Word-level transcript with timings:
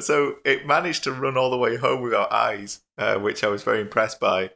So 0.00 0.36
it 0.44 0.66
managed 0.66 1.04
to 1.04 1.12
run 1.12 1.36
all 1.36 1.50
the 1.50 1.56
way 1.56 1.76
home 1.76 2.02
without 2.02 2.32
eyes, 2.32 2.80
uh, 2.96 3.16
which 3.16 3.42
I 3.42 3.48
was 3.48 3.62
very 3.62 3.80
impressed 3.80 4.20
by. 4.20 4.50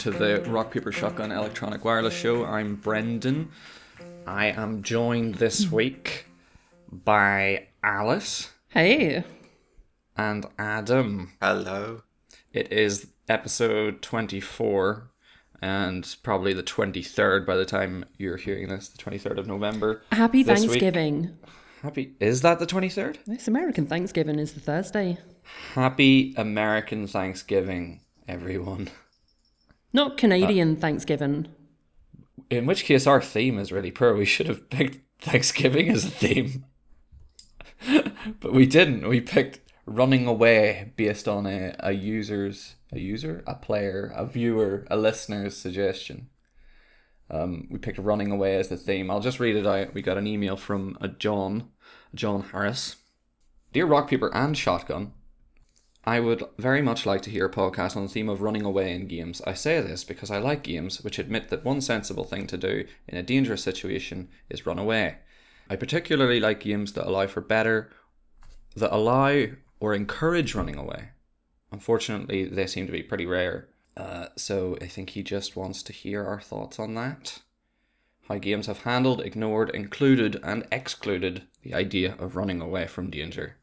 To 0.00 0.10
the 0.10 0.42
Rock 0.48 0.72
Paper 0.72 0.90
Shotgun 0.90 1.30
Electronic 1.30 1.84
Wireless 1.84 2.14
Show. 2.14 2.46
I'm 2.46 2.76
Brendan. 2.76 3.50
I 4.26 4.46
am 4.46 4.82
joined 4.82 5.34
this 5.34 5.66
hmm. 5.66 5.76
week 5.76 6.24
by 6.90 7.66
Alice 7.84 8.50
Hey. 8.68 9.24
and 10.16 10.46
Adam. 10.58 11.32
Hello. 11.42 12.00
It 12.50 12.72
is 12.72 13.08
episode 13.28 14.00
24 14.00 15.10
and 15.60 16.16
probably 16.22 16.54
the 16.54 16.62
23rd 16.62 17.44
by 17.44 17.56
the 17.56 17.66
time 17.66 18.06
you're 18.16 18.38
hearing 18.38 18.68
this, 18.68 18.88
the 18.88 18.96
23rd 18.96 19.36
of 19.36 19.46
November. 19.46 20.00
Happy 20.12 20.42
This 20.42 20.60
week- 20.62 20.80
Thanksgiving. 20.80 21.36
Happy 21.82 22.14
Is 22.20 22.40
that 22.40 22.58
the 22.58 22.66
23rd? 22.66 23.18
This 23.26 23.46
American 23.46 23.86
Thanksgiving 23.86 24.38
is 24.38 24.54
the 24.54 24.60
Thursday. 24.60 25.18
Happy 25.74 26.32
American 26.38 27.06
Thanksgiving, 27.06 28.00
everyone. 28.26 28.88
Not 29.92 30.16
Canadian 30.16 30.76
Thanksgiving. 30.76 31.48
In 32.48 32.66
which 32.66 32.84
case, 32.84 33.06
our 33.06 33.20
theme 33.20 33.58
is 33.58 33.72
really 33.72 33.90
poor. 33.90 34.14
We 34.14 34.24
should 34.24 34.48
have 34.48 34.70
picked 34.70 34.98
Thanksgiving 35.20 35.88
as 35.88 36.04
a 36.04 36.10
theme. 36.10 36.64
but 38.40 38.52
we 38.52 38.66
didn't. 38.66 39.08
We 39.08 39.20
picked 39.20 39.60
running 39.86 40.26
away 40.26 40.92
based 40.96 41.26
on 41.26 41.46
a, 41.46 41.74
a 41.80 41.92
user's, 41.92 42.76
a 42.92 42.98
user, 42.98 43.42
a 43.46 43.54
player, 43.54 44.12
a 44.14 44.26
viewer, 44.26 44.86
a 44.90 44.96
listener's 44.96 45.56
suggestion. 45.56 46.28
Um, 47.30 47.68
we 47.70 47.78
picked 47.78 47.98
running 47.98 48.30
away 48.30 48.56
as 48.56 48.68
the 48.68 48.76
theme. 48.76 49.10
I'll 49.10 49.20
just 49.20 49.40
read 49.40 49.56
it 49.56 49.66
out. 49.66 49.94
We 49.94 50.02
got 50.02 50.18
an 50.18 50.26
email 50.26 50.56
from 50.56 50.98
a 51.00 51.08
John, 51.08 51.70
John 52.14 52.42
Harris. 52.52 52.96
Dear 53.72 53.86
Rock 53.86 54.10
Paper 54.10 54.34
and 54.34 54.58
Shotgun, 54.58 55.12
I 56.04 56.18
would 56.18 56.42
very 56.56 56.80
much 56.80 57.04
like 57.04 57.20
to 57.22 57.30
hear 57.30 57.46
a 57.46 57.50
podcast 57.50 57.94
on 57.94 58.04
the 58.04 58.08
theme 58.08 58.30
of 58.30 58.40
running 58.40 58.64
away 58.64 58.94
in 58.94 59.06
games. 59.06 59.42
I 59.46 59.52
say 59.52 59.80
this 59.80 60.02
because 60.02 60.30
I 60.30 60.38
like 60.38 60.62
games 60.62 61.02
which 61.02 61.18
admit 61.18 61.50
that 61.50 61.64
one 61.64 61.82
sensible 61.82 62.24
thing 62.24 62.46
to 62.46 62.56
do 62.56 62.86
in 63.06 63.18
a 63.18 63.22
dangerous 63.22 63.62
situation 63.62 64.28
is 64.48 64.64
run 64.64 64.78
away. 64.78 65.16
I 65.68 65.76
particularly 65.76 66.40
like 66.40 66.60
games 66.60 66.94
that 66.94 67.06
allow 67.06 67.26
for 67.26 67.42
better, 67.42 67.90
that 68.74 68.94
allow 68.94 69.46
or 69.78 69.94
encourage 69.94 70.54
running 70.54 70.76
away. 70.76 71.10
Unfortunately, 71.70 72.44
they 72.44 72.66
seem 72.66 72.86
to 72.86 72.92
be 72.92 73.02
pretty 73.02 73.26
rare. 73.26 73.68
Uh, 73.96 74.26
so 74.36 74.78
I 74.80 74.86
think 74.86 75.10
he 75.10 75.22
just 75.22 75.54
wants 75.54 75.82
to 75.84 75.92
hear 75.92 76.24
our 76.24 76.40
thoughts 76.40 76.78
on 76.78 76.94
that. 76.94 77.40
How 78.28 78.38
games 78.38 78.66
have 78.66 78.82
handled, 78.82 79.20
ignored, 79.20 79.70
included, 79.70 80.40
and 80.42 80.66
excluded 80.72 81.42
the 81.62 81.74
idea 81.74 82.14
of 82.18 82.36
running 82.36 82.60
away 82.60 82.86
from 82.86 83.10
danger. 83.10 83.56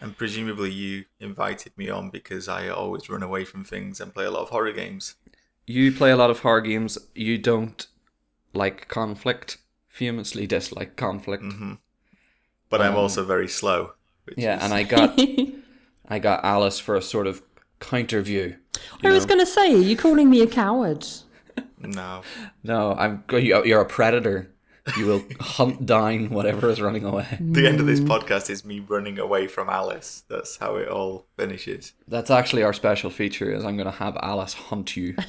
And 0.00 0.16
presumably 0.16 0.70
you 0.70 1.04
invited 1.20 1.72
me 1.76 1.88
on 1.88 2.10
because 2.10 2.48
I 2.48 2.68
always 2.68 3.08
run 3.08 3.22
away 3.22 3.44
from 3.44 3.64
things 3.64 4.00
and 4.00 4.12
play 4.12 4.24
a 4.26 4.30
lot 4.30 4.42
of 4.42 4.50
horror 4.50 4.72
games. 4.72 5.14
You 5.66 5.90
play 5.92 6.10
a 6.10 6.16
lot 6.16 6.30
of 6.30 6.40
horror 6.40 6.60
games. 6.60 6.98
You 7.14 7.38
don't 7.38 7.86
like 8.52 8.88
conflict. 8.88 9.58
Famously 9.88 10.46
dislike 10.46 10.96
conflict. 10.96 11.44
But 12.68 12.82
I'm 12.82 12.92
Um, 12.92 12.98
also 12.98 13.24
very 13.24 13.48
slow. 13.48 13.92
Yeah, 14.36 14.58
is, 14.58 14.64
and 14.64 14.74
I 14.74 14.82
got 14.82 15.18
I 16.08 16.18
got 16.18 16.44
Alice 16.44 16.78
for 16.78 16.94
a 16.94 17.02
sort 17.02 17.26
of 17.26 17.42
counter 17.80 18.20
view. 18.20 18.56
I 19.02 19.10
was 19.10 19.24
going 19.24 19.40
to 19.40 19.46
say, 19.46 19.72
are 19.74 19.78
you 19.78 19.96
calling 19.96 20.28
me 20.28 20.42
a 20.42 20.46
coward? 20.46 21.06
No. 21.78 22.22
No, 22.62 22.94
I'm 22.94 23.24
you're 23.30 23.80
a 23.80 23.86
predator. 23.86 24.50
You 24.96 25.06
will 25.06 25.24
hunt 25.40 25.84
down 25.84 26.30
whatever 26.30 26.70
is 26.70 26.80
running 26.80 27.04
away. 27.04 27.26
The 27.40 27.66
end 27.66 27.80
of 27.80 27.86
this 27.86 27.98
podcast 27.98 28.48
is 28.50 28.64
me 28.64 28.78
running 28.78 29.18
away 29.18 29.48
from 29.48 29.68
Alice. 29.68 30.22
That's 30.28 30.58
how 30.58 30.76
it 30.76 30.88
all 30.88 31.26
finishes. 31.36 31.92
That's 32.06 32.30
actually 32.30 32.62
our 32.62 32.72
special 32.72 33.10
feature. 33.10 33.50
Is 33.50 33.64
I'm 33.64 33.76
going 33.76 33.90
to 33.90 33.98
have 33.98 34.16
Alice 34.22 34.54
hunt 34.54 34.96
you. 34.96 35.16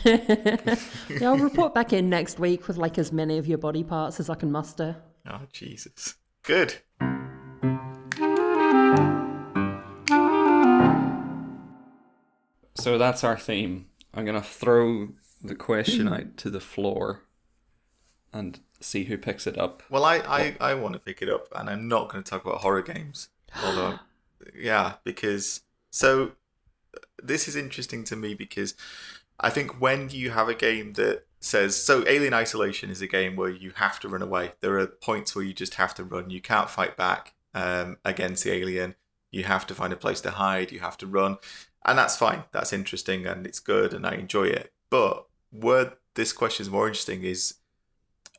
Yeah, 1.10 1.30
I'll 1.30 1.38
report 1.38 1.74
back 1.74 1.94
in 1.94 2.10
next 2.10 2.38
week 2.38 2.68
with 2.68 2.78
like 2.78 2.98
as 2.98 3.12
many 3.12 3.38
of 3.38 3.48
your 3.48 3.58
body 3.58 3.84
parts 3.84 4.20
as 4.20 4.30
I 4.30 4.36
can 4.36 4.52
muster. 4.52 4.98
Oh, 5.28 5.42
Jesus. 5.52 6.16
Good. 6.44 6.76
so 12.76 12.98
that's 12.98 13.24
our 13.24 13.38
theme. 13.38 13.88
I'm 14.14 14.26
going 14.26 14.40
to 14.40 14.48
throw 14.48 15.10
the 15.44 15.56
question 15.56 16.08
out 16.08 16.38
to 16.38 16.50
the 16.50 16.60
floor 16.60 17.24
and 18.32 18.60
see 18.80 19.06
who 19.06 19.18
picks 19.18 19.48
it 19.48 19.58
up. 19.58 19.84
Well, 19.90 20.06
I, 20.06 20.18
I, 20.18 20.56
I 20.60 20.74
want 20.76 20.94
to 20.94 21.00
pick 21.00 21.22
it 21.22 21.30
up, 21.30 21.48
and 21.56 21.70
I'm 21.70 21.88
not 21.88 22.10
going 22.10 22.24
to 22.24 22.30
talk 22.30 22.46
about 22.46 22.62
horror 22.62 22.82
games. 22.82 23.30
Although, 23.64 24.00
yeah, 24.56 24.94
because. 25.04 25.62
So, 25.90 26.34
this 27.22 27.48
is 27.48 27.56
interesting 27.56 28.04
to 28.06 28.16
me 28.16 28.34
because 28.34 28.76
I 29.40 29.50
think 29.50 29.82
when 29.82 30.10
you 30.10 30.32
have 30.32 30.50
a 30.50 30.54
game 30.54 30.94
that 30.94 31.26
says. 31.40 31.76
So, 31.76 32.04
Alien 32.08 32.34
Isolation 32.34 32.90
is 32.90 33.02
a 33.02 33.08
game 33.08 33.36
where 33.36 33.50
you 33.50 33.72
have 33.76 34.00
to 34.02 34.10
run 34.10 34.22
away. 34.22 34.54
There 34.60 34.78
are 34.80 34.88
points 34.88 35.36
where 35.36 35.46
you 35.46 35.54
just 35.54 35.76
have 35.76 35.96
to 35.96 36.04
run. 36.04 36.30
You 36.30 36.42
can't 36.42 36.70
fight 36.70 36.98
back 36.98 37.34
um, 37.54 37.98
against 38.06 38.44
the 38.44 38.52
alien. 38.52 38.96
You 39.32 39.44
have 39.44 39.68
to 39.68 39.76
find 39.76 39.92
a 39.92 39.98
place 39.98 40.22
to 40.22 40.32
hide. 40.32 40.72
You 40.72 40.80
have 40.80 40.98
to 40.98 41.08
run. 41.08 41.38
And 41.86 41.98
that's 41.98 42.18
fine. 42.18 42.44
That's 42.52 42.74
interesting 42.74 43.26
and 43.26 43.48
it's 43.48 43.60
good 43.60 43.94
and 43.94 44.06
I 44.06 44.16
enjoy 44.16 44.46
it. 44.46 44.74
But 44.90 45.26
where 45.52 45.94
this 46.16 46.34
question 46.34 46.66
is 46.66 46.70
more 46.70 46.88
interesting 46.88 47.24
is 47.24 47.56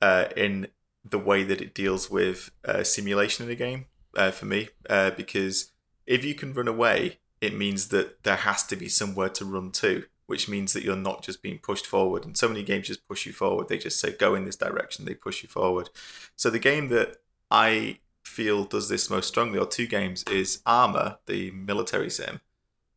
uh, 0.01 0.27
in 0.37 0.69
the 1.05 1.19
way 1.19 1.43
that 1.43 1.61
it 1.61 1.75
deals 1.75 2.11
with 2.11 2.51
uh, 2.65 2.83
simulation 2.83 3.47
in 3.47 3.53
a 3.53 3.55
game 3.55 3.87
uh, 4.17 4.31
for 4.31 4.47
me. 4.47 4.69
Uh, 4.89 5.11
because 5.11 5.73
if 6.07 6.25
you 6.25 6.35
can 6.35 6.53
run 6.53 6.69
away, 6.69 7.19
it 7.41 7.55
means 7.55 7.89
that 7.89 8.23
there 8.25 8.37
has 8.37 8.65
to 8.65 8.77
be 8.77 8.89
somewhere 8.89 9.29
to 9.29 9.45
run 9.45 9.71
to, 9.71 10.05
which 10.27 10.49
means 10.49 10.73
that 10.73 10.83
you're 10.83 10.97
not 10.97 11.23
just 11.23 11.43
being 11.43 11.59
pushed 11.59 11.87
forward. 11.87 12.25
And 12.25 12.37
so 12.37 12.49
many 12.49 12.63
games 12.63 12.89
just 12.89 13.07
push 13.07 13.27
you 13.27 13.33
forward. 13.33 13.69
They 13.69 13.79
just 13.79 14.01
say, 14.01 14.13
go 14.13 14.35
in 14.35 14.45
this 14.45 14.57
direction, 14.57 15.05
they 15.05 15.15
push 15.15 15.43
you 15.43 15.49
forward. 15.49 15.91
So 16.37 16.51
the 16.51 16.59
game 16.59 16.89
that 16.89 17.17
I 17.51 17.99
feel 18.25 18.65
does 18.65 18.89
this 18.89 19.09
most 19.09 19.29
strongly, 19.29 19.59
or 19.59 19.67
two 19.67 19.87
games, 19.87 20.25
is 20.25 20.61
Arma, 20.67 21.19
the 21.27 21.51
military 21.53 22.11
sim, 22.11 22.41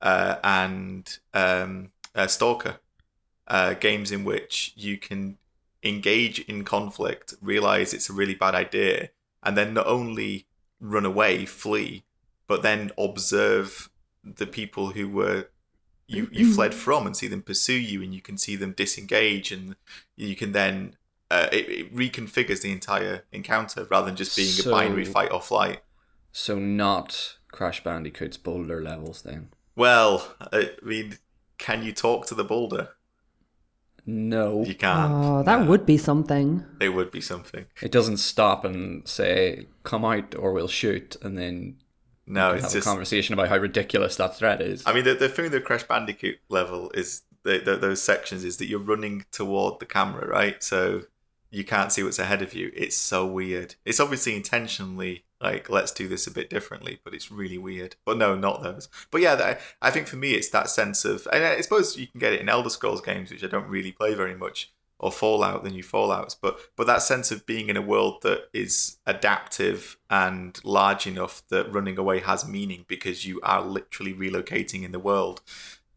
uh, 0.01 0.37
and 0.43 1.19
um, 1.33 1.91
uh, 2.15 2.27
Stalker, 2.27 2.79
uh, 3.47 3.73
games 3.75 4.11
in 4.11 4.23
which 4.23 4.73
you 4.75 4.97
can 4.97 5.37
engage 5.83 6.39
in 6.39 6.63
conflict, 6.63 7.33
realize 7.41 7.93
it's 7.93 8.09
a 8.09 8.13
really 8.13 8.35
bad 8.35 8.55
idea, 8.55 9.09
and 9.43 9.57
then 9.57 9.73
not 9.73 9.87
only 9.87 10.47
run 10.79 11.05
away, 11.05 11.45
flee, 11.45 12.03
but 12.47 12.61
then 12.61 12.91
observe 12.97 13.89
the 14.23 14.47
people 14.47 14.91
who 14.91 15.09
were 15.09 15.47
you 16.07 16.27
you 16.31 16.53
fled 16.53 16.73
from 16.73 17.05
and 17.07 17.15
see 17.15 17.27
them 17.27 17.41
pursue 17.41 17.73
you, 17.79 18.01
and 18.03 18.13
you 18.13 18.21
can 18.21 18.37
see 18.37 18.55
them 18.55 18.73
disengage, 18.73 19.51
and 19.51 19.75
you 20.15 20.35
can 20.35 20.51
then 20.51 20.95
uh, 21.29 21.47
it, 21.51 21.69
it 21.69 21.95
reconfigures 21.95 22.61
the 22.61 22.71
entire 22.71 23.23
encounter 23.31 23.87
rather 23.89 24.07
than 24.07 24.15
just 24.17 24.35
being 24.35 24.49
So- 24.49 24.69
a 24.69 24.73
binary 24.73 25.05
fight 25.05 25.31
or 25.31 25.41
flight. 25.41 25.81
So 26.33 26.57
not 26.59 27.37
Crash 27.51 27.83
Bandicoot's 27.83 28.37
boulder 28.37 28.81
levels 28.81 29.21
then. 29.21 29.49
Well, 29.75 30.35
I 30.51 30.71
mean, 30.83 31.17
can 31.57 31.83
you 31.83 31.91
talk 31.93 32.25
to 32.27 32.35
the 32.35 32.43
boulder? 32.43 32.89
No. 34.05 34.63
You 34.65 34.75
can't. 34.75 35.11
Oh, 35.13 35.43
that 35.43 35.61
No. 35.61 35.65
would 35.67 35.85
be 35.85 35.97
something. 35.97 36.65
It 36.79 36.89
would 36.89 37.11
be 37.11 37.21
something. 37.21 37.65
It 37.81 37.91
doesn't 37.91 38.17
stop 38.17 38.65
and 38.65 39.07
say, 39.07 39.67
come 39.83 40.03
out 40.05 40.35
or 40.35 40.53
we'll 40.53 40.67
shoot, 40.67 41.15
and 41.21 41.37
then 41.37 41.77
No, 42.25 42.49
have 42.49 42.57
it's 42.63 42.73
a 42.73 42.77
just. 42.77 42.87
conversation 42.87 43.33
about 43.33 43.49
how 43.49 43.57
ridiculous 43.57 44.15
that 44.17 44.35
threat 44.37 44.61
is. 44.61 44.83
I 44.85 44.93
mean, 44.93 45.03
the, 45.03 45.13
the 45.13 45.29
thing 45.29 45.43
with 45.43 45.51
the 45.53 45.61
Crash 45.61 45.83
Bandicoot 45.83 46.39
level 46.49 46.91
is 46.93 47.21
the, 47.43 47.59
the, 47.59 47.75
those 47.77 48.01
sections 48.01 48.43
is 48.43 48.57
that 48.57 48.67
you're 48.67 48.79
running 48.79 49.25
toward 49.31 49.79
the 49.79 49.85
camera, 49.85 50.27
right? 50.27 50.61
So 50.63 51.03
you 51.49 51.63
can't 51.63 51.91
see 51.91 52.01
what's 52.03 52.19
ahead 52.19 52.41
of 52.41 52.53
you. 52.53 52.71
It's 52.75 52.95
so 52.95 53.25
weird. 53.25 53.75
It's 53.85 53.99
obviously 53.99 54.35
intentionally 54.35 55.25
Like, 55.41 55.69
let's 55.69 55.91
do 55.91 56.07
this 56.07 56.27
a 56.27 56.31
bit 56.31 56.49
differently, 56.49 56.99
but 57.03 57.13
it's 57.13 57.31
really 57.31 57.57
weird. 57.57 57.95
But 58.05 58.17
no, 58.17 58.35
not 58.35 58.61
those. 58.61 58.89
But 59.09 59.21
yeah, 59.21 59.57
I 59.81 59.91
think 59.91 60.07
for 60.07 60.17
me, 60.17 60.33
it's 60.33 60.49
that 60.49 60.69
sense 60.69 61.03
of, 61.03 61.27
and 61.33 61.43
I 61.43 61.61
suppose 61.61 61.97
you 61.97 62.07
can 62.07 62.19
get 62.19 62.33
it 62.33 62.41
in 62.41 62.49
Elder 62.49 62.69
Scrolls 62.69 63.01
games, 63.01 63.31
which 63.31 63.43
I 63.43 63.47
don't 63.47 63.67
really 63.67 63.91
play 63.91 64.13
very 64.13 64.35
much, 64.35 64.71
or 64.99 65.11
Fallout, 65.11 65.63
the 65.63 65.71
new 65.71 65.81
Fallout's. 65.81 66.35
But 66.35 66.59
but 66.75 66.85
that 66.85 67.01
sense 67.01 67.31
of 67.31 67.47
being 67.47 67.69
in 67.69 67.77
a 67.77 67.81
world 67.81 68.21
that 68.21 68.49
is 68.53 68.97
adaptive 69.07 69.97
and 70.11 70.59
large 70.63 71.07
enough 71.07 71.41
that 71.49 71.73
running 71.73 71.97
away 71.97 72.19
has 72.19 72.47
meaning 72.47 72.85
because 72.87 73.25
you 73.25 73.41
are 73.41 73.63
literally 73.63 74.13
relocating 74.13 74.83
in 74.83 74.91
the 74.91 74.99
world 74.99 75.41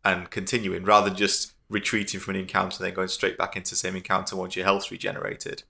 and 0.03 0.31
continuing 0.31 0.85
rather 0.85 1.11
than 1.11 1.19
just 1.19 1.53
retreating 1.69 2.21
from 2.21 2.35
an 2.35 2.41
encounter 2.41 2.77
and 2.79 2.87
then 2.87 2.95
going 2.95 3.09
straight 3.09 3.37
back 3.37 3.57
into 3.57 3.71
the 3.71 3.77
same 3.77 3.97
encounter 3.97 4.37
once 4.37 4.57
your 4.57 4.65
health's 4.65 4.91
regenerated, 4.91 5.65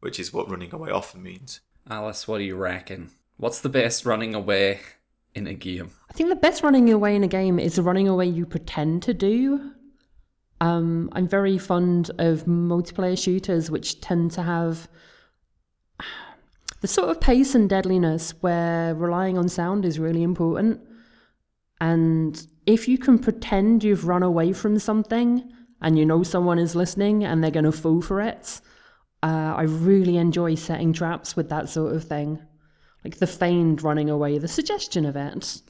which 0.00 0.20
is 0.20 0.32
what 0.32 0.50
running 0.50 0.74
away 0.74 0.90
often 0.90 1.22
means. 1.22 1.60
Alice, 1.88 2.26
what 2.26 2.38
do 2.38 2.44
you 2.44 2.56
reckon? 2.56 3.10
What's 3.36 3.60
the 3.60 3.68
best 3.68 4.06
running 4.06 4.34
away 4.34 4.80
in 5.34 5.46
a 5.46 5.54
game? 5.54 5.90
I 6.10 6.14
think 6.14 6.28
the 6.28 6.36
best 6.36 6.62
running 6.62 6.90
away 6.90 7.14
in 7.14 7.24
a 7.24 7.28
game 7.28 7.58
is 7.58 7.76
the 7.76 7.82
running 7.82 8.08
away 8.08 8.26
you 8.26 8.46
pretend 8.46 9.02
to 9.02 9.14
do. 9.14 9.72
Um, 10.60 11.10
I'm 11.12 11.28
very 11.28 11.58
fond 11.58 12.10
of 12.18 12.44
multiplayer 12.44 13.22
shooters 13.22 13.70
which 13.70 14.00
tend 14.00 14.30
to 14.32 14.42
have 14.42 14.88
the 16.80 16.88
sort 16.88 17.10
of 17.10 17.20
pace 17.20 17.54
and 17.54 17.68
deadliness 17.68 18.32
where 18.40 18.94
relying 18.94 19.36
on 19.36 19.48
sound 19.48 19.84
is 19.84 19.98
really 19.98 20.22
important. 20.22 20.80
And 21.80 22.46
if 22.66 22.88
you 22.88 22.96
can 22.96 23.18
pretend 23.18 23.84
you've 23.84 24.06
run 24.06 24.22
away 24.22 24.52
from 24.52 24.78
something 24.78 25.52
and 25.82 25.98
you 25.98 26.06
know 26.06 26.22
someone 26.22 26.58
is 26.58 26.74
listening 26.74 27.24
and 27.24 27.42
they're 27.42 27.50
going 27.50 27.64
to 27.64 27.72
fall 27.72 28.00
for 28.00 28.20
it, 28.20 28.60
uh, 29.24 29.54
I 29.56 29.62
really 29.62 30.18
enjoy 30.18 30.54
setting 30.54 30.92
traps 30.92 31.34
with 31.34 31.48
that 31.48 31.70
sort 31.70 31.96
of 31.96 32.04
thing. 32.04 32.40
Like 33.02 33.16
the 33.16 33.26
feigned 33.26 33.82
running 33.82 34.10
away, 34.10 34.36
the 34.36 34.48
suggestion 34.48 35.06
of 35.06 35.16
it. 35.16 35.62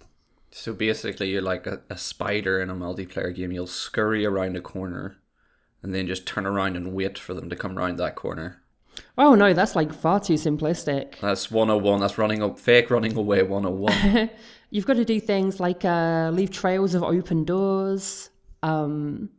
So 0.50 0.72
basically, 0.72 1.30
you're 1.30 1.40
like 1.40 1.64
a, 1.66 1.80
a 1.88 1.96
spider 1.96 2.60
in 2.60 2.68
a 2.68 2.74
multiplayer 2.74 3.32
game. 3.32 3.52
You'll 3.52 3.68
scurry 3.68 4.26
around 4.26 4.56
a 4.56 4.60
corner 4.60 5.18
and 5.84 5.94
then 5.94 6.08
just 6.08 6.26
turn 6.26 6.46
around 6.46 6.76
and 6.76 6.94
wait 6.94 7.16
for 7.16 7.32
them 7.32 7.48
to 7.48 7.54
come 7.54 7.78
around 7.78 7.96
that 7.98 8.16
corner. 8.16 8.60
Oh 9.16 9.36
no, 9.36 9.52
that's 9.52 9.76
like 9.76 9.92
far 9.92 10.18
too 10.18 10.34
simplistic. 10.34 11.20
That's 11.20 11.48
101. 11.48 12.00
That's 12.00 12.18
running 12.18 12.42
up, 12.42 12.58
fake 12.58 12.90
running 12.90 13.16
away 13.16 13.44
101. 13.44 14.30
You've 14.70 14.86
got 14.86 14.94
to 14.94 15.04
do 15.04 15.20
things 15.20 15.60
like 15.60 15.84
uh, 15.84 16.30
leave 16.32 16.50
trails 16.50 16.96
of 16.96 17.04
open 17.04 17.44
doors, 17.44 18.30
um, 18.64 19.30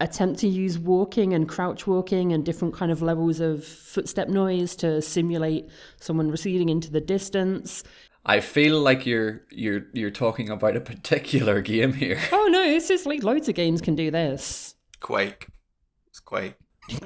attempt 0.00 0.40
to 0.40 0.48
use 0.48 0.78
walking 0.78 1.32
and 1.32 1.48
crouch 1.48 1.86
walking 1.86 2.32
and 2.32 2.44
different 2.44 2.74
kind 2.74 2.90
of 2.90 3.00
levels 3.00 3.40
of 3.40 3.64
footstep 3.64 4.28
noise 4.28 4.74
to 4.76 5.00
simulate 5.00 5.68
someone 6.00 6.30
receding 6.30 6.68
into 6.68 6.90
the 6.90 7.00
distance. 7.00 7.84
I 8.26 8.40
feel 8.40 8.80
like 8.80 9.06
you're 9.06 9.42
you're 9.50 9.82
you're 9.92 10.10
talking 10.10 10.48
about 10.48 10.76
a 10.76 10.80
particular 10.80 11.60
game 11.60 11.92
here. 11.92 12.18
Oh 12.32 12.48
no, 12.50 12.62
it's 12.62 12.88
just 12.88 13.06
like 13.06 13.22
loads 13.22 13.48
of 13.48 13.54
games 13.54 13.80
can 13.80 13.94
do 13.94 14.10
this. 14.10 14.74
Quake. 15.00 15.46
It's 16.08 16.20
Quake. 16.20 16.54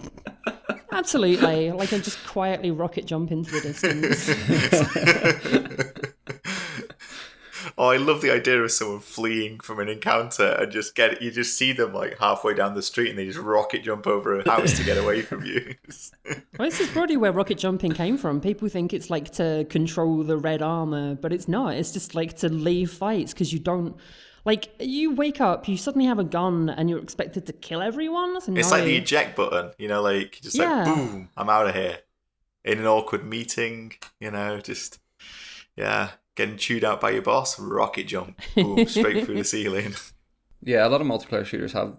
Absolutely. 0.93 1.71
like 1.73 1.93
I 1.93 1.99
just 1.99 2.25
quietly 2.27 2.71
rocket 2.71 3.07
jump 3.07 3.31
into 3.31 3.51
the 3.51 3.61
distance. 3.71 4.29
Oh, 7.79 7.91
I 7.91 7.97
love 7.97 8.23
the 8.23 8.33
idea 8.33 8.61
of 8.61 8.73
someone 8.73 8.99
fleeing 8.99 9.61
from 9.61 9.79
an 9.79 9.89
encounter 9.89 10.49
and 10.59 10.73
just 10.73 10.97
get 10.97 11.23
you 11.23 11.31
just 11.31 11.57
see 11.57 11.73
them 11.73 11.93
like 11.95 12.19
halfway 12.19 12.53
down 12.53 12.75
the 12.75 12.83
street 12.83 13.11
and 13.11 13.19
they 13.19 13.27
just 13.27 13.39
rocket 13.39 13.85
jump 13.85 14.07
over 14.09 14.41
a 14.41 14.51
house 14.51 14.77
to 14.77 14.83
get 14.85 14.99
away 14.99 15.23
from 15.23 15.45
you. 15.45 15.77
well, 16.59 16.69
this 16.69 16.81
is 16.81 16.89
probably 16.89 17.17
where 17.17 17.31
rocket 17.31 17.57
jumping 17.57 17.93
came 17.93 18.19
from. 18.19 18.41
People 18.41 18.69
think 18.69 18.93
it's 18.93 19.11
like 19.11 19.31
to 19.35 19.65
control 19.71 20.25
the 20.25 20.37
red 20.37 20.61
armor, 20.61 21.15
but 21.15 21.33
it's 21.33 21.47
not. 21.47 21.75
It's 21.75 21.93
just 21.93 22.17
like 22.17 22.37
to 22.39 22.49
leave 22.49 22.91
fights 22.91 23.33
because 23.33 23.53
you 23.53 23.61
don't. 23.61 23.97
Like 24.45 24.71
you 24.81 25.15
wake 25.15 25.41
up, 25.41 25.69
you 25.69 25.77
suddenly 25.77 26.07
have 26.07 26.19
a 26.19 26.25
gun, 26.25 26.71
and 26.71 26.89
you're 26.89 27.01
expected 27.03 27.47
to 27.47 27.53
kill 27.53 27.83
everyone. 27.83 28.41
So 28.41 28.55
it's 28.55 28.71
like 28.71 28.85
the 28.85 28.97
eject 28.97 29.37
button, 29.37 29.73
you 29.79 29.89
know, 29.89 30.01
like 30.03 30.41
just 30.41 30.57
Yeah. 30.57 30.85
like 30.85 30.95
boom, 30.97 31.29
I'm 31.37 31.49
out 31.51 31.69
of 31.69 31.75
here. 31.75 31.99
In 32.65 32.79
an 32.81 32.87
awkward 32.87 33.25
meeting, 33.25 33.93
you 34.21 34.31
know, 34.31 34.59
just 34.61 34.99
yeah, 35.77 36.11
getting 36.39 36.57
chewed 36.57 36.85
out 36.85 37.01
by 37.01 37.11
your 37.11 37.23
boss, 37.23 37.59
rocket 37.59 38.05
jump, 38.05 38.41
boom, 38.55 38.87
straight 38.87 39.27
through 39.27 39.37
the 39.37 39.45
ceiling. 39.45 39.95
Yeah, 40.63 40.87
a 40.87 40.89
lot 40.89 41.01
of 41.01 41.07
multiplayer 41.07 41.45
shooters 41.45 41.73
have 41.73 41.97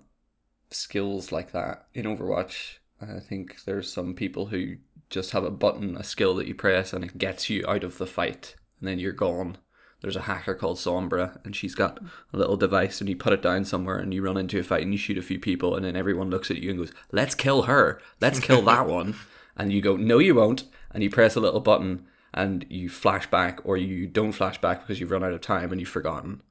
skills 0.72 1.32
like 1.32 1.52
that. 1.52 1.88
In 1.94 2.06
Overwatch, 2.06 2.78
I 3.02 3.20
think 3.20 3.66
there's 3.66 3.92
some 3.92 4.14
people 4.14 4.48
who 4.48 4.78
just 5.10 5.32
have 5.32 5.44
a 5.44 5.52
button, 5.52 5.98
a 5.98 6.04
skill 6.04 6.36
that 6.36 6.48
you 6.48 6.56
press, 6.56 6.94
and 6.94 7.04
it 7.04 7.18
gets 7.18 7.50
you 7.50 7.66
out 7.68 7.84
of 7.84 7.98
the 7.98 8.08
fight, 8.08 8.56
and 8.80 8.88
then 8.88 8.98
you're 8.98 9.12
gone. 9.12 9.58
There's 10.02 10.16
a 10.16 10.22
hacker 10.22 10.56
called 10.56 10.78
Sombra, 10.78 11.44
and 11.44 11.54
she's 11.54 11.76
got 11.76 12.00
a 12.32 12.38
little 12.38 12.56
device, 12.56 13.02
and 13.02 13.10
you 13.10 13.18
put 13.18 13.34
it 13.34 13.42
down 13.42 13.66
somewhere, 13.66 13.98
and 13.98 14.14
you 14.14 14.22
run 14.22 14.38
into 14.38 14.58
a 14.58 14.64
fight, 14.64 14.84
and 14.84 14.94
you 14.94 14.98
shoot 14.98 15.18
a 15.18 15.22
few 15.22 15.40
people, 15.40 15.76
and 15.76 15.84
then 15.84 15.98
everyone 15.98 16.30
looks 16.30 16.50
at 16.50 16.58
you 16.58 16.70
and 16.70 16.80
goes, 16.80 16.94
"Let's 17.12 17.36
kill 17.36 17.64
her. 17.64 18.02
Let's 18.22 18.40
kill 18.40 18.62
that 18.64 18.88
one." 19.00 19.16
And 19.58 19.74
you 19.74 19.82
go, 19.82 19.98
"No, 19.98 20.20
you 20.20 20.36
won't," 20.36 20.64
and 20.92 21.04
you 21.04 21.10
press 21.10 21.36
a 21.36 21.42
little 21.42 21.60
button, 21.60 22.06
and 22.34 22.66
you 22.70 22.90
flash 22.90 23.30
back, 23.30 23.60
or 23.64 23.78
you 23.78 24.08
don't 24.08 24.32
flash 24.32 24.60
back 24.60 24.82
because 24.82 25.00
you've 25.00 25.12
run 25.12 25.24
out 25.24 25.34
of 25.34 25.42
time 25.42 25.72
and 25.72 25.80
you've 25.80 25.90
forgotten. 25.90 26.42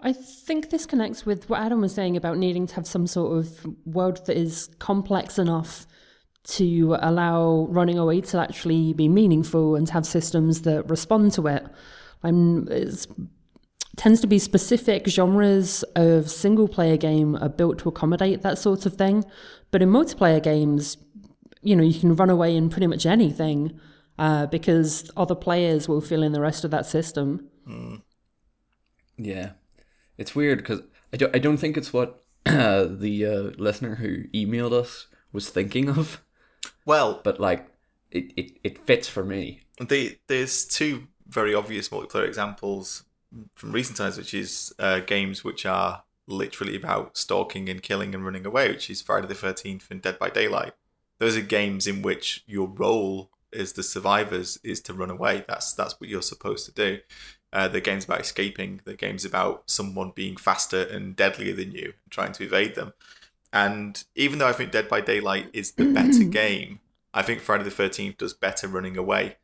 I 0.00 0.12
think 0.12 0.70
this 0.70 0.86
connects 0.86 1.26
with 1.26 1.48
what 1.48 1.60
Adam 1.60 1.80
was 1.80 1.94
saying 1.94 2.16
about 2.16 2.38
needing 2.38 2.66
to 2.66 2.74
have 2.76 2.86
some 2.86 3.06
sort 3.06 3.38
of 3.38 3.66
world 3.84 4.24
that 4.26 4.36
is 4.36 4.70
complex 4.78 5.38
enough 5.38 5.86
to 6.44 6.96
allow 7.00 7.66
running 7.70 7.98
away 7.98 8.20
to 8.20 8.38
actually 8.38 8.92
be 8.92 9.08
meaningful 9.08 9.76
and 9.76 9.86
to 9.86 9.92
have 9.94 10.06
systems 10.06 10.62
that 10.62 10.88
respond 10.88 11.32
to 11.32 11.46
it. 11.46 11.66
I'm 12.22 12.68
it's 12.68 13.06
tends 13.96 14.20
to 14.20 14.26
be 14.26 14.38
specific 14.38 15.06
genres 15.06 15.84
of 15.94 16.28
single 16.28 16.66
player 16.66 16.96
game 16.96 17.36
are 17.36 17.48
built 17.48 17.78
to 17.78 17.88
accommodate 17.88 18.42
that 18.42 18.58
sort 18.58 18.86
of 18.86 18.94
thing. 18.94 19.24
But 19.70 19.82
in 19.82 19.90
multiplayer 19.90 20.42
games, 20.42 20.96
you 21.62 21.76
know, 21.76 21.84
you 21.84 21.98
can 21.98 22.16
run 22.16 22.28
away 22.28 22.56
in 22.56 22.68
pretty 22.70 22.88
much 22.88 23.06
anything 23.06 23.78
uh, 24.18 24.46
because 24.46 25.10
other 25.16 25.34
players 25.34 25.88
will 25.88 26.00
fill 26.00 26.22
in 26.22 26.32
the 26.32 26.40
rest 26.40 26.64
of 26.64 26.70
that 26.70 26.86
system. 26.86 27.48
Yeah, 29.16 29.52
it's 30.18 30.34
weird 30.34 30.58
because 30.58 30.82
I 31.12 31.16
don't. 31.16 31.34
I 31.34 31.38
don't 31.38 31.56
think 31.56 31.76
it's 31.76 31.92
what 31.92 32.22
the 32.44 33.26
uh, 33.26 33.62
listener 33.62 33.96
who 33.96 34.24
emailed 34.34 34.72
us 34.72 35.06
was 35.32 35.48
thinking 35.50 35.88
of, 35.88 36.22
Well, 36.84 37.20
but 37.24 37.40
like 37.40 37.66
it, 38.10 38.32
it, 38.36 38.58
it 38.62 38.78
fits 38.78 39.08
for 39.08 39.24
me. 39.24 39.62
the, 39.80 40.18
there's 40.28 40.64
two 40.64 41.08
very 41.26 41.54
obvious 41.54 41.88
multiplayer 41.88 42.26
examples 42.26 43.04
from 43.54 43.72
recent 43.72 43.96
times, 43.96 44.16
which 44.16 44.34
is 44.34 44.72
uh, 44.78 45.00
games 45.00 45.42
which 45.42 45.66
are 45.66 46.04
literally 46.26 46.76
about 46.76 47.16
stalking 47.16 47.68
and 47.68 47.82
killing 47.82 48.14
and 48.14 48.24
running 48.24 48.46
away, 48.46 48.68
which 48.68 48.88
is 48.90 49.02
Friday 49.02 49.26
the 49.26 49.34
Thirteenth 49.34 49.90
and 49.90 50.02
Dead 50.02 50.18
by 50.18 50.30
Daylight. 50.30 50.72
Those 51.18 51.36
are 51.36 51.40
games 51.42 51.86
in 51.86 52.02
which 52.02 52.44
your 52.46 52.68
role 52.68 53.30
as 53.54 53.72
the 53.72 53.82
survivors 53.82 54.58
is 54.62 54.80
to 54.82 54.94
run 54.94 55.10
away. 55.10 55.44
That's 55.46 55.72
that's 55.72 56.00
what 56.00 56.10
you're 56.10 56.22
supposed 56.22 56.66
to 56.66 56.72
do. 56.72 57.00
Uh, 57.52 57.68
the 57.68 57.80
game's 57.80 58.04
about 58.04 58.20
escaping. 58.20 58.80
The 58.84 58.94
game's 58.94 59.24
about 59.24 59.70
someone 59.70 60.12
being 60.14 60.36
faster 60.36 60.82
and 60.82 61.14
deadlier 61.14 61.54
than 61.54 61.72
you, 61.72 61.94
and 62.02 62.10
trying 62.10 62.32
to 62.32 62.44
evade 62.44 62.74
them. 62.74 62.92
And 63.52 64.02
even 64.16 64.38
though 64.38 64.48
I 64.48 64.52
think 64.52 64.72
Dead 64.72 64.88
by 64.88 65.00
Daylight 65.00 65.50
is 65.52 65.72
the 65.72 65.92
better 65.92 66.24
game, 66.30 66.80
I 67.12 67.22
think 67.22 67.40
Friday 67.40 67.64
the 67.64 67.70
Thirteenth 67.70 68.18
does 68.18 68.34
better 68.34 68.66
running 68.66 68.96
away, 68.96 69.36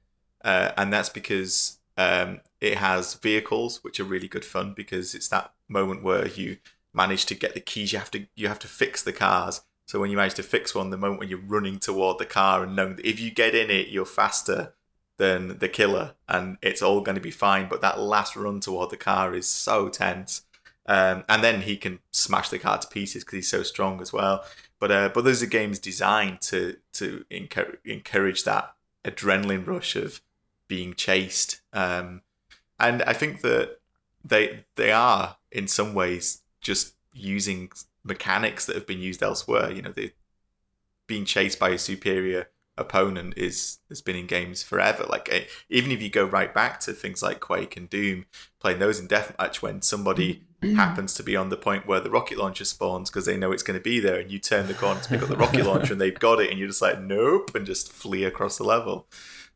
uh, 0.45 0.73
and 0.77 0.93
that's 0.93 1.09
because 1.09 1.79
um, 1.97 2.41
it 2.61 2.79
has 2.79 3.15
vehicles 3.15 3.85
which 3.85 4.01
are 4.01 4.05
really 4.05 4.29
good 4.29 4.45
fun 4.45 4.73
because 4.75 5.15
it's 5.15 5.29
that 5.29 5.53
moment 5.69 6.03
where 6.03 6.27
you 6.27 6.57
manage 6.93 7.27
to 7.27 7.35
get 7.35 7.55
the 7.55 7.61
keys. 7.61 7.93
You 7.93 7.99
have 7.99 8.11
to 8.11 8.27
you 8.35 8.49
have 8.49 8.59
to 8.61 8.69
fix 8.69 9.03
the 9.03 9.13
cars. 9.13 9.63
So 9.91 9.99
when 9.99 10.13
you 10.13 10.17
manage 10.17 10.35
to 10.35 10.45
fix 10.45 10.73
one, 10.73 10.91
the 10.91 10.97
moment 10.97 11.19
when 11.19 11.29
you're 11.29 11.41
running 11.41 11.81
toward 11.81 12.19
the 12.19 12.25
car 12.25 12.63
and 12.63 12.77
knowing 12.77 12.95
that 12.95 13.09
if 13.09 13.19
you 13.19 13.33
get 13.33 13.57
in 13.57 13.71
it, 13.73 13.89
you're 13.89 14.05
faster 14.05 14.73
than 15.17 15.59
the 15.59 15.69
killer, 15.69 16.15
and 16.29 16.59
it's 16.63 16.81
all 16.81 17.01
going 17.01 17.17
to 17.17 17.21
be 17.21 17.33
fine. 17.33 17.69
But 17.69 17.81
that 17.81 17.99
last 17.99 18.37
run 18.37 18.61
toward 18.61 18.91
the 18.91 18.97
car 18.97 19.35
is 19.35 19.49
so 19.49 19.89
tense. 19.89 20.43
Um, 20.87 21.25
and 21.29 21.43
then 21.43 21.63
he 21.63 21.77
can 21.77 21.99
smash 22.13 22.51
the 22.51 22.61
car 22.61 22.79
to 22.79 22.87
pieces 22.87 23.25
because 23.25 23.39
he's 23.39 23.49
so 23.49 23.65
strong 23.65 24.01
as 24.01 24.13
well. 24.13 24.45
But 24.79 24.93
uh, 24.93 25.11
but 25.13 25.25
those 25.25 25.43
are 25.43 25.47
games 25.47 25.81
designed 25.81 26.41
to 26.43 26.77
to 26.93 27.25
encourage, 27.29 27.81
encourage 27.85 28.45
that 28.45 28.73
adrenaline 29.05 29.67
rush 29.67 29.97
of 29.97 30.21
being 30.69 30.95
chased. 30.95 31.63
Um, 31.73 32.23
and 32.79 33.03
I 33.03 33.13
think 33.13 33.41
that 33.41 33.81
they 34.25 34.67
they 34.77 34.93
are 34.93 35.39
in 35.51 35.67
some 35.67 35.95
ways 35.95 36.43
just 36.61 36.95
using 37.13 37.73
mechanics 38.05 38.67
that 38.67 38.77
have 38.77 38.87
been 38.87 39.01
used 39.01 39.23
elsewhere. 39.23 39.71
You 39.71 39.83
know, 39.83 39.93
they 39.93 40.13
being 41.07 41.25
chased 41.25 41.59
by 41.59 41.71
a 41.71 41.79
superior 41.79 42.49
opponent 42.81 43.35
is 43.37 43.79
has 43.89 44.01
been 44.01 44.17
in 44.17 44.27
games 44.27 44.63
forever. 44.63 45.05
Like 45.09 45.29
eh, 45.31 45.45
even 45.69 45.91
if 45.91 46.03
you 46.03 46.09
go 46.11 46.25
right 46.25 46.53
back 46.53 46.81
to 46.81 46.93
things 46.93 47.23
like 47.23 47.41
Quake 47.41 47.77
and 47.77 47.89
Doom, 47.89 48.27
playing 48.59 48.79
those 48.79 48.99
in 48.99 49.07
deathmatch 49.07 49.57
when 49.57 49.83
somebody 49.83 50.45
happens 50.77 51.15
to 51.15 51.23
be 51.23 51.37
on 51.37 51.51
the 51.51 51.57
point 51.57 51.87
where 51.87 52.01
the 52.01 52.11
rocket 52.11 52.39
launcher 52.39 52.65
spawns 52.65 53.11
because 53.11 53.27
they 53.27 53.37
know 53.37 53.53
it's 53.53 53.63
going 53.63 53.79
to 53.79 53.83
be 53.83 54.01
there, 54.01 54.19
and 54.19 54.31
you 54.31 54.39
turn 54.39 54.67
the 54.67 54.75
corner 54.75 55.01
to 55.01 55.09
pick 55.09 55.23
up 55.23 55.29
the 55.29 55.37
rocket 55.37 55.67
launcher 55.67 55.93
and 55.93 56.01
they've 56.01 56.19
got 56.19 56.41
it, 56.41 56.51
and 56.51 56.59
you're 56.59 56.69
just 56.69 56.83
like 56.83 57.01
nope, 57.01 57.55
and 57.55 57.67
just 57.67 57.93
flee 57.93 58.25
across 58.25 58.57
the 58.59 58.65
level. 58.65 59.07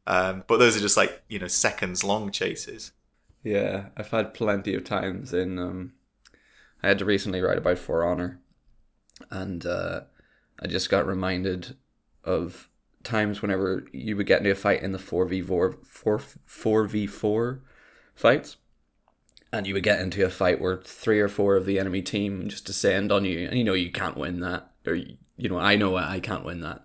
Um, 0.07 0.45
but 0.47 0.59
those 0.59 0.77
are 0.77 0.81
just 0.81 0.97
like 0.97 1.23
you 1.29 1.39
know 1.39 1.49
seconds 1.49 2.05
long 2.05 2.31
chases. 2.31 2.93
Yeah, 3.43 3.87
I've 3.97 4.11
had 4.11 4.35
plenty 4.35 4.75
of 4.75 4.85
times 4.85 5.33
in. 5.33 5.59
Um, 5.59 5.93
I 6.85 6.89
had 6.89 6.99
to 6.99 7.07
recently 7.07 7.41
write 7.41 7.57
about 7.57 7.79
For 7.79 8.05
Honor, 8.05 8.41
and 9.31 9.65
uh, 9.65 10.03
I 10.61 10.67
just 10.67 10.91
got 10.91 11.07
reminded 11.07 11.77
of 12.23 12.69
times 13.03 13.41
whenever 13.41 13.87
you 13.91 14.19
would 14.19 14.27
get 14.27 14.41
into 14.41 14.51
a 14.51 14.55
fight 14.55 14.83
in 14.83 14.93
the 14.93 14.99
four 14.99 15.25
v 15.25 15.41
four 15.41 15.79
four 15.83 16.19
four 16.19 16.85
v 16.85 17.07
four 17.07 17.63
fights, 18.15 18.59
and 19.51 19.67
you 19.67 19.73
would 19.73 19.83
get 19.83 19.99
into 19.99 20.27
a 20.27 20.31
fight 20.31 20.61
where 20.61 20.77
three 20.77 21.21
or 21.21 21.29
four 21.29 21.57
of 21.57 21.65
the 21.65 21.79
enemy 21.79 22.03
team 22.03 22.49
just 22.49 22.67
descend 22.67 23.11
on 23.11 23.25
you, 23.25 23.49
and 23.49 23.57
you 23.57 23.65
know 23.65 23.73
you 23.73 23.91
can't 23.91 24.19
win 24.19 24.41
that, 24.41 24.71
or 24.87 24.95
you 24.95 25.49
know 25.49 25.59
I 25.59 25.77
know 25.77 25.97
I 25.97 26.21
can't 26.21 26.45
win 26.45 26.61
that, 26.61 26.85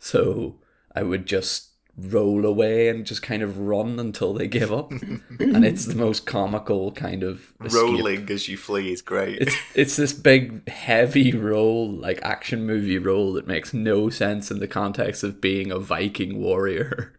so 0.00 0.58
I 0.96 1.04
would 1.04 1.26
just 1.26 1.68
roll 1.98 2.46
away 2.46 2.88
and 2.88 3.04
just 3.04 3.22
kind 3.22 3.42
of 3.42 3.58
run 3.58 3.98
until 3.98 4.32
they 4.32 4.46
give 4.46 4.72
up. 4.72 4.92
and 4.92 5.64
it's 5.64 5.86
the 5.86 5.94
most 5.94 6.26
comical 6.26 6.92
kind 6.92 7.22
of 7.22 7.52
escape. 7.64 7.82
Rolling 7.82 8.30
as 8.30 8.48
you 8.48 8.56
flee 8.56 8.92
is 8.92 9.02
great. 9.02 9.40
It's 9.40 9.56
it's 9.74 9.96
this 9.96 10.12
big 10.12 10.68
heavy 10.68 11.32
roll, 11.32 11.90
like 11.90 12.20
action 12.22 12.64
movie 12.64 12.98
roll 12.98 13.32
that 13.34 13.46
makes 13.46 13.74
no 13.74 14.10
sense 14.10 14.50
in 14.50 14.60
the 14.60 14.68
context 14.68 15.22
of 15.24 15.40
being 15.40 15.70
a 15.70 15.78
Viking 15.78 16.40
warrior. 16.40 17.14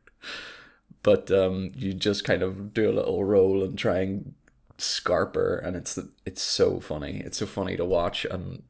but 1.04 1.32
um, 1.32 1.72
you 1.76 1.94
just 1.94 2.24
kind 2.24 2.42
of 2.42 2.74
do 2.74 2.90
a 2.90 2.94
little 2.94 3.24
roll 3.24 3.64
and 3.64 3.78
try 3.78 4.00
and 4.00 4.34
scarper, 4.78 5.66
and 5.66 5.76
it's 5.76 6.00
it's 6.26 6.42
so 6.42 6.80
funny. 6.80 7.22
It's 7.26 7.38
so 7.38 7.46
funny 7.46 7.76
to 7.78 7.86
watch, 7.86 8.26
and 8.26 8.64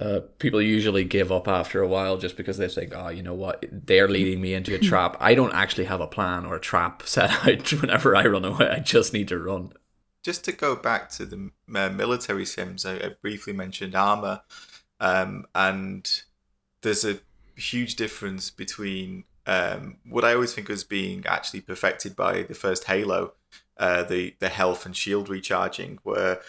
uh, 0.00 0.20
people 0.38 0.60
usually 0.60 1.04
give 1.04 1.32
up 1.32 1.48
after 1.48 1.80
a 1.80 1.88
while 1.88 2.18
just 2.18 2.36
because 2.36 2.58
they 2.58 2.68
think, 2.68 2.92
oh, 2.94 3.08
you 3.08 3.22
know 3.22 3.34
what, 3.34 3.64
they're 3.70 4.08
leading 4.08 4.40
me 4.40 4.54
into 4.54 4.74
a 4.74 4.78
trap. 4.90 5.16
I 5.20 5.34
don't 5.34 5.54
actually 5.54 5.84
have 5.84 6.00
a 6.00 6.06
plan 6.06 6.44
or 6.44 6.56
a 6.56 6.60
trap 6.60 7.02
set 7.06 7.30
out 7.46 7.72
whenever 7.72 8.14
I 8.14 8.26
run 8.26 8.44
away. 8.44 8.68
I 8.68 8.80
just 8.80 9.12
need 9.12 9.28
to 9.28 9.38
run. 9.38 9.72
Just 10.22 10.44
to 10.44 10.52
go 10.52 10.74
back 10.74 11.08
to 11.10 11.24
the 11.24 11.50
uh, 11.74 11.88
military 11.90 12.44
sims, 12.44 12.84
I, 12.84 12.96
I, 12.96 13.10
briefly 13.22 13.52
mentioned 13.52 13.94
Arma, 13.94 14.42
um, 14.98 15.46
and 15.54 16.22
there's 16.82 17.04
a 17.04 17.20
huge 17.54 17.94
difference 17.94 18.50
between 18.50 19.24
um, 19.46 19.98
what 20.04 20.24
I 20.24 20.34
always 20.34 20.52
think 20.52 20.68
was 20.68 20.82
being 20.82 21.24
actually 21.26 21.60
perfected 21.60 22.16
by 22.16 22.42
the 22.42 22.54
first 22.54 22.84
Halo, 22.84 23.34
uh, 23.76 24.02
the 24.02 24.34
the 24.40 24.48
health 24.48 24.84
and 24.84 24.96
shield 24.96 25.28
recharging, 25.28 26.00
where 26.02 26.40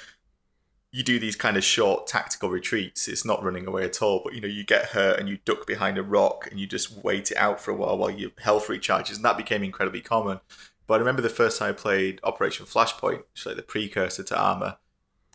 you 0.92 1.04
do 1.04 1.20
these 1.20 1.36
kind 1.36 1.58
of 1.58 1.64
short 1.64 2.08
tactical 2.08 2.50
retreats. 2.50 3.08
It's 3.08 3.26
not 3.26 3.44
running 3.44 3.68
away 3.68 3.84
at 3.84 4.02
all, 4.02 4.22
but 4.24 4.34
you 4.34 4.42
know, 4.42 4.48
you 4.48 4.64
get 4.64 4.88
hurt 4.88 5.20
and 5.20 5.28
you 5.28 5.38
duck 5.44 5.68
behind 5.68 5.98
a 5.98 6.04
rock 6.04 6.48
and 6.50 6.60
you 6.60 6.66
just 6.66 7.04
wait 7.04 7.32
it 7.32 7.38
out 7.38 7.60
for 7.60 7.72
a 7.72 7.76
while 7.76 7.98
while 7.98 8.10
your 8.10 8.32
health 8.40 8.68
recharges, 8.68 9.16
and 9.16 9.26
that 9.26 9.38
became 9.38 9.64
incredibly 9.64 10.02
common. 10.02 10.40
But 10.88 10.96
I 10.96 10.98
remember 11.00 11.22
the 11.22 11.30
first 11.30 11.60
time 11.60 11.70
I 11.70 11.74
played 11.74 12.22
Operation 12.24 12.66
Flashpoint, 12.66 13.18
which 13.18 13.42
is 13.42 13.46
like 13.46 13.58
the 13.58 13.64
precursor 13.64 14.24
to 14.24 14.40
Arma, 14.40 14.80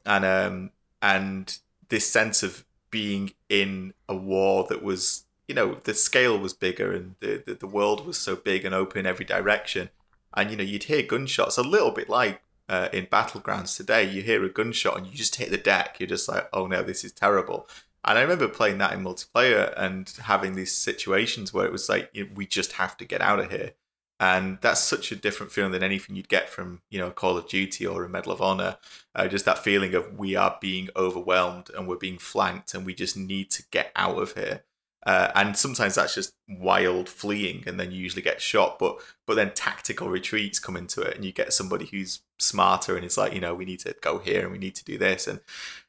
and 0.07 0.25
um, 0.25 0.71
and 1.03 1.59
this 1.89 2.11
sense 2.11 2.43
of 2.43 2.65
being 2.91 3.33
in 3.49 3.93
a 4.09 4.15
war 4.15 4.67
that 4.69 4.83
was, 4.83 5.25
you 5.49 5.55
know, 5.55 5.75
the 5.85 5.95
scale 5.95 6.39
was 6.39 6.55
bigger 6.55 6.93
and 6.93 7.15
the, 7.21 7.43
the, 7.45 7.55
the 7.55 7.67
world 7.67 8.07
was 8.07 8.19
so 8.19 8.37
big 8.37 8.65
and 8.65 8.75
open 8.75 9.01
in 9.01 9.07
every 9.07 9.27
direction, 9.27 9.91
and 10.35 10.51
you 10.51 10.57
know, 10.57 10.65
you'd 10.65 10.85
hear 10.85 11.03
gunshots 11.03 11.59
a 11.59 11.63
little 11.63 11.91
bit 11.91 12.09
like 12.09 12.41
uh, 12.69 12.89
in 12.93 13.07
battlegrounds 13.07 13.77
today, 13.77 14.09
you 14.09 14.23
hear 14.23 14.45
a 14.45 14.49
gunshot 14.49 14.97
and 14.97 15.07
you 15.07 15.15
just 15.15 15.37
hit 15.37 15.51
the 15.51 15.59
deck. 15.59 15.97
You're 15.99 16.09
just 16.09 16.29
like, 16.29 16.49
oh 16.53 16.67
no, 16.67 16.83
this 16.83 17.05
is 17.05 17.13
terrible. 17.13 17.69
And 18.05 18.19
I 18.19 18.23
remember 18.23 18.49
playing 18.49 18.79
that 18.79 18.93
in 18.93 19.05
multiplayer 19.05 19.73
and 19.77 20.09
having 20.23 20.55
these 20.55 20.73
situations 20.73 21.53
where 21.53 21.67
it 21.67 21.73
was 21.73 21.89
like, 21.89 22.11
you 22.13 22.25
know, 22.25 22.31
we 22.35 22.47
just 22.47 22.73
have 22.73 22.97
to 22.97 23.05
get 23.05 23.21
out 23.21 23.39
of 23.39 23.51
here. 23.51 23.73
And 24.19 24.59
that's 24.61 24.81
such 24.81 25.11
a 25.11 25.17
different 25.17 25.51
feeling 25.51 25.73
than 25.73 25.83
anything 25.83 26.15
you'd 26.15 26.29
get 26.29 26.49
from, 26.49 26.83
you 26.91 26.99
know, 26.99 27.11
Call 27.11 27.37
of 27.37 27.49
Duty 27.49 27.87
or 27.87 28.05
a 28.05 28.09
Medal 28.09 28.33
of 28.33 28.41
Honor. 28.41 28.77
Uh, 29.15 29.27
just 29.27 29.45
that 29.45 29.59
feeling 29.59 29.95
of 29.95 30.17
we 30.17 30.37
are 30.37 30.57
being 30.61 30.89
overwhelmed 30.95 31.71
and 31.77 31.89
we're 31.89 31.97
being 31.97 32.19
flanked 32.19 32.75
and 32.75 32.87
we 32.87 32.95
just 32.95 33.17
need 33.17 33.51
to 33.51 33.65
get 33.71 33.91
out 33.97 34.19
of 34.19 34.35
here. 34.35 34.63
Uh, 35.05 35.33
and 35.35 35.57
sometimes 35.57 35.97
that's 35.97 36.15
just 36.15 36.35
wild 36.49 37.09
fleeing, 37.09 37.65
and 37.67 37.79
then 37.79 37.91
you 37.91 37.99
usually 37.99 38.23
get 38.23 38.41
shot. 38.41 38.79
But 38.79 38.99
but 39.27 39.35
then 39.35 39.53
tactical 39.55 40.09
retreats 40.09 40.61
come 40.61 40.77
into 40.77 41.01
it, 41.01 41.17
and 41.17 41.25
you 41.25 41.33
get 41.33 41.53
somebody 41.53 41.87
who's 41.87 42.21
smarter, 42.43 42.97
and 42.97 43.05
it's 43.05 43.17
like 43.17 43.33
you 43.33 43.41
know 43.41 43.55
we 43.55 43.65
need 43.65 43.81
to 43.81 43.95
go 44.01 44.19
here 44.19 44.43
and 44.43 44.53
we 44.53 44.59
need 44.59 44.75
to 44.77 44.85
do 44.85 44.99
this, 44.99 45.27
and 45.27 45.41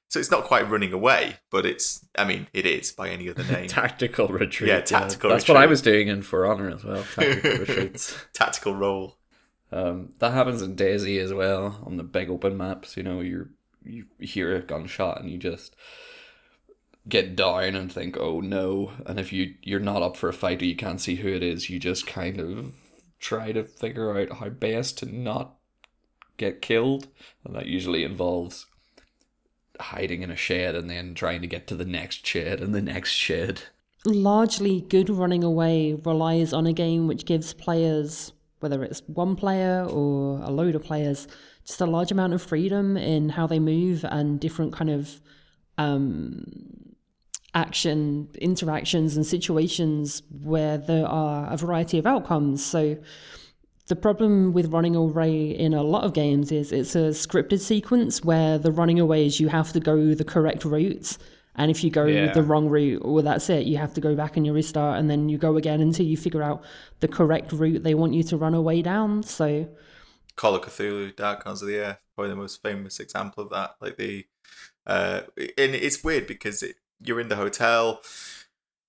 so 0.10 0.20
it's 0.20 0.30
not 0.32 0.44
quite 0.44 0.70
running 0.70 0.94
away, 0.94 1.38
but 1.50 1.66
it's 1.66 2.06
I 2.18 2.24
mean 2.24 2.48
it 2.54 2.66
is 2.66 2.92
by 2.92 3.10
any 3.10 3.30
other 3.30 3.44
name. 3.52 3.68
tactical 3.68 4.28
retreat. 4.28 4.70
Yeah, 4.70 4.82
tactical. 4.82 5.30
Yeah. 5.30 5.36
That's 5.36 5.46
retreat. 5.46 5.56
what 5.56 5.64
I 5.64 5.66
was 5.68 5.82
doing 5.82 6.08
in 6.08 6.22
For 6.22 6.46
Honor 6.46 6.70
as 6.70 6.84
well. 6.84 7.04
Tactical 7.16 7.52
retreats. 7.60 8.16
Tactical 8.34 8.76
roll. 8.76 9.18
Um, 9.72 10.12
that 10.20 10.34
happens 10.34 10.62
in 10.62 10.76
DayZ 10.76 11.20
as 11.20 11.34
well 11.34 11.82
on 11.84 11.98
the 11.98 12.04
big 12.04 12.30
open 12.30 12.56
maps. 12.56 12.96
You 12.96 13.02
know, 13.02 13.22
you 13.22 13.50
you 13.84 14.06
hear 14.20 14.56
a 14.56 14.62
gunshot 14.62 15.20
and 15.20 15.32
you 15.32 15.38
just 15.40 15.76
get 17.10 17.36
down 17.36 17.76
and 17.76 17.92
think, 17.92 18.16
oh 18.18 18.40
no. 18.40 18.92
And 19.08 19.20
if 19.20 19.34
you 19.34 19.56
you're 19.64 19.80
not 19.80 20.04
up 20.04 20.16
for 20.16 20.30
a 20.30 20.34
fight 20.34 20.62
or 20.62 20.66
you 20.66 20.76
can't 20.76 21.02
see 21.02 21.16
who 21.16 21.30
it 21.30 21.42
is, 21.42 21.72
you 21.72 21.80
just 21.80 22.06
kind 22.06 22.40
of 22.40 22.72
try 23.20 23.52
to 23.52 23.64
figure 23.64 24.16
out 24.16 24.38
how 24.38 24.50
best 24.50 25.00
to 25.00 25.06
not 25.06 25.56
get 26.38 26.62
killed, 26.62 27.08
and 27.46 27.56
that 27.56 27.68
usually 27.68 28.04
involves 28.04 28.66
hiding 29.80 30.22
in 30.22 30.32
a 30.32 30.36
shed 30.36 30.76
and 30.76 30.90
then 30.90 31.14
trying 31.14 31.42
to 31.42 31.48
get 31.48 31.68
to 31.68 31.76
the 31.76 31.86
next 31.86 32.26
shed 32.26 32.62
and 32.62 32.74
the 32.74 32.82
next 32.82 33.12
shed. 33.12 33.64
Largely, 34.06 34.82
good 34.82 35.10
running 35.10 35.44
away 35.44 35.94
relies 35.94 36.54
on 36.54 36.68
a 36.68 36.74
game 36.74 37.08
which 37.08 37.26
gives 37.26 37.54
players, 37.54 38.34
whether 38.60 38.84
it's 38.84 39.02
one 39.08 39.36
player 39.36 39.86
or 39.90 40.40
a 40.44 40.52
load 40.52 40.76
of 40.76 40.84
players, 40.84 41.28
just 41.66 41.82
a 41.82 41.86
large 41.86 42.12
amount 42.12 42.34
of 42.34 42.42
freedom 42.42 42.98
in 42.98 43.30
how 43.30 43.48
they 43.48 43.60
move 43.60 44.04
and 44.04 44.40
different 44.40 44.74
kind 44.74 44.90
of 44.90 45.22
um, 45.78 46.44
action 47.54 48.28
interactions 48.40 49.16
and 49.16 49.26
situations 49.26 50.24
where 50.30 50.78
there 50.78 51.08
are 51.08 51.52
a 51.52 51.58
variety 51.58 51.98
of 51.98 52.06
outcomes. 52.06 52.64
So 52.66 52.98
the 53.88 53.96
problem 53.96 54.54
with 54.54 54.72
running 54.72 54.96
away 54.96 55.50
in 55.52 55.74
a 55.74 55.84
lot 55.84 56.04
of 56.04 56.14
games 56.14 56.52
is 56.52 56.72
it's 56.72 56.96
a 56.96 57.10
scripted 57.10 57.60
sequence 57.60 58.24
where 58.24 58.58
the 58.58 58.72
running 58.72 59.00
away 59.00 59.26
is 59.26 59.40
you 59.40 59.50
have 59.50 59.74
to 59.74 59.80
go 59.80 60.14
the 60.14 60.24
correct 60.24 60.64
route. 60.64 61.18
And 61.56 61.70
if 61.70 61.84
you 61.84 61.92
go 61.92 62.06
Yeah. 62.06 62.32
the 62.34 62.42
wrong 62.42 62.68
route, 62.68 63.06
well, 63.06 63.24
that's 63.24 63.50
it. 63.50 63.66
You 63.66 63.78
have 63.78 63.94
to 63.94 64.02
go 64.02 64.16
back 64.16 64.38
and 64.38 64.46
you 64.46 64.54
restart, 64.54 64.98
and 65.00 65.10
then 65.10 65.30
you 65.30 65.38
go 65.38 65.56
again 65.58 65.82
until 65.82 66.06
you 66.06 66.18
figure 66.18 66.42
out 66.42 66.64
the 67.00 67.08
correct 67.08 67.52
route 67.52 67.84
they 67.84 67.94
want 67.94 68.14
you 68.14 68.24
to 68.24 68.38
run 68.38 68.54
away 68.54 68.82
down. 68.82 69.22
So, 69.24 69.70
Call 70.36 70.56
of 70.56 70.64
Cthulhu, 70.64 71.16
Dark 71.16 71.44
Corners 71.44 71.62
of 71.62 71.68
the 71.68 71.78
Earth, 71.78 71.98
probably 72.16 72.32
the 72.32 72.38
most 72.38 72.64
famous 72.64 73.00
example 73.00 73.44
of 73.44 73.50
that. 73.52 73.76
Like 73.80 73.98
the, 73.98 74.26
uh, 74.88 75.22
and 75.38 75.76
it's 75.76 76.04
weird 76.04 76.26
because 76.26 76.64
it, 76.64 76.78
you're 77.04 77.20
in 77.20 77.28
the 77.28 77.36
hotel. 77.36 78.02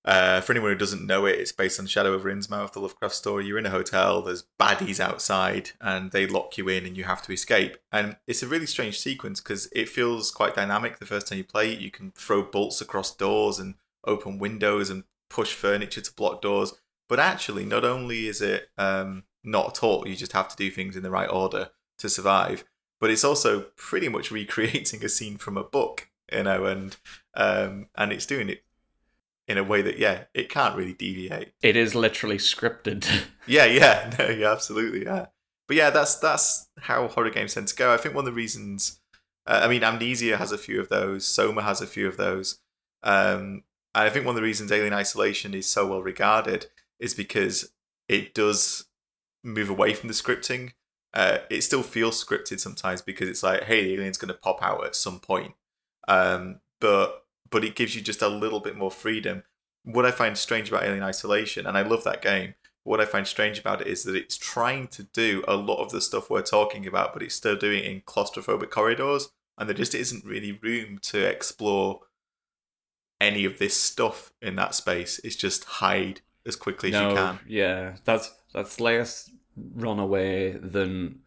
Uh, 0.05 0.39
for 0.39 0.53
anyone 0.53 0.71
who 0.71 0.77
doesn't 0.77 1.05
know 1.05 1.25
it, 1.25 1.39
it's 1.39 1.51
based 1.51 1.79
on 1.79 1.87
Shadow 1.87 2.13
over 2.13 2.31
Innsmouth, 2.31 2.73
the 2.73 2.79
Lovecraft 2.79 3.15
story. 3.15 3.47
You're 3.47 3.57
in 3.57 3.65
a 3.65 3.71
hotel, 3.71 4.21
there's 4.21 4.45
baddies 4.59 4.99
outside, 4.99 5.71
and 5.81 6.11
they 6.11 6.27
lock 6.27 6.59
you 6.59 6.69
in, 6.69 6.85
and 6.85 6.95
you 6.95 7.05
have 7.05 7.23
to 7.23 7.33
escape. 7.33 7.77
And 7.91 8.15
it's 8.27 8.43
a 8.43 8.47
really 8.47 8.67
strange 8.67 8.99
sequence 8.99 9.41
because 9.41 9.67
it 9.71 9.89
feels 9.89 10.29
quite 10.29 10.53
dynamic 10.53 10.99
the 10.99 11.07
first 11.07 11.27
time 11.27 11.39
you 11.39 11.43
play 11.43 11.73
it. 11.73 11.79
You 11.79 11.89
can 11.89 12.11
throw 12.11 12.43
bolts 12.43 12.81
across 12.81 13.15
doors 13.15 13.57
and 13.57 13.73
open 14.05 14.37
windows 14.37 14.91
and 14.91 15.05
push 15.27 15.53
furniture 15.53 16.01
to 16.01 16.13
block 16.13 16.39
doors. 16.39 16.75
But 17.09 17.19
actually, 17.19 17.65
not 17.65 17.83
only 17.83 18.27
is 18.27 18.41
it 18.41 18.69
um, 18.77 19.23
not 19.43 19.77
at 19.77 19.83
all, 19.83 20.07
you 20.07 20.15
just 20.15 20.33
have 20.33 20.49
to 20.49 20.55
do 20.55 20.69
things 20.69 20.95
in 20.95 21.01
the 21.01 21.09
right 21.09 21.29
order 21.29 21.69
to 21.97 22.09
survive, 22.09 22.63
but 22.99 23.09
it's 23.09 23.23
also 23.23 23.67
pretty 23.75 24.09
much 24.09 24.29
recreating 24.31 25.03
a 25.03 25.09
scene 25.09 25.37
from 25.37 25.57
a 25.57 25.63
book, 25.63 26.09
you 26.31 26.43
know, 26.43 26.65
and 26.65 26.97
um, 27.33 27.87
and 27.95 28.11
it's 28.11 28.27
doing 28.27 28.49
it 28.49 28.64
in 29.47 29.57
a 29.57 29.63
way 29.63 29.81
that 29.81 29.97
yeah, 29.97 30.23
it 30.33 30.49
can't 30.49 30.75
really 30.75 30.93
deviate. 30.93 31.53
It 31.61 31.75
is 31.75 31.95
literally 31.95 32.37
scripted. 32.37 33.07
Yeah, 33.47 33.65
yeah, 33.65 34.11
no, 34.19 34.29
yeah, 34.29 34.51
absolutely, 34.51 35.05
yeah. 35.05 35.27
But 35.67 35.77
yeah, 35.77 35.91
that's 35.91 36.15
that's 36.15 36.67
how 36.79 37.07
horror 37.07 37.29
games 37.29 37.53
tend 37.53 37.67
to 37.67 37.75
go. 37.75 37.93
I 37.93 37.97
think 37.97 38.15
one 38.15 38.23
of 38.23 38.33
the 38.33 38.35
reasons, 38.35 39.01
uh, 39.45 39.61
I 39.63 39.67
mean, 39.67 39.83
Amnesia 39.83 40.37
has 40.37 40.51
a 40.51 40.57
few 40.57 40.79
of 40.79 40.89
those, 40.89 41.27
Soma 41.27 41.61
has 41.61 41.79
a 41.79 41.85
few 41.85 42.07
of 42.07 42.17
those, 42.17 42.57
um, 43.03 43.61
and 43.93 44.07
I 44.07 44.09
think 44.09 44.25
one 44.25 44.35
of 44.35 44.37
the 44.37 44.41
reasons 44.41 44.71
Alien 44.71 44.93
Isolation 44.93 45.53
is 45.53 45.67
so 45.67 45.85
well 45.85 46.01
regarded 46.01 46.65
is 46.99 47.13
because 47.13 47.71
it 48.09 48.33
does 48.33 48.85
move 49.43 49.69
away 49.69 49.93
from 49.93 50.07
the 50.07 50.15
scripting. 50.15 50.71
Uh, 51.13 51.37
it 51.51 51.61
still 51.61 51.83
feels 51.83 52.23
scripted 52.23 52.59
sometimes 52.59 53.03
because 53.03 53.29
it's 53.29 53.43
like, 53.43 53.65
hey, 53.65 53.83
the 53.83 53.93
alien's 53.93 54.17
going 54.17 54.33
to 54.33 54.33
pop 54.33 54.63
out 54.63 54.83
at 54.85 54.95
some 54.95 55.19
point, 55.19 55.53
um, 56.07 56.61
but 56.81 57.24
but 57.49 57.63
it 57.63 57.75
gives 57.75 57.95
you 57.95 58.01
just 58.01 58.21
a 58.21 58.27
little 58.27 58.59
bit 58.59 58.75
more 58.75 58.91
freedom. 58.91 59.43
What 59.83 60.05
I 60.05 60.11
find 60.11 60.37
strange 60.37 60.69
about 60.69 60.83
Alien 60.83 61.03
Isolation, 61.03 61.65
and 61.67 61.77
I 61.77 61.81
love 61.81 62.03
that 62.03 62.21
game, 62.21 62.55
what 62.83 63.01
I 63.01 63.05
find 63.05 63.25
strange 63.27 63.59
about 63.59 63.81
it 63.81 63.87
is 63.87 64.03
that 64.03 64.15
it's 64.15 64.37
trying 64.37 64.87
to 64.89 65.03
do 65.03 65.43
a 65.47 65.55
lot 65.55 65.83
of 65.83 65.91
the 65.91 66.01
stuff 66.01 66.29
we're 66.29 66.41
talking 66.41 66.85
about, 66.85 67.13
but 67.13 67.23
it's 67.23 67.35
still 67.35 67.55
doing 67.55 67.79
it 67.79 67.85
in 67.85 68.01
claustrophobic 68.01 68.69
corridors, 68.69 69.29
and 69.57 69.67
there 69.67 69.75
just 69.75 69.95
isn't 69.95 70.25
really 70.25 70.51
room 70.51 70.99
to 71.03 71.25
explore 71.25 72.01
any 73.19 73.45
of 73.45 73.57
this 73.57 73.75
stuff 73.79 74.33
in 74.41 74.55
that 74.55 74.75
space. 74.75 75.19
It's 75.23 75.35
just 75.35 75.63
hide 75.65 76.21
as 76.45 76.55
quickly 76.55 76.93
as 76.93 77.01
you 77.01 77.15
can. 77.15 77.39
yeah, 77.47 77.95
that's 78.05 78.31
That's 78.53 78.79
less 78.79 79.31
run 79.57 79.99
away 79.99 80.51
than 80.51 81.19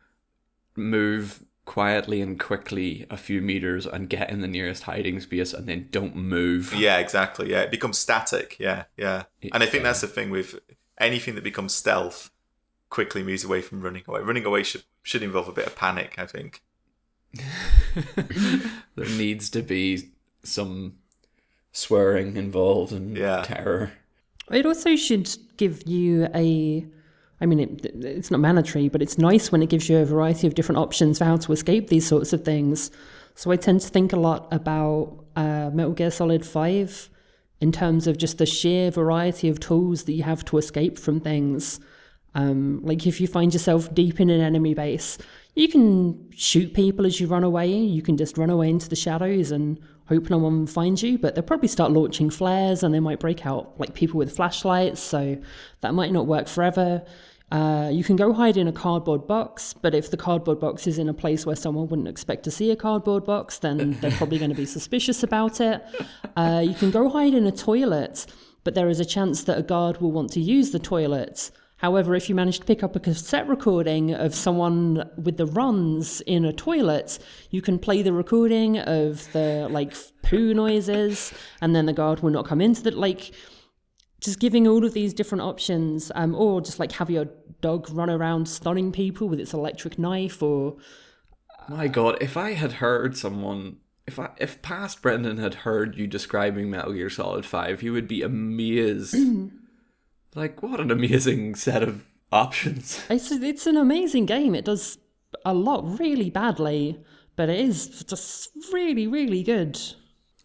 move 0.77 1.43
quietly 1.69 2.21
and 2.23 2.41
quickly 2.41 3.07
a 3.11 3.17
few 3.17 3.41
meters 3.43 3.87
and 3.87 4.09
get 4.09 4.31
in 4.31 4.41
the 4.41 4.49
nearest 4.49 4.85
hiding 4.85 5.21
space 5.21 5.53
and 5.53 5.67
then 5.69 5.87
don't 5.93 6.17
move. 6.17 6.75
Yeah, 6.75 6.97
exactly. 6.97 7.51
Yeah, 7.51 7.61
it 7.61 7.71
becomes 7.71 7.99
static. 7.99 8.57
Yeah, 8.59 8.85
yeah. 8.97 9.25
And 9.53 9.63
I 9.63 9.67
think 9.67 9.85
that's 9.85 10.01
the 10.01 10.09
thing 10.09 10.31
with 10.31 10.59
anything 10.99 11.35
that 11.35 11.45
becomes 11.45 11.75
stealth 11.75 12.31
quickly 12.89 13.23
moves 13.23 13.45
away 13.45 13.61
from 13.61 13.83
running 13.83 14.03
away. 14.09 14.21
Running 14.23 14.47
away 14.47 14.63
should 14.63 14.83
should 15.03 15.23
involve 15.23 15.47
a 15.47 15.53
bit 15.53 15.67
of 15.67 15.77
panic, 15.77 16.15
I 16.19 16.27
think. 16.27 16.63
there 18.97 19.09
needs 19.17 19.51
to 19.51 19.63
be 19.63 20.11
some 20.43 20.95
swearing 21.73 22.37
involved 22.37 22.93
and 22.93 23.17
Yeah. 23.17 23.43
terror. 23.43 23.93
It 24.51 24.65
also 24.65 24.97
should 24.97 25.29
give 25.59 25.87
you 25.87 26.29
a. 26.35 26.87
I 27.41 27.47
mean, 27.47 27.61
it, 27.61 27.87
it's 28.05 28.31
not 28.31 28.41
mandatory, 28.41 28.89
but 28.89 29.03
it's 29.03 29.19
nice 29.19 29.53
when 29.53 29.63
it 29.63 29.69
gives 29.69 29.89
you 29.89 29.99
a 29.99 30.05
variety 30.05 30.47
of 30.47 30.55
different 30.55 30.79
options 30.79 31.19
for 31.19 31.25
how 31.25 31.37
to 31.37 31.53
escape 31.53 31.89
these 31.89 32.07
sorts 32.07 32.33
of 32.33 32.45
things. 32.45 32.91
So 33.35 33.51
I 33.53 33.57
tend 33.57 33.81
to 33.83 33.89
think 33.89 34.13
a 34.13 34.19
lot 34.19 34.49
about 34.53 35.25
uh, 35.37 35.71
Metal 35.73 35.93
Gear 35.93 36.11
Solid 36.11 36.45
5 36.45 37.11
in 37.61 37.73
terms 37.73 38.07
of 38.07 38.19
just 38.19 38.39
the 38.39 38.47
sheer 38.47 38.91
variety 38.91 39.49
of 39.49 39.61
tools 39.61 40.05
that 40.05 40.13
you 40.13 40.25
have 40.25 40.45
to 40.47 40.59
escape 40.59 40.99
from 40.99 41.21
things. 41.21 41.81
Um, 42.35 42.81
like 42.83 43.07
if 43.07 43.21
you 43.21 43.27
find 43.27 43.53
yourself 43.53 43.93
deep 43.95 44.21
in 44.21 44.31
an 44.31 44.41
enemy 44.41 44.75
base, 44.75 45.19
you 45.55 45.69
can 45.69 46.31
shoot 46.33 46.75
people 46.75 47.07
as 47.07 47.21
you 47.21 47.27
run 47.27 47.45
away. 47.45 47.69
You 47.69 48.03
can 48.03 48.17
just 48.17 48.39
run 48.39 48.51
away 48.51 48.71
into 48.71 48.89
the 48.89 48.97
shadows 48.97 49.51
and 49.51 49.81
hope 50.09 50.31
no 50.31 50.39
one 50.39 50.67
finds 50.67 51.03
you. 51.03 51.19
But 51.19 51.35
they'll 51.35 51.45
probably 51.45 51.69
start 51.69 51.93
launching 51.93 52.31
flares 52.31 52.83
and 52.83 52.95
they 52.95 53.01
might 53.01 53.21
break 53.21 53.47
out 53.47 53.79
like 53.79 53.95
people 53.95 54.19
with 54.19 54.35
flashlights. 54.35 55.01
So 55.01 55.39
that 55.81 55.95
might 55.95 56.13
not 56.13 56.27
work 56.27 56.49
forever. 56.49 57.05
Uh, 57.51 57.89
you 57.91 58.05
can 58.05 58.17
go 58.17 58.35
hide 58.35 58.59
in 58.59 58.69
a 58.69 58.73
cardboard 58.73 59.27
box, 59.27 59.73
but 59.73 59.95
if 59.95 60.11
the 60.11 60.19
cardboard 60.19 60.61
box 60.61 60.87
is 60.87 60.99
in 60.99 61.09
a 61.09 61.15
place 61.15 61.47
where 61.47 61.57
someone 61.57 61.89
wouldn't 61.89 62.09
expect 62.09 62.43
to 62.45 62.51
see 62.51 62.71
a 62.71 62.77
cardboard 62.77 63.25
box, 63.25 63.59
then 63.59 63.93
they're 64.01 64.11
probably 64.11 64.39
going 64.39 64.51
to 64.51 64.57
be 64.57 64.67
suspicious 64.67 65.23
about 65.23 65.61
it. 65.61 65.83
Uh, 66.37 66.63
you 66.65 66.75
can 66.75 66.91
go 66.91 67.09
hide 67.09 67.33
in 67.33 67.47
a 67.47 67.53
toilet, 67.53 68.27
but 68.65 68.75
there 68.75 68.89
is 68.89 69.01
a 69.01 69.05
chance 69.05 69.45
that 69.45 69.57
a 69.57 69.63
guard 69.63 69.99
will 70.01 70.13
want 70.13 70.31
to 70.33 70.41
use 70.41 70.73
the 70.73 70.79
toilet. 70.79 71.51
However, 71.79 72.17
if 72.17 72.29
you 72.29 72.35
manage 72.35 72.59
to 72.59 72.65
pick 72.65 72.83
up 72.83 72.97
a 72.97 73.01
cassette 73.01 73.47
recording 73.49 74.13
of 74.13 74.35
someone 74.35 75.09
with 75.17 75.37
the 75.37 75.47
runs 75.47 76.21
in 76.23 76.45
a 76.45 76.53
toilet, 76.53 77.21
you 77.51 77.63
can 77.63 77.79
play 77.79 78.03
the 78.03 78.13
recording 78.13 78.79
of 78.79 79.31
the 79.33 79.69
like 79.71 79.95
poo 80.23 80.53
noises, 80.55 81.33
and 81.61 81.77
then 81.77 81.87
the 81.87 81.93
guard 81.93 82.21
will 82.21 82.31
not 82.31 82.47
come 82.47 82.61
into 82.61 82.83
the 82.83 82.91
like. 82.91 83.33
Just 84.21 84.41
giving 84.41 84.67
all 84.67 84.85
of 84.85 84.95
these 84.95 85.15
different 85.15 85.43
options, 85.43 86.11
um, 86.17 86.35
or 86.35 86.61
just 86.61 86.81
like 86.81 86.91
have 86.93 87.09
your 87.09 87.27
dog 87.61 87.89
run 87.91 88.11
around 88.11 88.49
stunning 88.49 88.91
people 88.91 89.29
with 89.29 89.39
its 89.39 89.55
electric 89.55 89.97
knife, 89.97 90.43
or 90.43 90.77
My 91.69 91.87
God, 91.87 92.19
if 92.21 92.37
I 92.37 92.55
had 92.55 92.73
heard 92.73 93.17
someone, 93.17 93.77
if 94.09 94.19
I, 94.19 94.31
if 94.39 94.61
past 94.63 95.01
Brendan 95.01 95.37
had 95.37 95.55
heard 95.55 95.97
you 95.97 96.09
describing 96.09 96.69
Metal 96.69 96.93
Gear 96.93 97.09
Solid 97.09 97.47
Five, 97.47 97.83
he 97.83 97.91
would 97.91 98.09
be 98.09 98.23
amazed. 98.23 99.15
like, 100.35 100.63
what 100.63 100.81
an 100.81 100.91
amazing 100.91 101.55
set 101.55 101.83
of 101.83 102.05
options. 102.33 103.03
It's 103.11 103.31
it's 103.31 103.67
an 103.67 103.77
amazing 103.77 104.27
game. 104.27 104.55
It 104.55 104.65
does 104.65 104.99
a 105.45 105.55
lot 105.55 105.99
really 105.99 106.31
badly, 106.31 106.99
but 107.37 107.49
it 107.49 107.61
is 107.61 108.05
just 108.05 108.51
really 108.73 109.07
really 109.07 109.43
good. 109.43 109.81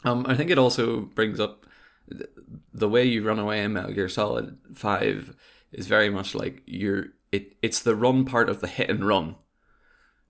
Um, 0.04 0.26
I 0.28 0.36
think 0.36 0.50
it 0.50 0.58
also 0.58 1.02
brings 1.02 1.40
up 1.40 1.66
th- 2.10 2.30
the 2.74 2.90
way 2.90 3.06
you 3.06 3.24
run 3.24 3.40
away 3.40 3.64
in 3.64 3.74
Metal 3.74 3.94
Gear 3.94 4.10
Solid 4.10 4.58
Five 4.74 5.36
is 5.72 5.88
very 5.88 6.10
much 6.10 6.36
like 6.36 6.62
you're. 6.66 7.08
It 7.32 7.56
it's 7.62 7.82
the 7.82 7.96
run 7.96 8.26
part 8.26 8.50
of 8.50 8.62
the 8.62 8.68
hit 8.68 8.90
and 8.90 9.06
run. 9.06 9.36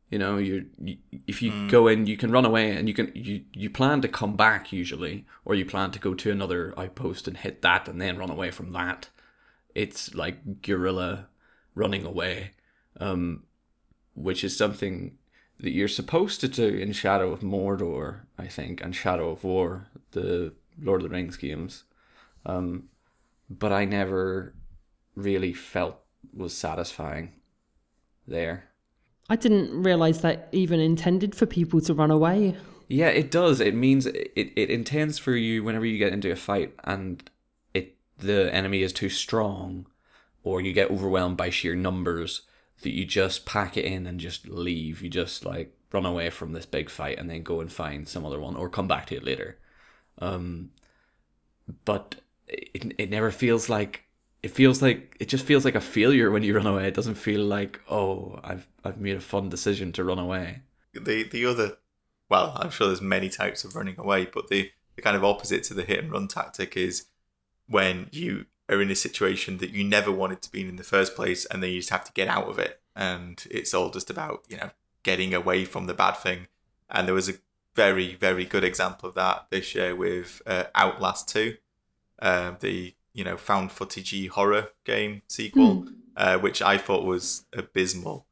You 0.10 0.19
know, 0.19 0.38
you, 0.38 0.67
you 0.79 0.98
if 1.25 1.41
you 1.41 1.67
go 1.69 1.88
in, 1.88 2.05
you 2.05 2.17
can 2.17 2.31
run 2.31 2.45
away, 2.45 2.72
and 2.72 2.88
you 2.88 2.93
can 2.93 3.12
you 3.15 3.45
you 3.53 3.69
plan 3.69 4.01
to 4.01 4.08
come 4.08 4.36
back 4.36 4.71
usually, 4.71 5.25
or 5.43 5.56
you 5.56 5.65
plan 5.65 5.89
to 5.91 5.99
go 5.99 6.13
to 6.13 6.32
another 6.32 6.73
outpost 6.78 7.28
and 7.28 7.38
hit 7.38 7.62
that, 7.63 7.88
and 7.88 7.99
then 7.99 8.17
run 8.17 8.30
away 8.30 8.51
from 8.51 8.71
that. 8.73 9.10
It's 9.75 10.13
like 10.13 10.62
guerrilla 10.62 11.27
running 11.75 12.05
away, 12.05 12.51
um, 12.99 13.43
which 14.15 14.43
is 14.43 14.55
something 14.55 15.17
that 15.59 15.71
you're 15.71 15.88
supposed 15.88 16.41
to 16.41 16.47
do 16.47 16.67
in 16.67 16.91
Shadow 16.91 17.31
of 17.31 17.41
Mordor, 17.41 18.21
I 18.38 18.47
think, 18.47 18.81
and 18.81 18.95
Shadow 18.95 19.29
of 19.29 19.43
War, 19.43 19.88
the 20.12 20.53
Lord 20.81 21.01
of 21.01 21.09
the 21.09 21.15
Rings 21.15 21.38
games. 21.38 21.83
Um, 22.45 22.89
but 23.49 23.71
I 23.71 23.86
never 23.86 24.53
really 25.15 25.53
felt 25.53 25.99
was 26.36 26.53
satisfying 26.55 27.33
there. 28.27 28.65
I 29.29 29.36
didn't 29.36 29.83
realize 29.83 30.21
that 30.21 30.49
even 30.51 30.79
intended 30.79 31.36
for 31.36 31.45
people 31.45 31.79
to 31.81 31.93
run 31.93 32.12
away. 32.12 32.55
Yeah, 32.89 33.07
it 33.07 33.31
does. 33.31 33.59
It 33.59 33.75
means 33.75 34.05
it, 34.05 34.31
it 34.36 34.69
intends 34.69 35.17
for 35.17 35.36
you 35.36 35.63
whenever 35.63 35.86
you 35.86 35.97
get 35.97 36.13
into 36.13 36.31
a 36.31 36.36
fight 36.36 36.73
and 36.83 37.23
the 38.23 38.53
enemy 38.53 38.81
is 38.81 38.93
too 38.93 39.09
strong 39.09 39.86
or 40.43 40.62
you 40.62 40.73
get 40.73 40.91
overwhelmed 40.91 41.38
by 41.38 41.49
sheer 41.49 41.75
numbers 41.75 42.41
that 42.81 42.91
you 42.91 43.05
just 43.05 43.45
pack 43.45 43.77
it 43.77 43.86
in 43.86 44.05
and 44.07 44.19
just 44.19 44.47
leave. 44.47 45.01
You 45.01 45.09
just 45.09 45.45
like 45.45 45.75
run 45.91 46.05
away 46.05 46.29
from 46.29 46.53
this 46.53 46.65
big 46.65 46.89
fight 46.89 47.17
and 47.19 47.29
then 47.29 47.43
go 47.43 47.62
and 47.62 47.71
find 47.71 48.07
some 48.07 48.25
other 48.25 48.39
one 48.39 48.55
or 48.55 48.69
come 48.69 48.88
back 48.88 49.07
to 49.07 49.15
it 49.15 49.23
later. 49.23 49.57
Um 50.19 50.71
but 51.86 52.15
it 52.47 52.93
it 52.97 53.09
never 53.09 53.31
feels 53.31 53.69
like 53.69 54.03
it 54.43 54.51
feels 54.51 54.81
like 54.81 55.15
it 55.19 55.29
just 55.29 55.45
feels 55.45 55.63
like 55.63 55.75
a 55.75 55.81
failure 55.81 56.29
when 56.29 56.43
you 56.43 56.55
run 56.55 56.67
away. 56.67 56.88
It 56.88 56.93
doesn't 56.93 57.15
feel 57.15 57.41
like, 57.45 57.79
oh, 57.89 58.39
I've 58.43 58.67
I've 58.83 58.99
made 58.99 59.15
a 59.15 59.21
fun 59.21 59.49
decision 59.49 59.93
to 59.93 60.03
run 60.03 60.19
away. 60.19 60.63
The 60.93 61.23
the 61.23 61.45
other, 61.45 61.77
well, 62.29 62.53
I'm 62.57 62.69
sure 62.69 62.88
there's 62.88 63.01
many 63.01 63.29
types 63.29 63.63
of 63.63 63.75
running 63.75 63.95
away, 63.97 64.27
but 64.31 64.49
the, 64.49 64.69
the 64.95 65.01
kind 65.01 65.15
of 65.15 65.23
opposite 65.23 65.63
to 65.65 65.73
the 65.73 65.83
hit 65.83 66.03
and 66.03 66.12
run 66.12 66.27
tactic 66.27 66.75
is 66.75 67.05
when 67.67 68.10
you 68.12 68.45
are 68.69 68.82
in 68.82 68.91
a 68.91 68.95
situation 68.95 69.58
that 69.58 69.71
you 69.71 69.84
never 69.84 70.12
wanted 70.12 70.41
to 70.41 70.52
be 70.52 70.62
in 70.62 70.69
in 70.69 70.76
the 70.76 70.84
first 70.84 71.15
place, 71.15 71.45
and 71.45 71.62
then 71.62 71.71
you 71.71 71.80
just 71.80 71.89
have 71.89 72.06
to 72.06 72.13
get 72.13 72.28
out 72.28 72.47
of 72.47 72.60
it, 72.60 72.82
and 72.95 73.45
it's 73.52 73.73
all 73.73 73.89
just 73.89 74.10
about 74.10 74.43
you 74.49 74.58
know 74.58 74.69
getting 75.04 75.34
away 75.34 75.65
from 75.65 75.86
the 75.86 75.93
bad 75.93 76.13
thing. 76.13 76.47
And 76.89 77.08
there 77.08 77.15
was 77.15 77.30
a 77.30 77.34
very 77.76 78.15
very 78.15 78.45
good 78.45 78.63
example 78.63 79.10
of 79.10 79.15
that 79.15 79.47
this 79.49 79.76
year 79.76 79.95
with 79.95 80.41
uh, 80.45 80.65
Outlast 80.76 81.30
Two, 81.30 81.58
uh, 82.19 82.54
the 82.60 82.93
you 83.13 83.23
know 83.23 83.38
found 83.38 83.69
footagey 83.69 84.30
horror 84.30 84.69
game 84.86 85.21
sequel, 85.28 85.88
uh, 86.15 86.38
which 86.38 86.62
I 86.62 86.78
thought 86.78 87.06
was 87.06 87.45
abysmal. 87.54 88.26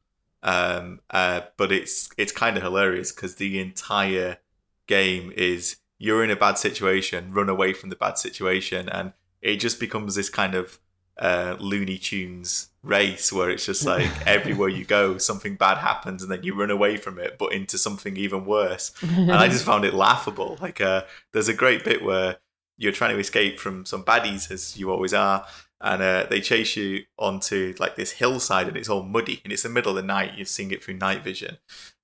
Um, 0.44 1.00
uh, 1.10 1.42
but 1.56 1.70
it's 1.70 2.10
it's 2.16 2.32
kind 2.32 2.56
of 2.56 2.62
hilarious 2.62 3.12
because 3.12 3.36
the 3.36 3.60
entire 3.60 4.38
game 4.86 5.32
is 5.36 5.76
you're 5.98 6.24
in 6.24 6.30
a 6.30 6.36
bad 6.36 6.58
situation, 6.58 7.32
run 7.32 7.48
away 7.48 7.72
from 7.72 7.90
the 7.90 7.96
bad 7.96 8.18
situation, 8.18 8.88
and 8.88 9.12
it 9.42 9.56
just 9.56 9.80
becomes 9.80 10.14
this 10.14 10.30
kind 10.30 10.54
of 10.54 10.78
uh, 11.18 11.56
Looney 11.60 11.98
Tunes 11.98 12.68
race 12.82 13.32
where 13.32 13.50
it's 13.50 13.66
just 13.66 13.84
like 13.84 14.08
everywhere 14.26 14.68
you 14.68 14.84
go, 14.84 15.18
something 15.18 15.56
bad 15.56 15.78
happens, 15.78 16.22
and 16.22 16.30
then 16.30 16.42
you 16.42 16.54
run 16.54 16.70
away 16.70 16.96
from 16.96 17.18
it, 17.18 17.36
but 17.38 17.52
into 17.52 17.78
something 17.78 18.16
even 18.16 18.44
worse. 18.44 18.92
And 19.02 19.32
I 19.32 19.48
just 19.48 19.64
found 19.66 19.84
it 19.84 19.94
laughable. 19.94 20.58
Like, 20.60 20.80
uh, 20.80 21.02
there's 21.32 21.48
a 21.48 21.54
great 21.54 21.84
bit 21.84 22.02
where 22.02 22.38
you're 22.78 22.92
trying 22.92 23.14
to 23.14 23.20
escape 23.20 23.60
from 23.60 23.84
some 23.84 24.04
baddies, 24.04 24.50
as 24.50 24.76
you 24.76 24.90
always 24.90 25.12
are, 25.12 25.46
and 25.80 26.02
uh, 26.02 26.26
they 26.30 26.40
chase 26.40 26.76
you 26.76 27.04
onto 27.18 27.74
like 27.78 27.96
this 27.96 28.12
hillside, 28.12 28.68
and 28.68 28.76
it's 28.76 28.88
all 28.88 29.02
muddy, 29.02 29.40
and 29.44 29.52
it's 29.52 29.64
the 29.64 29.68
middle 29.68 29.90
of 29.90 29.96
the 29.96 30.02
night. 30.02 30.32
You're 30.36 30.46
seeing 30.46 30.70
it 30.70 30.82
through 30.82 30.94
night 30.94 31.22
vision, 31.22 31.58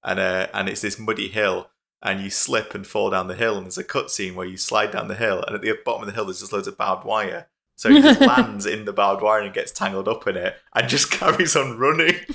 and 0.05 0.21
uh, 0.21 0.49
and 0.53 0.69
it's 0.69 0.83
this 0.83 0.99
muddy 0.99 1.29
hill, 1.29 1.71
and 2.03 2.21
you 2.21 2.31
slip 2.31 2.75
and 2.75 2.87
fall 2.87 3.11
down 3.11 3.29
the 3.29 3.35
hill, 3.35 3.57
and 3.57 3.67
there's 3.67 3.79
a 3.79 3.85
cutscene 3.85 4.35
where 4.35 4.47
you 4.47 4.57
slide 4.57 4.91
down 4.91 5.09
the 5.09 5.15
hill, 5.15 5.43
and 5.47 5.55
at 5.55 5.63
the 5.63 5.77
bottom 5.85 6.03
of 6.03 6.07
the 6.07 6.15
hill 6.15 6.25
there's 6.25 6.41
just 6.41 6.53
loads 6.53 6.69
of 6.69 6.77
barbed 6.77 7.05
wire. 7.05 7.49
So 7.77 7.91
he 7.91 8.03
just 8.03 8.21
lands 8.37 8.67
in 8.67 8.85
the 8.85 8.93
barbed 8.93 9.23
wire 9.23 9.43
and 9.43 9.55
gets 9.55 9.71
tangled 9.71 10.09
up 10.09 10.27
in 10.27 10.37
it, 10.37 10.57
and 10.75 10.89
just 10.89 11.11
carries 11.13 11.57
on 11.57 11.79
running 11.79 12.17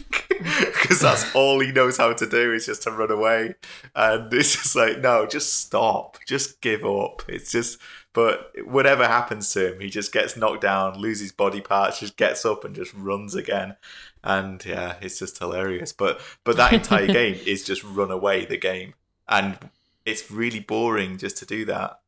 because 0.43 1.01
that's 1.01 1.33
all 1.35 1.59
he 1.59 1.71
knows 1.71 1.97
how 1.97 2.13
to 2.13 2.25
do 2.25 2.53
is 2.53 2.65
just 2.65 2.83
to 2.83 2.91
run 2.91 3.11
away. 3.11 3.55
And 3.95 4.33
it's 4.33 4.53
just 4.53 4.75
like, 4.75 4.99
no, 4.99 5.25
just 5.25 5.61
stop, 5.61 6.17
just 6.27 6.61
give 6.61 6.85
up. 6.85 7.23
It's 7.27 7.51
just, 7.51 7.79
but 8.13 8.51
whatever 8.65 9.07
happens 9.07 9.51
to 9.53 9.73
him, 9.73 9.79
he 9.79 9.89
just 9.89 10.13
gets 10.13 10.37
knocked 10.37 10.61
down, 10.61 10.97
loses 10.97 11.31
body 11.31 11.61
parts, 11.61 11.99
just 11.99 12.17
gets 12.17 12.45
up 12.45 12.63
and 12.63 12.75
just 12.75 12.93
runs 12.93 13.35
again. 13.35 13.75
And 14.23 14.63
yeah, 14.65 14.95
it's 15.01 15.19
just 15.19 15.39
hilarious. 15.39 15.91
But 15.91 16.21
but 16.43 16.57
that 16.57 16.73
entire 16.73 17.07
game 17.07 17.37
is 17.45 17.63
just 17.63 17.83
run 17.83 18.11
away 18.11 18.45
the 18.45 18.57
game, 18.57 18.93
and 19.27 19.57
it's 20.05 20.29
really 20.31 20.59
boring 20.59 21.17
just 21.17 21.37
to 21.37 21.45
do 21.45 21.65
that. 21.65 21.99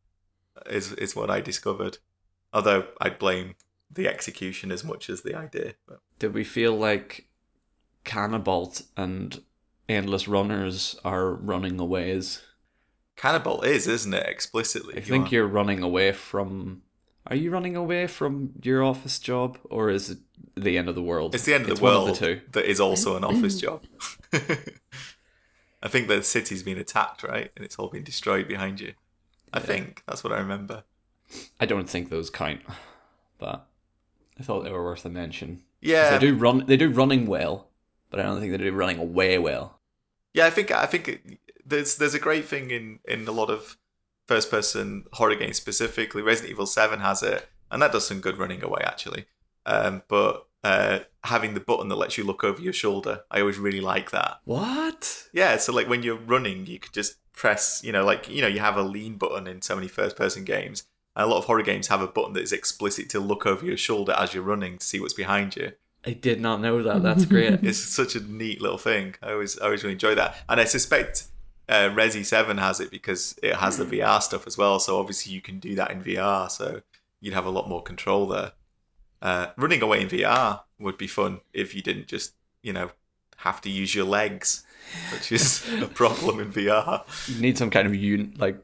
Is 0.70 0.94
is 0.94 1.16
what 1.16 1.30
I 1.30 1.42
discovered. 1.42 1.98
Although 2.54 2.86
I'd 3.02 3.20
blame 3.20 3.56
the 3.92 4.08
execution 4.08 4.72
as 4.72 4.84
much 4.84 5.10
as 5.10 5.22
the 5.22 5.36
idea. 5.36 5.74
But. 5.88 6.00
Did 6.20 6.34
we 6.34 6.44
feel 6.44 6.76
like 6.78 7.28
Canabalt 8.06 8.84
and 8.98 9.42
Endless 9.90 10.28
Runners 10.28 10.96
are 11.04 11.32
running 11.34 11.80
away? 11.80 12.12
aways? 12.12 12.42
Cannibal 13.18 13.62
is, 13.62 13.88
isn't 13.88 14.14
it? 14.14 14.26
Explicitly. 14.28 14.96
I 14.96 14.98
You 15.00 15.04
think 15.06 15.28
are- 15.28 15.36
you're 15.36 15.48
running 15.48 15.84
away 15.84 16.12
from 16.14 16.82
Are 17.28 17.36
you 17.36 17.50
running 17.52 17.76
away 17.76 18.08
from 18.08 18.52
your 18.64 18.84
office 18.84 19.18
job, 19.20 19.58
or 19.70 19.90
is 19.90 20.10
it 20.12 20.20
the 20.56 20.78
end 20.78 20.88
of 20.90 20.96
the 20.96 21.02
world? 21.02 21.34
It's 21.36 21.46
the 21.46 21.54
end 21.56 21.66
of 21.66 21.72
It's 21.72 21.80
the 21.80 21.84
world 21.86 22.10
the 22.10 22.14
two. 22.14 22.42
that 22.52 22.66
is 22.66 22.80
also 22.80 23.16
an 23.18 23.24
office 23.24 23.60
job. 23.60 23.84
I 25.86 25.88
think 25.88 26.08
the 26.08 26.24
city's 26.24 26.64
been 26.64 26.80
attacked, 26.80 27.22
right? 27.24 27.52
And 27.56 27.64
it's 27.64 27.76
all 27.78 27.90
been 27.90 28.04
destroyed 28.04 28.48
behind 28.48 28.80
you. 28.80 28.94
I 29.54 29.60
think 29.60 30.02
that's 30.08 30.24
what 30.24 30.34
I 30.34 30.38
remember. 30.40 30.84
I 31.60 31.66
don't 31.68 31.88
think 31.90 32.10
those 32.10 32.30
count, 32.32 32.62
but 33.38 33.68
I 34.40 34.44
thought 34.44 34.64
they 34.64 34.72
were 34.72 34.84
worth 34.84 35.06
a 35.06 35.10
mention. 35.10 35.62
Yeah, 35.82 36.18
They 36.18 36.28
do 36.28 36.36
run. 36.36 36.66
They 36.66 36.76
do 36.78 36.90
running 36.90 37.28
well, 37.28 37.70
but 38.10 38.20
I 38.20 38.24
don't 38.24 38.40
think 38.40 38.52
they 38.52 38.58
do 38.58 38.72
running 38.74 38.98
away 38.98 39.38
well. 39.38 39.80
Yeah, 40.34 40.48
I 40.48 40.50
think 40.50 40.72
I 40.72 40.88
think 40.88 41.08
it- 41.08 41.40
there's 41.66 41.96
there's 41.98 42.14
a 42.16 42.20
great 42.20 42.46
thing 42.46 42.72
in 42.72 43.00
in 43.08 43.28
a 43.28 43.32
lot 43.32 43.50
of 43.50 43.78
first 44.28 44.50
person 44.50 45.06
horror 45.14 45.36
games 45.36 45.58
specifically. 45.58 46.22
Resident 46.24 46.52
Evil 46.52 46.66
Seven 46.66 47.00
has 47.00 47.22
it, 47.24 47.48
and 47.72 47.80
that 47.82 47.92
does 47.92 48.08
some 48.08 48.20
good 48.22 48.38
running 48.38 48.64
away 48.64 48.82
actually. 48.84 49.26
Um, 49.68 50.02
but 50.08 50.48
uh, 50.66 51.00
having 51.24 51.54
the 51.54 51.60
button 51.60 51.90
that 51.90 51.96
lets 51.96 52.18
you 52.18 52.24
look 52.24 52.44
over 52.44 52.60
your 52.60 52.74
shoulder, 52.74 53.22
I 53.30 53.42
always 53.42 53.60
really 53.60 53.82
like 53.82 54.10
that. 54.10 54.40
What? 54.46 55.28
Yeah, 55.32 55.58
so 55.58 55.72
like 55.72 55.88
when 55.88 56.02
you're 56.02 56.18
running, 56.18 56.66
you 56.66 56.80
could 56.80 56.92
just 56.92 57.18
press, 57.34 57.82
you 57.84 57.92
know, 57.92 58.04
like 58.04 58.28
you 58.28 58.42
know, 58.42 58.48
you 58.48 58.62
have 58.62 58.76
a 58.76 58.82
lean 58.82 59.18
button 59.18 59.46
in 59.46 59.62
so 59.62 59.76
many 59.76 59.88
first 59.88 60.16
person 60.16 60.44
games. 60.44 60.88
And 61.16 61.24
a 61.24 61.28
lot 61.28 61.38
of 61.38 61.46
horror 61.46 61.62
games 61.62 61.90
have 61.90 62.02
a 62.02 62.08
button 62.08 62.34
that 62.34 62.42
is 62.42 62.52
explicit 62.52 63.12
to 63.12 63.20
look 63.20 63.46
over 63.46 63.64
your 63.64 63.78
shoulder 63.78 64.16
as 64.18 64.34
you're 64.34 64.42
running 64.42 64.80
to 64.80 64.86
see 64.86 65.00
what's 65.00 65.14
behind 65.14 65.56
you. 65.56 65.74
I 66.04 66.14
did 66.14 66.42
not 66.42 66.62
know 66.62 66.82
that. 66.82 67.04
That's 67.04 67.26
great. 67.26 67.60
It's 67.64 67.78
such 67.78 68.16
a 68.16 68.22
neat 68.22 68.60
little 68.60 68.80
thing. 68.80 69.16
I 69.22 69.34
always, 69.34 69.60
I 69.60 69.66
always 69.66 69.84
really 69.84 69.94
enjoy 69.94 70.16
that, 70.16 70.36
and 70.50 70.60
I 70.60 70.66
suspect 70.66 71.28
uh, 71.70 71.90
Resi 71.90 72.26
Seven 72.26 72.58
has 72.58 72.80
it 72.80 72.90
because 72.90 73.38
it 73.44 73.56
has 73.58 73.78
the 73.78 73.86
VR 73.86 74.20
stuff 74.20 74.48
as 74.48 74.58
well. 74.58 74.80
So 74.80 75.00
obviously 75.00 75.32
you 75.32 75.42
can 75.42 75.60
do 75.60 75.76
that 75.76 75.92
in 75.92 76.02
VR. 76.02 76.50
So 76.50 76.82
you'd 77.22 77.36
have 77.36 77.46
a 77.46 77.52
lot 77.52 77.70
more 77.70 77.84
control 77.84 78.26
there. 78.26 78.54
Uh, 79.22 79.48
running 79.58 79.82
away 79.82 80.02
in 80.02 80.08
VR 80.10 80.62
would 80.80 80.98
be 80.98 81.08
fun 81.08 81.40
if 81.54 81.74
you 81.74 81.82
didn't 81.82 82.08
just, 82.08 82.34
you 82.62 82.74
know, 82.74 82.92
have 83.38 83.62
to 83.62 83.70
use 83.70 83.96
your 83.96 84.06
legs, 84.06 84.64
which 85.12 85.32
is 85.32 85.66
a 85.82 85.88
problem 85.88 86.40
in 86.40 86.52
VR. 86.52 87.04
you 87.28 87.42
need 87.42 87.58
some 87.58 87.70
kind 87.70 87.88
of 87.88 87.94
un- 87.94 88.34
like, 88.38 88.58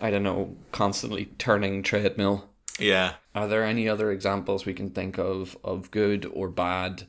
I 0.00 0.10
don't 0.10 0.22
know, 0.22 0.56
constantly 0.72 1.26
turning 1.38 1.82
treadmill. 1.82 2.48
Yeah. 2.78 3.14
Are 3.34 3.46
there 3.46 3.64
any 3.64 3.88
other 3.88 4.10
examples 4.10 4.66
we 4.66 4.74
can 4.74 4.90
think 4.90 5.18
of 5.18 5.56
of 5.62 5.90
good 5.90 6.26
or 6.32 6.48
bad, 6.48 7.04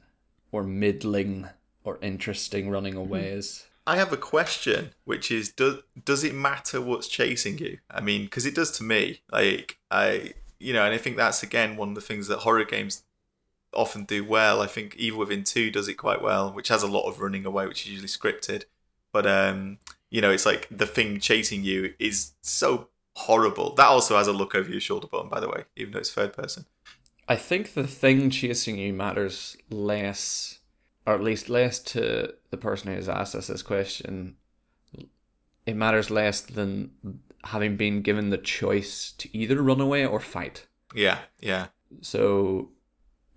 or 0.52 0.64
middling 0.64 1.50
or 1.84 1.98
interesting 2.02 2.70
running 2.70 2.96
aways? 2.96 3.66
I 3.86 3.98
have 3.98 4.14
a 4.14 4.18
question, 4.18 4.92
which 5.04 5.32
is 5.32 5.50
does 5.50 5.80
does 6.06 6.24
it 6.24 6.34
matter 6.34 6.80
what's 6.80 7.08
chasing 7.08 7.58
you? 7.58 7.80
I 7.90 8.02
mean, 8.02 8.26
because 8.26 8.46
it 8.46 8.56
does 8.56 8.72
to 8.78 8.84
me. 8.84 9.22
Like 9.32 9.78
I, 9.92 10.34
you 10.60 10.74
know, 10.74 10.86
and 10.86 10.94
I 10.94 10.98
think 10.98 11.18
that's 11.18 11.44
again 11.44 11.78
one 11.78 11.90
of 11.90 11.96
the 11.96 12.02
things 12.02 12.28
that 12.28 12.40
horror 12.40 12.66
games 12.66 13.04
often 13.74 14.06
do 14.06 14.24
well. 14.24 14.62
I 14.62 14.68
think 14.68 14.96
Evil 14.96 15.20
Within 15.20 15.44
Two 15.44 15.72
does 15.72 15.88
it 15.88 15.96
quite 15.96 16.22
well, 16.22 16.52
which 16.52 16.70
has 16.70 16.84
a 16.84 16.88
lot 16.88 17.08
of 17.08 17.20
running 17.20 17.46
away, 17.46 17.68
which 17.68 17.86
is 17.86 17.92
usually 17.92 18.08
scripted. 18.08 18.64
But 19.12 19.28
um, 19.28 19.80
you 20.10 20.22
know, 20.22 20.32
it's 20.32 20.46
like 20.46 20.68
the 20.70 20.86
thing 20.86 21.20
chasing 21.20 21.64
you 21.64 21.94
is 22.00 22.34
so 22.42 22.90
horrible. 23.16 23.74
That 23.76 23.88
also 23.88 24.18
has 24.18 24.28
a 24.28 24.34
look 24.34 24.56
over 24.56 24.70
your 24.70 24.80
shoulder 24.80 25.08
button, 25.08 25.30
by 25.30 25.40
the 25.40 25.50
way, 25.50 25.66
even 25.76 25.94
though 25.94 26.00
it's 26.00 26.14
third 26.14 26.34
person. 26.34 26.66
I 27.28 27.36
think 27.36 27.74
the 27.74 27.88
thing 27.88 28.30
chasing 28.30 28.78
you 28.78 28.94
matters 28.94 29.56
less, 29.70 30.60
or 31.06 31.14
at 31.14 31.24
least 31.24 31.50
less 31.50 31.80
to 31.80 32.34
the 32.50 32.58
person 32.58 32.90
who 32.90 32.96
has 32.96 33.08
asked 33.08 33.36
us 33.36 33.48
this 33.48 33.62
question. 33.62 34.36
It 35.66 35.76
matters 35.76 36.12
less 36.12 36.42
than 36.42 36.92
having 37.46 37.78
been 37.78 38.02
given 38.02 38.30
the 38.30 38.38
choice 38.38 39.12
to 39.18 39.38
either 39.38 39.62
run 39.62 39.82
away 39.82 40.06
or 40.06 40.20
fight. 40.20 40.68
Yeah, 40.96 41.20
yeah, 41.42 41.68
So, 42.02 42.70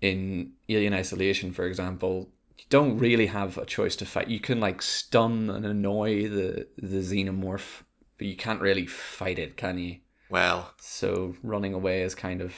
in 0.01 0.53
Alien 0.69 0.93
Isolation, 0.93 1.51
for 1.53 1.65
example, 1.65 2.29
you 2.57 2.65
don't 2.69 2.97
really 2.97 3.27
have 3.27 3.57
a 3.57 3.65
choice 3.65 3.95
to 3.97 4.05
fight. 4.05 4.27
You 4.27 4.39
can 4.39 4.59
like 4.59 4.81
stun 4.81 5.49
and 5.49 5.65
annoy 5.65 6.27
the 6.29 6.67
the 6.77 6.97
xenomorph, 6.99 7.83
but 8.17 8.27
you 8.27 8.35
can't 8.35 8.61
really 8.61 8.85
fight 8.85 9.39
it, 9.39 9.57
can 9.57 9.77
you? 9.77 9.97
well, 10.29 10.73
So 10.79 11.35
running 11.43 11.73
away 11.73 12.01
is 12.01 12.13
kind 12.15 12.41
of 12.41 12.53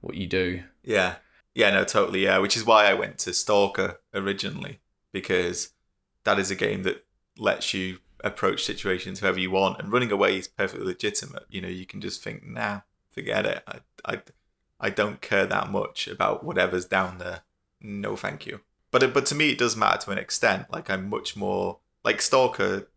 what 0.00 0.16
you 0.16 0.26
do. 0.26 0.62
Yeah. 0.82 1.16
Yeah, 1.54 1.70
no, 1.70 1.84
totally. 1.84 2.24
Yeah, 2.24 2.38
which 2.38 2.56
is 2.56 2.64
why 2.66 2.86
I 2.86 2.94
went 2.94 3.18
to 3.18 3.32
Stalker 3.32 4.00
originally 4.12 4.80
because 5.12 5.70
that 6.24 6.38
is 6.38 6.50
a 6.50 6.56
game 6.56 6.82
that 6.82 7.04
lets 7.38 7.72
you 7.72 7.98
approach 8.24 8.64
situations 8.64 9.20
however 9.20 9.38
you 9.38 9.52
want, 9.52 9.78
and 9.78 9.92
running 9.92 10.10
away 10.10 10.36
is 10.36 10.48
perfectly 10.48 10.86
legitimate. 10.86 11.44
You 11.48 11.60
know, 11.60 11.68
you 11.68 11.86
can 11.86 12.00
just 12.00 12.22
think, 12.22 12.44
nah, 12.44 12.80
forget 13.10 13.46
it. 13.46 13.62
I, 13.68 13.78
I, 14.04 14.22
I 14.80 14.90
don't 14.90 15.20
care 15.20 15.46
that 15.46 15.70
much 15.70 16.08
about 16.08 16.42
whatever's 16.42 16.86
down 16.86 17.18
there. 17.18 17.42
No, 17.80 18.16
thank 18.16 18.46
you. 18.46 18.60
But 18.90 19.12
but 19.14 19.26
to 19.26 19.34
me, 19.34 19.50
it 19.50 19.58
does 19.58 19.76
matter 19.76 19.98
to 20.04 20.10
an 20.10 20.18
extent. 20.18 20.66
Like 20.72 20.90
I'm 20.90 21.08
much 21.08 21.36
more 21.36 21.78
like 22.04 22.20
Stalker. 22.22 22.88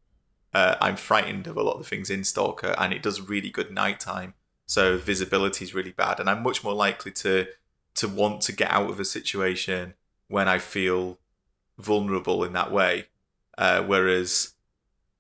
Uh, 0.53 0.75
I'm 0.79 0.95
frightened 0.95 1.45
of 1.45 1.57
a 1.57 1.61
lot 1.61 1.73
of 1.73 1.79
the 1.79 1.89
things 1.89 2.09
in 2.09 2.23
Stalker, 2.23 2.73
and 2.77 2.93
it 2.93 3.03
does 3.03 3.21
really 3.21 3.49
good 3.49 3.71
nighttime. 3.71 4.33
So 4.65 4.97
visibility 4.97 5.65
is 5.65 5.73
really 5.73 5.91
bad, 5.91 6.19
and 6.19 6.29
I'm 6.29 6.43
much 6.43 6.63
more 6.63 6.73
likely 6.73 7.11
to 7.13 7.47
to 7.95 8.07
want 8.07 8.41
to 8.41 8.53
get 8.53 8.71
out 8.71 8.89
of 8.89 8.99
a 8.99 9.05
situation 9.05 9.95
when 10.27 10.47
I 10.47 10.59
feel 10.59 11.19
vulnerable 11.77 12.43
in 12.43 12.53
that 12.53 12.71
way. 12.71 13.07
Uh, 13.57 13.81
whereas, 13.81 14.53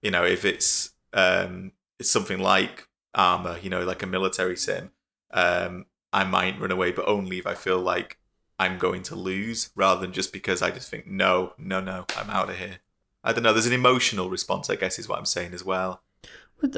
you 0.01 0.11
know, 0.11 0.23
if 0.23 0.45
it's 0.45 0.91
um, 1.13 1.71
it's 1.99 2.11
something 2.11 2.39
like 2.39 2.87
Arma, 3.13 3.57
you 3.61 3.69
know, 3.69 3.83
like 3.83 4.03
a 4.03 4.07
military 4.07 4.57
sim, 4.57 4.91
um, 5.31 5.85
I 6.13 6.23
might 6.23 6.59
run 6.59 6.71
away, 6.71 6.91
but 6.91 7.07
only 7.07 7.39
if 7.39 7.47
I 7.47 7.55
feel 7.55 7.79
like 7.79 8.17
I'm 8.59 8.77
going 8.77 9.03
to 9.03 9.15
lose, 9.15 9.69
rather 9.75 10.01
than 10.01 10.13
just 10.13 10.33
because 10.33 10.61
I 10.61 10.71
just 10.71 10.89
think, 10.89 11.07
no, 11.07 11.53
no, 11.57 11.79
no, 11.79 12.05
I'm 12.17 12.29
out 12.29 12.49
of 12.49 12.57
here. 12.57 12.79
I 13.23 13.33
don't 13.33 13.43
know. 13.43 13.53
There's 13.53 13.67
an 13.67 13.73
emotional 13.73 14.29
response, 14.29 14.69
I 14.69 14.75
guess, 14.75 14.97
is 14.97 15.07
what 15.07 15.19
I'm 15.19 15.25
saying 15.25 15.53
as 15.53 15.63
well. 15.63 16.01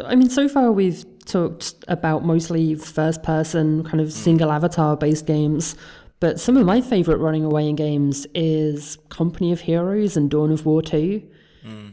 I 0.03 0.15
mean, 0.15 0.29
so 0.29 0.49
far 0.49 0.71
we've 0.71 1.05
talked 1.25 1.73
about 1.87 2.25
mostly 2.25 2.75
first 2.75 3.23
person, 3.23 3.83
kind 3.83 4.01
of 4.01 4.11
single 4.11 4.51
avatar 4.51 4.97
based 4.97 5.25
games. 5.25 5.75
But 6.19 6.39
some 6.39 6.57
of 6.57 6.65
my 6.65 6.81
favourite 6.81 7.19
running 7.19 7.45
away 7.45 7.69
in 7.69 7.75
games 7.75 8.27
is 8.35 8.97
Company 9.07 9.53
of 9.53 9.61
Heroes 9.61 10.17
and 10.17 10.29
Dawn 10.29 10.51
of 10.51 10.65
War 10.65 10.81
2, 10.81 11.25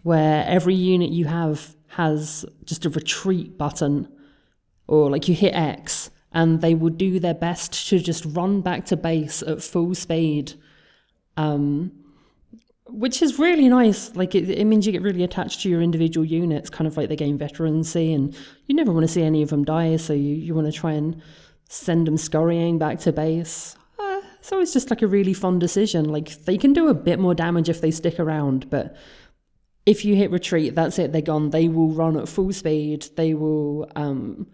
where 0.03 0.45
every 0.47 0.75
unit 0.75 1.11
you 1.11 1.27
have 1.27 1.77
has 1.89 2.45
just 2.65 2.85
a 2.85 2.91
retreat 2.91 3.57
button, 3.57 4.09
or 4.87 5.11
like 5.11 5.29
you 5.29 5.35
hit 5.35 5.55
X, 5.55 6.11
and 6.33 6.61
they 6.61 6.75
will 6.75 6.91
do 6.91 7.19
their 7.19 7.35
best 7.35 7.89
to 7.89 7.99
just 7.99 8.25
run 8.27 8.61
back 8.61 8.85
to 8.87 8.97
base 8.97 9.43
at 9.43 9.63
full 9.63 9.95
speed. 9.95 10.55
Um, 11.37 11.93
which 12.89 13.21
is 13.21 13.39
really 13.39 13.69
nice. 13.69 14.15
Like 14.15 14.35
it, 14.35 14.49
it 14.49 14.65
means 14.65 14.87
you 14.87 14.93
get 14.93 15.03
really 15.03 15.25
attached 15.25 15.63
to 15.63 15.69
your 15.69 15.83
individual 15.83 16.25
units, 16.25 16.71
kind 16.71 16.87
of 16.87 16.97
like 16.97 17.09
the 17.09 17.17
game 17.17 17.39
veterancy, 17.39 18.13
and 18.13 18.35
you 18.67 18.75
never 18.75 18.93
want 18.93 19.05
to 19.05 19.13
see 19.13 19.23
any 19.23 19.43
of 19.43 19.51
them 19.51 19.65
die. 19.65 19.97
So 19.97 20.13
you, 20.13 20.35
you 20.35 20.55
want 20.55 20.67
to 20.67 20.73
try 20.73 20.93
and 20.93 21.21
send 21.69 22.07
them 22.07 22.17
scurrying 22.17 22.79
back 22.79 23.01
to 23.01 23.13
base. 23.13 23.77
Uh, 23.99 24.21
it's 24.61 24.73
just 24.73 24.91
like 24.91 25.03
a 25.03 25.07
really 25.07 25.35
fun 25.35 25.59
decision. 25.59 26.09
Like 26.09 26.45
they 26.45 26.57
can 26.57 26.73
do 26.73 26.89
a 26.89 26.95
bit 26.95 27.19
more 27.19 27.35
damage 27.35 27.69
if 27.69 27.81
they 27.81 27.91
stick 27.91 28.21
around, 28.21 28.71
but 28.71 28.97
if 29.87 30.05
you 30.05 30.17
hit 30.17 30.31
retreat, 30.31 30.75
that's 30.75 30.99
it. 30.99 31.13
They're 31.13 31.23
gone. 31.23 31.51
They 31.51 31.69
will 31.69 31.91
run 31.91 32.17
at 32.17 32.29
full 32.29 32.53
speed. 32.53 33.07
They 33.17 33.33
will 33.35 33.91
um, 33.97 34.49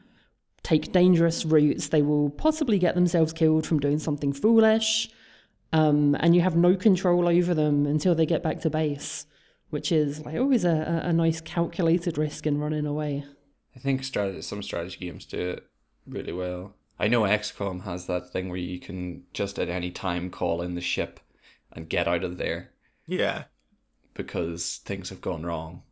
take 0.63 0.93
dangerous 0.93 1.45
routes. 1.45 1.89
They 1.89 2.03
will 2.03 2.31
possibly 2.31 2.79
get 2.79 2.95
themselves 2.95 3.33
killed 3.33 3.67
from 3.67 3.81
doing 3.81 3.99
something 3.99 4.33
foolish 4.33 5.11
um, 5.73 6.17
and 6.21 6.35
you 6.35 6.43
have 6.43 6.57
no 6.57 6.77
control 6.77 7.27
over 7.29 7.55
them 7.55 7.87
until 7.87 8.15
they 8.15 8.27
get 8.27 8.43
back 8.43 8.61
to 8.61 8.71
base, 8.71 9.27
which 9.71 9.91
is 9.91 10.21
like 10.25 10.37
always 10.37 10.65
a, 10.65 11.03
a, 11.05 11.09
a 11.09 11.13
nice 11.13 11.41
calculated 11.41 12.19
risk 12.19 12.47
in 12.47 12.59
running 12.59 12.87
away. 12.87 13.25
I 13.75 13.79
think 13.79 14.05
strategy, 14.05 14.43
some 14.43 14.63
strategy 14.63 14.99
games 14.99 15.25
do 15.25 15.39
it 15.39 15.67
really 16.07 16.33
well. 16.33 16.75
I 16.99 17.09
know 17.09 17.23
XCOM 17.23 17.85
has 17.85 18.07
that 18.07 18.31
thing 18.31 18.51
where 18.51 18.59
you 18.59 18.79
can 18.79 19.25
just 19.33 19.59
at 19.59 19.71
any 19.71 19.91
time 19.91 20.31
call 20.31 20.61
in 20.61 20.75
the 20.75 20.83
ship 20.83 21.21
and 21.73 21.89
get 21.89 22.07
out 22.07 22.23
of 22.23 22.37
there 22.37 22.73
Yeah, 23.07 23.45
because 24.15 24.81
things 24.85 25.11
have 25.11 25.21
gone 25.21 25.45
wrong. 25.45 25.83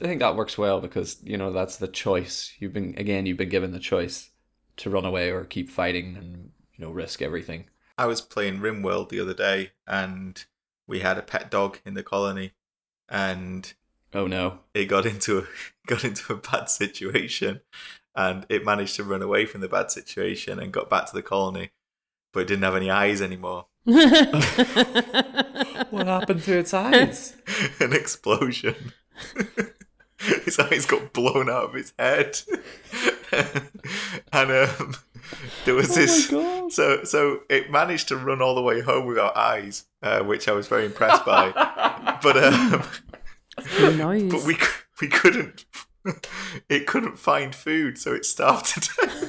I 0.00 0.06
think 0.06 0.20
that 0.20 0.36
works 0.36 0.56
well 0.56 0.80
because 0.80 1.18
you 1.22 1.36
know 1.36 1.52
that's 1.52 1.76
the 1.76 1.88
choice. 1.88 2.54
You've 2.58 2.72
been 2.72 2.94
again, 2.96 3.26
you've 3.26 3.36
been 3.36 3.48
given 3.48 3.72
the 3.72 3.78
choice 3.78 4.30
to 4.78 4.90
run 4.90 5.04
away 5.04 5.30
or 5.30 5.44
keep 5.44 5.70
fighting 5.70 6.16
and 6.16 6.50
you 6.74 6.84
know 6.84 6.90
risk 6.90 7.20
everything. 7.20 7.66
I 7.98 8.06
was 8.06 8.20
playing 8.20 8.60
RimWorld 8.60 9.10
the 9.10 9.20
other 9.20 9.34
day, 9.34 9.72
and 9.86 10.42
we 10.86 11.00
had 11.00 11.18
a 11.18 11.22
pet 11.22 11.50
dog 11.50 11.78
in 11.84 11.94
the 11.94 12.02
colony, 12.02 12.52
and 13.08 13.72
Oh 14.14 14.26
no! 14.26 14.60
it 14.74 14.86
got 14.86 15.06
into 15.06 15.38
a 15.38 15.44
got 15.86 16.04
into 16.04 16.32
a 16.32 16.36
bad 16.36 16.68
situation, 16.68 17.60
and 18.14 18.46
it 18.48 18.64
managed 18.64 18.96
to 18.96 19.04
run 19.04 19.22
away 19.22 19.46
from 19.46 19.60
the 19.60 19.68
bad 19.68 19.90
situation 19.90 20.58
and 20.58 20.72
got 20.72 20.90
back 20.90 21.06
to 21.06 21.14
the 21.14 21.22
colony, 21.22 21.70
but 22.32 22.40
it 22.40 22.48
didn't 22.48 22.64
have 22.64 22.76
any 22.76 22.90
eyes 22.90 23.22
anymore. 23.22 23.66
What 25.90 26.06
happened 26.06 26.42
to 26.44 26.58
its 26.58 26.72
eyes? 26.72 27.36
An 27.80 27.92
explosion. 27.92 28.92
his 30.44 30.58
eyes 30.58 30.86
got 30.86 31.12
blown 31.12 31.50
out 31.50 31.64
of 31.64 31.74
his 31.74 31.92
head, 31.98 32.40
and 34.32 34.50
um, 34.50 34.94
there 35.64 35.74
was 35.74 35.94
this. 35.94 36.28
So 36.28 37.04
so 37.04 37.40
it 37.50 37.70
managed 37.70 38.08
to 38.08 38.16
run 38.16 38.40
all 38.40 38.54
the 38.54 38.62
way 38.62 38.80
home 38.80 39.06
without 39.06 39.36
eyes, 39.36 39.84
uh, 40.02 40.22
which 40.22 40.48
I 40.48 40.52
was 40.52 40.68
very 40.68 40.86
impressed 40.86 41.26
by. 41.26 41.50
but 42.22 42.42
um, 42.42 42.82
knows? 43.98 44.32
but 44.32 44.44
we 44.44 44.56
we 45.00 45.08
couldn't. 45.08 45.64
It 46.68 46.86
couldn't 46.86 47.18
find 47.18 47.54
food, 47.54 47.98
so 47.98 48.12
it 48.12 48.24
starved 48.24 48.66
to 48.66 48.80
death. 48.80 49.24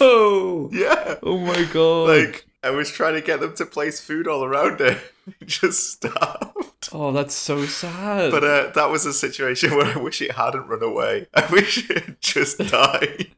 Oh, 0.00 0.68
yeah, 0.72 1.16
oh 1.22 1.38
my 1.38 1.64
god. 1.72 2.08
like 2.08 2.46
I 2.64 2.70
was 2.70 2.90
trying 2.90 3.14
to 3.14 3.20
get 3.20 3.40
them 3.40 3.54
to 3.56 3.66
place 3.66 4.00
food 4.00 4.26
all 4.28 4.44
around 4.44 4.80
it. 4.80 4.98
It 5.40 5.46
just 5.46 5.92
stopped. 5.92 6.88
oh, 6.92 7.12
that's 7.12 7.34
so 7.34 7.64
sad. 7.66 8.32
But 8.32 8.42
uh, 8.42 8.70
that 8.74 8.90
was 8.90 9.06
a 9.06 9.12
situation 9.12 9.70
where 9.76 9.86
I 9.86 9.96
wish 9.96 10.20
it 10.20 10.32
hadn't 10.32 10.66
run 10.66 10.82
away. 10.82 11.28
I 11.34 11.46
wish 11.46 11.88
it 11.88 12.04
had 12.04 12.20
just 12.20 12.58
died. 12.70 13.28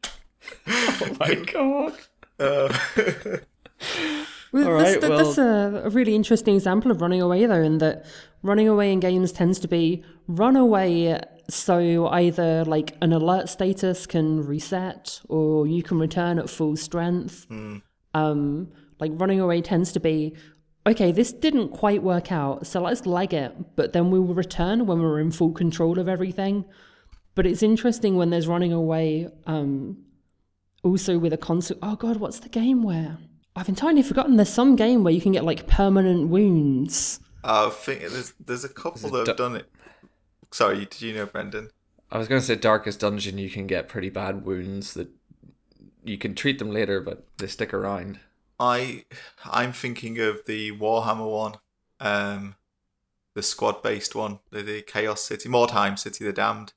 oh 0.67 1.15
my 1.19 1.35
god. 1.35 1.93
Uh, 2.39 2.75
Well, 4.51 4.71
All 4.71 4.77
that's, 4.79 4.99
that- 5.01 5.09
well- 5.09 5.17
that's 5.25 5.37
a, 5.37 5.81
a 5.85 5.89
really 5.89 6.15
interesting 6.15 6.55
example 6.55 6.89
of 6.91 7.01
running 7.01 7.21
away, 7.21 7.45
though, 7.45 7.61
in 7.61 7.77
that 7.79 8.05
running 8.41 8.67
away 8.67 8.91
in 8.93 8.99
games 8.99 9.31
tends 9.31 9.59
to 9.59 9.67
be 9.67 10.03
run 10.27 10.55
away 10.55 11.19
so 11.49 12.07
either 12.07 12.63
like 12.65 12.95
an 13.01 13.11
alert 13.13 13.49
status 13.49 14.07
can 14.07 14.43
reset 14.45 15.19
or 15.27 15.67
you 15.67 15.83
can 15.83 15.99
return 15.99 16.39
at 16.39 16.49
full 16.49 16.75
strength. 16.77 17.45
Um, 18.13 18.71
like 18.99 19.11
running 19.15 19.39
away 19.39 19.61
tends 19.61 19.91
to 19.93 19.99
be 19.99 20.35
okay, 20.87 21.11
this 21.11 21.33
didn't 21.33 21.69
quite 21.69 22.03
work 22.03 22.31
out, 22.31 22.67
so 22.67 22.81
let's 22.81 23.05
leg 23.05 23.33
it, 23.33 23.75
but 23.75 23.93
then 23.93 24.11
we 24.11 24.19
will 24.19 24.35
return 24.35 24.85
when 24.85 25.01
we're 25.01 25.19
in 25.19 25.31
full 25.31 25.51
control 25.51 25.97
of 25.97 26.07
everything. 26.07 26.63
But 27.33 27.47
it's 27.47 27.63
interesting 27.63 28.15
when 28.15 28.29
there's 28.29 28.47
running 28.47 28.71
away 28.71 29.29
um, 29.45 29.97
also 30.83 31.17
with 31.17 31.33
a 31.33 31.37
console. 31.37 31.77
Oh 31.81 31.95
god, 31.95 32.17
what's 32.17 32.39
the 32.39 32.49
game 32.49 32.83
where? 32.83 33.17
I've 33.55 33.69
entirely 33.69 34.03
forgotten. 34.03 34.35
There's 34.35 34.49
some 34.49 34.75
game 34.75 35.03
where 35.03 35.13
you 35.13 35.21
can 35.21 35.31
get 35.31 35.43
like 35.43 35.67
permanent 35.67 36.29
wounds. 36.29 37.19
I 37.43 37.69
think 37.69 38.01
there's 38.01 38.33
there's 38.39 38.63
a 38.63 38.69
couple 38.69 39.09
that 39.09 39.27
have 39.27 39.37
du- 39.37 39.43
done 39.43 39.55
it. 39.57 39.69
Sorry, 40.51 40.79
did 40.85 41.01
you 41.01 41.13
know 41.13 41.25
Brendan? 41.25 41.69
I 42.11 42.17
was 42.17 42.27
going 42.27 42.39
to 42.39 42.45
say 42.45 42.55
Darkest 42.55 42.99
Dungeon, 42.99 43.37
you 43.37 43.49
can 43.49 43.67
get 43.67 43.89
pretty 43.89 44.09
bad 44.09 44.45
wounds 44.45 44.93
that 44.93 45.09
you 46.03 46.17
can 46.17 46.35
treat 46.35 46.59
them 46.59 46.71
later, 46.71 47.01
but 47.01 47.25
they 47.37 47.47
stick 47.47 47.73
around. 47.73 48.19
I 48.59 49.05
I'm 49.45 49.73
thinking 49.73 50.19
of 50.19 50.45
the 50.45 50.71
Warhammer 50.73 51.29
one, 51.29 51.55
um, 51.99 52.55
the 53.33 53.43
squad 53.43 53.83
based 53.83 54.15
one, 54.15 54.39
the, 54.51 54.61
the 54.61 54.81
Chaos 54.81 55.21
City, 55.21 55.49
Mordheim 55.49 55.97
City 55.97 56.25
the 56.25 56.33
Damned. 56.33 56.73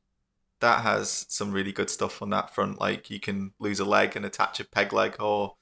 That 0.61 0.83
has 0.83 1.25
some 1.29 1.53
really 1.53 1.71
good 1.71 1.89
stuff 1.89 2.21
on 2.21 2.31
that 2.31 2.53
front. 2.53 2.81
Like 2.81 3.11
you 3.11 3.21
can 3.21 3.53
lose 3.61 3.79
a 3.79 3.85
leg 3.85 4.17
and 4.17 4.25
attach 4.25 4.59
a 4.59 4.65
peg 4.65 4.93
leg 4.93 5.17
or 5.21 5.55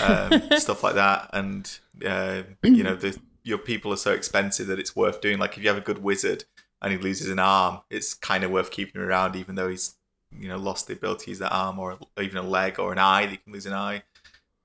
um, 0.00 0.40
stuff 0.56 0.84
like 0.84 0.94
that. 0.94 1.30
And 1.32 1.78
uh, 2.04 2.42
you 2.62 2.84
know 2.84 2.94
the 2.94 3.18
your 3.42 3.58
people 3.58 3.92
are 3.92 3.96
so 3.96 4.12
expensive 4.12 4.68
that 4.68 4.78
it's 4.78 4.94
worth 4.94 5.20
doing. 5.20 5.38
Like 5.38 5.56
if 5.56 5.62
you 5.62 5.68
have 5.68 5.78
a 5.78 5.82
good 5.82 6.02
wizard 6.02 6.44
and 6.80 6.92
he 6.92 6.98
loses 6.98 7.28
an 7.28 7.40
arm, 7.40 7.80
it's 7.90 8.14
kind 8.14 8.44
of 8.44 8.50
worth 8.50 8.70
keeping 8.70 9.00
him 9.00 9.08
around, 9.08 9.34
even 9.34 9.56
though 9.56 9.68
he's 9.68 9.96
you 10.38 10.48
know 10.48 10.58
lost 10.58 10.86
the 10.86 10.92
ability 10.92 11.24
to 11.24 11.30
use 11.30 11.38
that 11.40 11.52
arm 11.52 11.78
or 11.78 11.98
even 12.20 12.36
a 12.36 12.42
leg 12.42 12.78
or 12.78 12.92
an 12.92 12.98
eye. 12.98 13.26
They 13.26 13.36
can 13.38 13.52
lose 13.52 13.66
an 13.66 13.72
eye. 13.72 14.04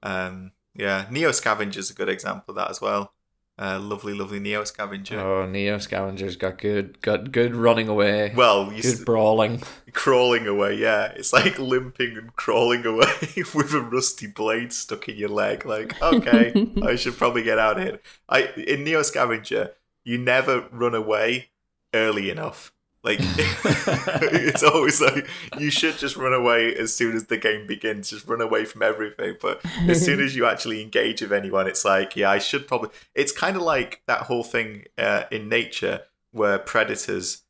Um, 0.03 0.51
yeah, 0.75 1.05
Neo 1.10 1.31
Scavenger's 1.31 1.89
a 1.89 1.93
good 1.93 2.10
example 2.10 2.51
of 2.51 2.55
that 2.55 2.69
as 2.69 2.81
well. 2.81 3.13
Uh, 3.60 3.79
lovely, 3.79 4.13
lovely 4.13 4.39
Neo 4.39 4.63
Scavenger. 4.63 5.19
Oh, 5.19 5.45
Neo 5.45 5.77
Scavenger's 5.77 6.36
got 6.36 6.57
good, 6.57 6.99
got 7.01 7.31
good 7.31 7.55
running 7.55 7.88
away. 7.89 8.34
well, 8.36 8.71
you 8.73 8.81
good 8.81 8.93
s- 8.95 9.03
brawling. 9.03 9.62
crawling 9.93 10.47
away, 10.47 10.75
yeah. 10.77 11.12
It's 11.15 11.31
like 11.31 11.60
limping 11.60 12.17
and 12.17 12.36
crawling 12.36 12.86
away 12.86 13.05
with 13.53 13.73
a 13.73 13.81
rusty 13.81 14.25
blade 14.25 14.73
stuck 14.73 15.07
in 15.10 15.17
your 15.17 15.29
leg. 15.29 15.65
Like, 15.65 16.01
okay, 16.01 16.71
I 16.84 16.95
should 16.95 17.17
probably 17.17 17.43
get 17.43 17.60
out 17.60 17.77
of 17.77 17.84
here. 17.84 17.99
I 18.27 18.45
in 18.55 18.84
Neo 18.84 19.03
Scavenger, 19.03 19.71
you 20.03 20.17
never 20.17 20.67
run 20.71 20.95
away 20.95 21.49
early 21.93 22.31
enough. 22.31 22.73
Like 23.03 23.19
it's 23.21 24.63
always 24.63 25.01
like 25.01 25.27
you 25.57 25.71
should 25.71 25.97
just 25.97 26.15
run 26.15 26.33
away 26.33 26.75
as 26.75 26.93
soon 26.93 27.15
as 27.15 27.25
the 27.25 27.37
game 27.37 27.65
begins. 27.67 28.09
Just 28.09 28.27
run 28.27 28.41
away 28.41 28.65
from 28.65 28.83
everything. 28.83 29.37
But 29.41 29.61
as 29.87 30.03
soon 30.03 30.19
as 30.25 30.35
you 30.35 30.45
actually 30.45 30.81
engage 30.81 31.21
with 31.21 31.33
anyone, 31.33 31.67
it's 31.67 31.83
like, 31.83 32.15
yeah, 32.15 32.29
I 32.29 32.37
should 32.37 32.67
probably. 32.67 32.89
It's 33.15 33.31
kind 33.31 33.55
of 33.55 33.63
like 33.63 34.01
that 34.07 34.23
whole 34.23 34.43
thing 34.43 34.85
uh, 34.97 35.23
in 35.31 35.49
nature 35.49 36.01
where 36.31 36.59
predators 36.59 37.43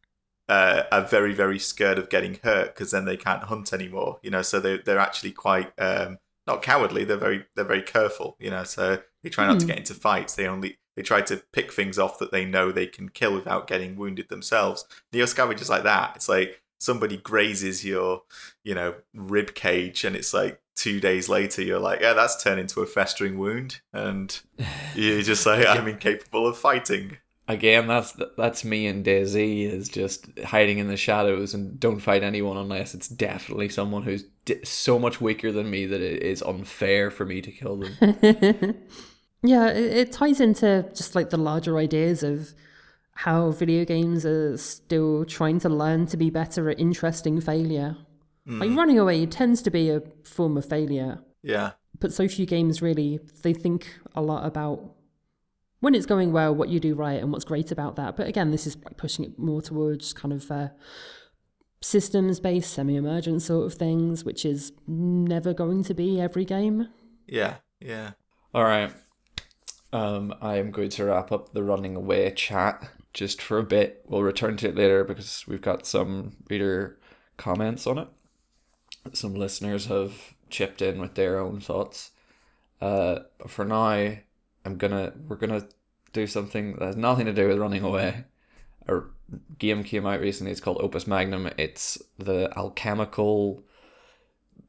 uh, 0.50 0.84
are 0.92 1.02
very 1.04 1.34
very 1.34 1.60
scared 1.60 1.98
of 2.00 2.10
getting 2.10 2.40
hurt 2.44 2.74
because 2.74 2.92
then 2.92 3.06
they 3.06 3.18
can't 3.18 3.44
hunt 3.44 3.74
anymore. 3.74 4.20
You 4.22 4.32
know, 4.32 4.42
so 4.42 4.60
they 4.60 4.78
they're 4.78 5.00
actually 5.00 5.32
quite 5.32 5.72
um, 5.78 6.18
not 6.48 6.62
cowardly. 6.62 7.04
They're 7.04 7.18
very 7.18 7.46
they're 7.56 7.66
very 7.66 7.84
careful. 7.84 8.38
You 8.40 8.52
know, 8.52 8.64
so 8.64 9.00
they 9.24 9.30
try 9.30 9.48
not 9.48 9.60
to 9.60 9.66
Hmm. 9.66 9.70
get 9.72 9.78
into 9.80 9.94
fights. 9.94 10.36
They 10.36 10.48
only 10.48 10.78
they 11.02 11.06
try 11.06 11.22
to 11.22 11.38
pick 11.52 11.72
things 11.74 11.98
off 11.98 12.20
that 12.20 12.32
they 12.32 12.46
know 12.46 12.72
they 12.72 12.86
can 12.86 13.10
kill 13.10 13.34
without 13.34 13.66
getting 13.66 13.96
wounded 13.96 14.30
themselves. 14.30 14.86
Neo 15.12 15.26
Scavenger's 15.26 15.70
like 15.70 15.82
that. 15.84 16.14
It's 16.16 16.30
like 16.30 16.62
somebody 16.78 17.18
grazes 17.18 17.84
your 17.84 18.22
you 18.64 18.76
know 18.76 18.94
rib 19.16 19.56
cage, 19.56 20.04
and 20.04 20.16
it's 20.16 20.32
like 20.32 20.62
two 20.76 21.00
days 21.00 21.28
later 21.28 21.64
you're 21.64 21.80
like, 21.80 22.02
yeah, 22.02 22.14
that's 22.14 22.42
turned 22.44 22.60
into 22.60 22.82
a 22.82 22.86
festering 22.86 23.40
wound, 23.40 23.82
and 23.92 24.42
you're 24.96 25.24
just 25.24 25.46
like, 25.46 25.66
I'm 25.66 25.88
incapable 25.88 26.46
of 26.46 26.58
fighting. 26.58 27.18
Again, 27.48 27.88
that's 27.88 28.16
that's 28.38 28.64
me 28.64 28.86
and 28.86 29.04
DayZ 29.04 29.72
is 29.72 29.90
just 29.90 30.28
hiding 30.46 30.78
in 30.78 30.88
the 30.88 30.96
shadows 30.96 31.56
and 31.56 31.80
don't 31.80 32.00
fight 32.00 32.22
anyone 32.22 32.58
unless 32.58 32.94
it's 32.94 33.08
definitely 33.08 33.70
someone 33.70 34.04
who's 34.04 34.26
di- 34.46 34.64
so 34.64 35.00
much 35.00 35.20
weaker 35.20 35.52
than 35.52 35.70
me 35.70 35.88
that 35.88 36.00
it 36.00 36.22
is 36.22 36.44
unfair 36.44 37.10
for 37.10 37.26
me 37.26 37.42
to 37.42 37.52
kill 37.52 37.78
them. 37.78 38.76
Yeah, 39.44 39.68
it, 39.70 39.98
it 39.98 40.12
ties 40.12 40.40
into 40.40 40.86
just 40.94 41.16
like 41.16 41.30
the 41.32 41.38
larger 41.38 41.78
ideas 41.78 42.24
of 42.24 42.54
how 43.16 43.52
video 43.52 43.86
games 43.86 44.26
are 44.26 44.58
still 44.58 45.26
trying 45.26 45.60
to 45.60 45.70
learn 45.70 46.06
to 46.08 46.18
be 46.18 46.30
better 46.30 46.70
at 46.70 46.80
interesting 46.80 47.40
failure. 47.42 47.98
Like 48.48 48.76
running 48.76 49.00
away 49.00 49.26
tends 49.28 49.62
to 49.62 49.72
be 49.72 49.90
a 49.90 50.02
form 50.24 50.58
of 50.58 50.66
failure, 50.68 51.20
Yeah. 51.44 51.72
but 52.00 52.12
so 52.12 52.28
few 52.28 52.46
games 52.46 52.82
really 52.82 53.20
they 53.44 53.54
think 53.54 53.98
a 54.16 54.22
lot 54.22 54.46
about 54.46 54.96
when 55.80 55.96
it's 55.96 56.06
going 56.08 56.32
well, 56.34 56.54
what 56.54 56.68
you 56.70 56.80
do 56.80 56.94
right, 56.94 57.22
and 57.22 57.32
what's 57.32 57.46
great 57.46 57.72
about 57.72 57.96
that. 57.96 58.18
But 58.18 58.28
again, 58.28 58.52
this 58.52 58.68
is 58.68 58.76
like 58.84 58.98
pushing 58.98 59.24
it 59.26 59.40
more 59.40 59.62
towards 59.62 60.12
kind 60.12 60.34
of 60.34 60.52
uh, 60.52 60.70
systems-based, 61.82 62.72
semi-emergent 62.72 63.42
sort 63.42 63.66
of 63.66 63.74
things, 63.76 64.24
which 64.24 64.46
is 64.46 64.72
never 64.88 65.54
going 65.54 65.84
to 65.86 65.94
be 65.94 66.20
every 66.20 66.46
game. 66.46 66.88
Yeah. 67.28 67.56
Yeah. 67.80 68.12
All 68.54 68.64
right. 68.64 68.92
Um, 69.94 70.34
I 70.42 70.58
am 70.58 70.72
going 70.72 70.90
to 70.90 71.06
wrap 71.06 71.32
up 71.32 71.52
the 71.52 71.64
running 71.64 71.96
away 71.96 72.32
chat 72.32 72.90
just 73.14 73.42
for 73.42 73.58
a 73.58 73.64
bit. 73.64 74.04
We'll 74.08 74.24
return 74.24 74.58
to 74.58 74.70
it 74.70 74.76
later 74.76 75.04
because 75.04 75.46
we've 75.48 75.62
got 75.62 75.86
some 75.86 76.38
reader 76.50 76.98
comments 77.38 77.86
on 77.86 77.98
it. 77.98 78.08
Some 79.14 79.34
listeners 79.34 79.88
have 79.88 80.34
chipped 80.50 80.82
in 80.82 81.02
with 81.02 81.16
their 81.16 81.40
own 81.40 81.60
thoughts. 81.60 82.12
Uh, 82.80 83.20
but 83.38 83.50
for 83.50 83.66
now, 83.66 84.16
I'm 84.66 84.78
gonna 84.78 85.14
we're 85.28 85.36
gonna 85.36 85.68
do 86.14 86.28
something 86.28 86.74
that 86.74 86.86
has 86.86 86.96
nothing 86.96 87.26
to 87.26 87.34
do 87.34 87.48
with 87.48 87.58
running 87.58 87.84
away. 87.84 88.26
A 88.88 89.02
game 89.58 89.84
came 89.84 90.06
out 90.06 90.20
recently. 90.20 90.52
It's 90.52 90.62
called 90.62 90.82
Opus 90.82 91.08
Magnum. 91.08 91.50
It's 91.58 92.02
the 92.18 92.52
alchemical 92.58 93.64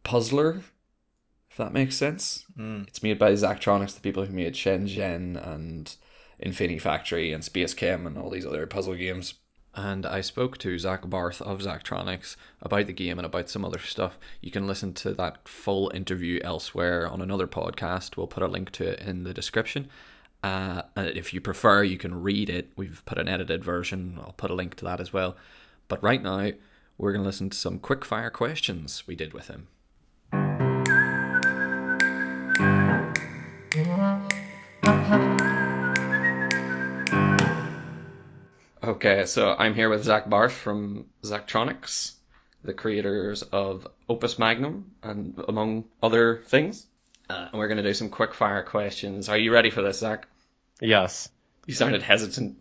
puzzler, 0.04 0.62
if 1.52 1.58
that 1.58 1.74
makes 1.74 1.96
sense. 1.96 2.46
Mm. 2.58 2.88
It's 2.88 3.02
made 3.02 3.18
by 3.18 3.32
Zachtronics, 3.32 3.94
the 3.94 4.00
people 4.00 4.24
who 4.24 4.32
made 4.32 4.54
Shenzhen 4.54 5.36
and 5.46 5.94
Infinity 6.38 6.78
Factory 6.78 7.30
and 7.30 7.44
SpaceChem 7.44 8.06
and 8.06 8.16
all 8.16 8.30
these 8.30 8.46
other 8.46 8.66
puzzle 8.66 8.94
games. 8.94 9.34
And 9.74 10.06
I 10.06 10.22
spoke 10.22 10.56
to 10.58 10.78
Zach 10.78 11.10
Barth 11.10 11.42
of 11.42 11.60
Zachtronics 11.60 12.36
about 12.62 12.86
the 12.86 12.94
game 12.94 13.18
and 13.18 13.26
about 13.26 13.50
some 13.50 13.66
other 13.66 13.78
stuff. 13.78 14.18
You 14.40 14.50
can 14.50 14.66
listen 14.66 14.94
to 14.94 15.12
that 15.12 15.46
full 15.46 15.92
interview 15.94 16.40
elsewhere 16.42 17.06
on 17.06 17.20
another 17.20 17.46
podcast. 17.46 18.16
We'll 18.16 18.28
put 18.28 18.42
a 18.42 18.48
link 18.48 18.70
to 18.72 18.88
it 18.88 19.00
in 19.00 19.24
the 19.24 19.34
description. 19.34 19.90
Uh, 20.42 20.82
and 20.96 21.08
if 21.08 21.34
you 21.34 21.42
prefer, 21.42 21.82
you 21.82 21.98
can 21.98 22.22
read 22.22 22.48
it. 22.48 22.72
We've 22.76 23.02
put 23.04 23.18
an 23.18 23.28
edited 23.28 23.62
version. 23.62 24.18
I'll 24.18 24.32
put 24.38 24.50
a 24.50 24.54
link 24.54 24.76
to 24.76 24.86
that 24.86 25.00
as 25.00 25.12
well. 25.12 25.36
But 25.88 26.02
right 26.02 26.22
now, 26.22 26.52
we're 26.96 27.12
going 27.12 27.22
to 27.22 27.28
listen 27.28 27.50
to 27.50 27.58
some 27.58 27.78
quick 27.78 28.06
fire 28.06 28.30
questions 28.30 29.06
we 29.06 29.14
did 29.14 29.34
with 29.34 29.48
him. 29.48 29.68
Okay, 38.84 39.26
so 39.26 39.54
I'm 39.56 39.74
here 39.74 39.88
with 39.88 40.02
Zach 40.02 40.28
Barth 40.28 40.52
from 40.52 41.06
Zachtronics, 41.22 42.14
the 42.64 42.74
creators 42.74 43.42
of 43.42 43.86
Opus 44.08 44.40
Magnum 44.40 44.90
and 45.04 45.40
among 45.46 45.84
other 46.02 46.42
things. 46.46 46.84
Uh, 47.30 47.48
and 47.52 47.58
we're 47.60 47.68
going 47.68 47.76
to 47.76 47.84
do 47.84 47.94
some 47.94 48.08
quick 48.08 48.34
fire 48.34 48.64
questions. 48.64 49.28
Are 49.28 49.38
you 49.38 49.52
ready 49.52 49.70
for 49.70 49.82
this, 49.82 50.00
Zach? 50.00 50.26
Yes. 50.80 51.28
You 51.66 51.74
sounded 51.74 52.02
hesitant. 52.02 52.58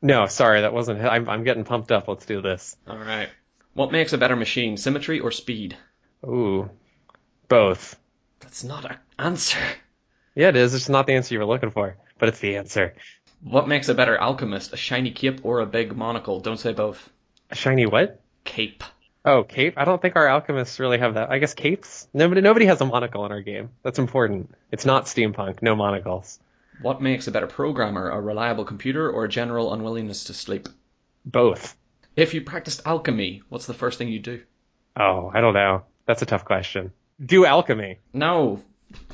No, 0.00 0.26
sorry, 0.26 0.62
that 0.62 0.72
wasn't. 0.72 1.02
I'm, 1.02 1.28
I'm 1.28 1.44
getting 1.44 1.64
pumped 1.64 1.92
up. 1.92 2.08
Let's 2.08 2.24
do 2.24 2.40
this. 2.40 2.74
All 2.88 2.96
right. 2.96 3.28
What 3.74 3.92
makes 3.92 4.14
a 4.14 4.18
better 4.18 4.36
machine, 4.36 4.78
symmetry 4.78 5.20
or 5.20 5.30
speed? 5.30 5.76
Ooh, 6.24 6.70
Both. 7.48 7.98
That's 8.40 8.64
not 8.64 8.86
an 8.86 8.96
answer. 9.18 9.60
Yeah, 10.34 10.48
it 10.48 10.56
is. 10.56 10.74
It's 10.74 10.88
not 10.88 11.06
the 11.06 11.12
answer 11.12 11.34
you 11.34 11.40
were 11.40 11.46
looking 11.46 11.70
for, 11.70 11.96
but 12.18 12.30
it's 12.30 12.40
the 12.40 12.56
answer. 12.56 12.94
What 13.42 13.68
makes 13.68 13.88
a 13.88 13.94
better 13.94 14.18
alchemist, 14.18 14.72
a 14.72 14.76
shiny 14.76 15.10
cape 15.10 15.40
or 15.44 15.60
a 15.60 15.66
big 15.66 15.96
monocle? 15.96 16.40
Don't 16.40 16.58
say 16.58 16.72
both. 16.72 17.10
A 17.50 17.54
shiny 17.54 17.86
what? 17.86 18.20
Cape. 18.44 18.84
Oh, 19.24 19.42
cape. 19.44 19.74
I 19.76 19.84
don't 19.84 20.00
think 20.00 20.16
our 20.16 20.28
alchemists 20.28 20.80
really 20.80 20.98
have 20.98 21.14
that. 21.14 21.30
I 21.30 21.38
guess 21.38 21.54
capes. 21.54 22.08
Nobody, 22.14 22.40
nobody 22.40 22.66
has 22.66 22.80
a 22.80 22.84
monocle 22.84 23.24
in 23.26 23.32
our 23.32 23.40
game. 23.40 23.70
That's 23.82 23.98
important. 23.98 24.54
It's 24.70 24.84
not 24.84 25.06
steampunk. 25.06 25.62
No 25.62 25.76
monocles. 25.76 26.38
What 26.80 27.02
makes 27.02 27.28
a 27.28 27.30
better 27.30 27.46
programmer, 27.46 28.10
a 28.10 28.20
reliable 28.20 28.64
computer 28.64 29.10
or 29.10 29.24
a 29.24 29.28
general 29.28 29.72
unwillingness 29.72 30.24
to 30.24 30.34
sleep? 30.34 30.68
Both. 31.24 31.76
If 32.16 32.34
you 32.34 32.42
practiced 32.42 32.82
alchemy, 32.84 33.42
what's 33.48 33.66
the 33.66 33.74
first 33.74 33.98
thing 33.98 34.08
you 34.08 34.18
do? 34.20 34.42
Oh, 34.96 35.30
I 35.32 35.40
don't 35.40 35.54
know. 35.54 35.84
That's 36.06 36.22
a 36.22 36.26
tough 36.26 36.44
question. 36.44 36.92
Do 37.24 37.44
alchemy. 37.46 37.98
No. 38.12 38.62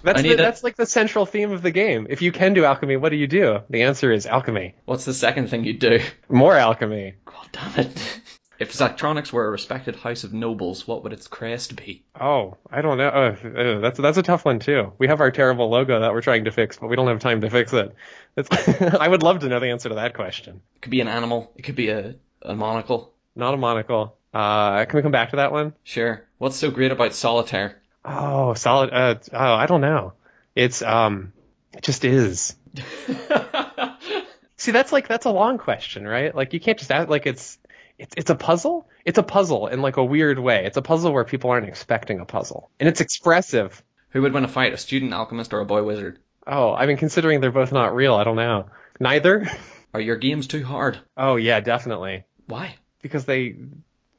That's 0.03 0.23
the, 0.23 0.33
a- 0.33 0.37
that's 0.37 0.63
like 0.65 0.77
the 0.77 0.87
central 0.87 1.27
theme 1.27 1.53
of 1.53 1.63
the 1.63 1.71
game. 1.71 2.07
If 2.11 2.23
you 2.23 2.33
can 2.33 2.55
do 2.55 2.65
alchemy, 2.65 2.97
what 2.97 3.11
do 3.11 3.17
you 3.17 3.27
do? 3.27 3.61
The 3.71 3.83
answer 3.83 4.13
is 4.13 4.27
alchemy. 4.27 4.75
What's 4.85 5.05
the 5.05 5.15
second 5.15 5.49
thing 5.51 5.65
you 5.65 5.73
do? 5.75 6.01
More 6.29 6.55
alchemy. 6.55 7.15
God 7.25 7.49
damn 7.53 7.87
it. 7.87 8.21
If 8.59 8.73
Zachtronics 8.73 9.33
were 9.33 9.47
a 9.47 9.51
respected 9.51 9.95
house 9.95 10.25
of 10.25 10.33
nobles, 10.33 10.85
what 10.87 11.05
would 11.05 11.13
its 11.13 11.29
crest 11.29 11.77
be? 11.77 12.03
Oh, 12.21 12.57
I 12.73 12.83
don't 12.83 12.99
know. 12.99 13.09
Uh, 13.09 13.79
that's 13.81 14.01
that's 14.01 14.19
a 14.19 14.23
tough 14.23 14.45
one 14.45 14.59
too. 14.59 14.93
We 14.99 15.07
have 15.07 15.21
our 15.21 15.31
terrible 15.31 15.71
logo 15.71 16.01
that 16.01 16.13
we're 16.13 16.23
trying 16.23 16.45
to 16.47 16.51
fix, 16.51 16.77
but 16.77 16.89
we 16.89 16.97
don't 16.97 17.07
have 17.07 17.21
time 17.21 17.43
to 17.43 17.51
fix 17.51 17.73
it. 17.73 17.95
I 19.01 19.07
would 19.07 19.23
love 19.23 19.39
to 19.41 19.49
know 19.49 19.61
the 19.61 19.69
answer 19.71 19.89
to 19.91 19.95
that 19.97 20.15
question. 20.15 20.61
It 20.75 20.83
could 20.83 20.91
be 20.91 21.01
an 21.01 21.07
animal. 21.07 21.53
It 21.55 21.63
could 21.63 21.77
be 21.77 21.91
a, 21.91 22.17
a 22.43 22.55
monocle. 22.57 23.13
Not 23.37 23.55
a 23.55 23.57
monocle. 23.57 24.17
Uh, 24.35 24.85
can 24.87 24.97
we 24.97 25.03
come 25.03 25.13
back 25.13 25.31
to 25.31 25.37
that 25.37 25.53
one? 25.53 25.73
Sure. 25.85 26.25
What's 26.39 26.57
so 26.57 26.73
great 26.73 26.91
about 26.91 27.15
solitaire? 27.15 27.81
Oh, 28.05 28.55
solid. 28.55 28.91
Uh, 28.93 29.17
oh, 29.33 29.55
I 29.55 29.67
don't 29.67 29.81
know. 29.81 30.15
It's 30.55 30.83
um, 30.83 31.33
it 31.73 31.83
just 31.83 32.05
is. 32.05 32.55
See, 34.57 34.73
that's 34.73 34.93
like 34.93 35.09
that's 35.09 35.27
a 35.27 35.31
long 35.31 35.59
question, 35.59 36.07
right? 36.07 36.35
Like 36.35 36.53
you 36.53 36.61
can't 36.61 36.79
just 36.79 36.91
ask. 36.91 37.09
Like 37.09 37.27
it's 37.27 37.59
it's 37.99 38.15
it's 38.17 38.31
a 38.31 38.35
puzzle. 38.35 38.89
It's 39.05 39.19
a 39.19 39.23
puzzle 39.23 39.69
in 39.69 39.83
like 39.83 39.97
a 39.97 40.05
weird 40.05 40.39
way. 40.39 40.65
It's 40.65 40.77
a 40.77 40.83
puzzle 40.83 41.13
where 41.13 41.25
people 41.25 41.51
aren't 41.51 41.69
expecting 41.69 42.21
a 42.21 42.25
puzzle, 42.25 42.71
and 42.81 42.89
it's 42.89 43.01
expressive. 43.01 43.83
Who 44.11 44.23
would 44.23 44.33
win 44.33 44.45
a 44.45 44.49
fight, 44.49 44.73
a 44.73 44.79
student 44.79 45.13
alchemist 45.13 45.53
or 45.53 45.61
a 45.61 45.67
boy 45.67 45.83
wizard? 45.83 46.19
Oh, 46.47 46.73
I 46.73 46.87
mean, 46.87 46.97
considering 46.97 47.41
they're 47.41 47.53
both 47.53 47.73
not 47.73 47.95
real, 47.95 48.15
I 48.15 48.25
don't 48.25 48.37
know. 48.37 48.67
Neither. 48.99 49.47
Are 49.95 50.01
your 50.01 50.17
games 50.17 50.47
too 50.47 50.65
hard? 50.65 50.99
Oh 51.17 51.37
yeah, 51.37 51.61
definitely. 51.61 52.25
Why? 52.47 52.77
Because 53.01 53.25
they 53.25 53.57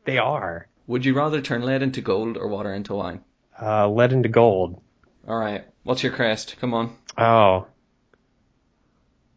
they 0.05 0.17
are 0.17 0.67
Would 0.87 1.05
you 1.05 1.13
rather 1.13 1.41
turn 1.41 1.61
lead 1.61 1.83
into 1.83 2.01
gold 2.01 2.37
or 2.37 2.47
water 2.47 2.73
into 2.73 2.95
wine? 2.95 3.23
Uh, 3.61 3.87
lead 3.89 4.13
into 4.13 4.29
gold. 4.29 4.81
Alright. 5.27 5.65
What's 5.83 6.03
your 6.03 6.11
crest? 6.13 6.55
Come 6.59 6.73
on. 6.73 6.95
Oh, 7.17 7.67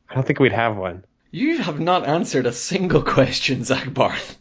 I 0.08 0.14
don't 0.14 0.26
think 0.26 0.38
we'd 0.40 0.52
have 0.52 0.76
one. 0.76 1.04
You 1.30 1.58
have 1.58 1.80
not 1.80 2.06
answered 2.06 2.46
a 2.46 2.52
single 2.52 3.02
question, 3.02 3.64
Zach 3.64 3.92
Barth. 3.92 4.38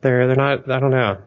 They're 0.00 0.28
they're 0.28 0.36
not. 0.36 0.70
I 0.70 0.78
don't 0.78 0.92
know. 0.92 1.18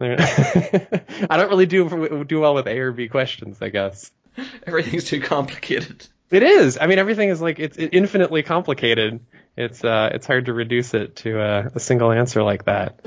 I 1.30 1.36
don't 1.36 1.50
really 1.50 1.66
do 1.66 2.24
do 2.24 2.40
well 2.40 2.54
with 2.54 2.66
A 2.66 2.78
or 2.78 2.92
B 2.92 3.08
questions. 3.08 3.58
I 3.60 3.68
guess 3.68 4.10
Everything's 4.66 5.04
too 5.04 5.20
complicated. 5.20 6.06
it 6.30 6.42
is. 6.42 6.78
I 6.80 6.86
mean, 6.86 6.98
everything 6.98 7.28
is 7.28 7.42
like 7.42 7.58
it's 7.58 7.76
infinitely 7.76 8.42
complicated. 8.42 9.20
It's 9.58 9.84
uh 9.84 10.10
it's 10.14 10.26
hard 10.26 10.46
to 10.46 10.54
reduce 10.54 10.94
it 10.94 11.16
to 11.16 11.38
a, 11.38 11.70
a 11.74 11.80
single 11.80 12.10
answer 12.12 12.42
like 12.42 12.64
that. 12.64 13.00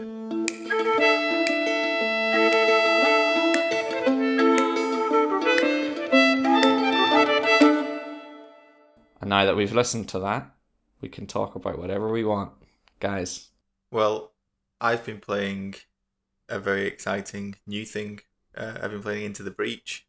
And 9.25 9.31
now 9.31 9.43
that 9.45 9.55
we've 9.55 9.73
listened 9.73 10.07
to 10.09 10.19
that, 10.19 10.51
we 11.01 11.09
can 11.09 11.25
talk 11.25 11.55
about 11.55 11.79
whatever 11.79 12.11
we 12.11 12.23
want. 12.23 12.51
Guys, 12.99 13.49
Well, 13.89 14.33
I've 14.79 15.03
been 15.03 15.19
playing 15.19 15.73
a 16.47 16.59
very 16.59 16.85
exciting 16.85 17.55
new 17.65 17.85
thing. 17.85 18.19
Uh, 18.55 18.73
I've 18.79 18.91
been 18.91 19.01
playing 19.01 19.25
Into 19.25 19.41
the 19.41 19.49
Breach, 19.49 20.05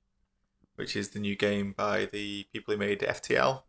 which 0.75 0.95
is 0.95 1.09
the 1.13 1.19
new 1.19 1.35
game 1.35 1.73
by 1.75 2.05
the 2.05 2.45
people 2.53 2.75
who 2.75 2.79
made 2.79 3.01
FTL. 3.01 3.63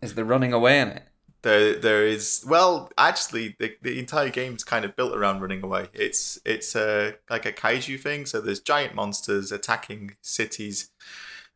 is 0.00 0.14
there 0.14 0.24
running 0.24 0.54
away 0.54 0.80
in 0.80 0.88
it? 0.88 1.02
There, 1.42 1.74
there 1.74 2.06
is 2.06 2.42
well, 2.48 2.90
actually, 2.96 3.54
the, 3.58 3.76
the 3.82 3.98
entire 3.98 4.30
game's 4.30 4.64
kind 4.64 4.86
of 4.86 4.96
built 4.96 5.14
around 5.14 5.42
running 5.42 5.62
away. 5.62 5.88
It's 5.92 6.38
it's 6.46 6.74
uh, 6.74 7.12
like 7.28 7.44
a 7.44 7.52
kaiju 7.52 8.00
thing. 8.00 8.24
So 8.24 8.40
there's 8.40 8.60
giant 8.60 8.94
monsters 8.94 9.52
attacking 9.52 10.16
cities. 10.22 10.90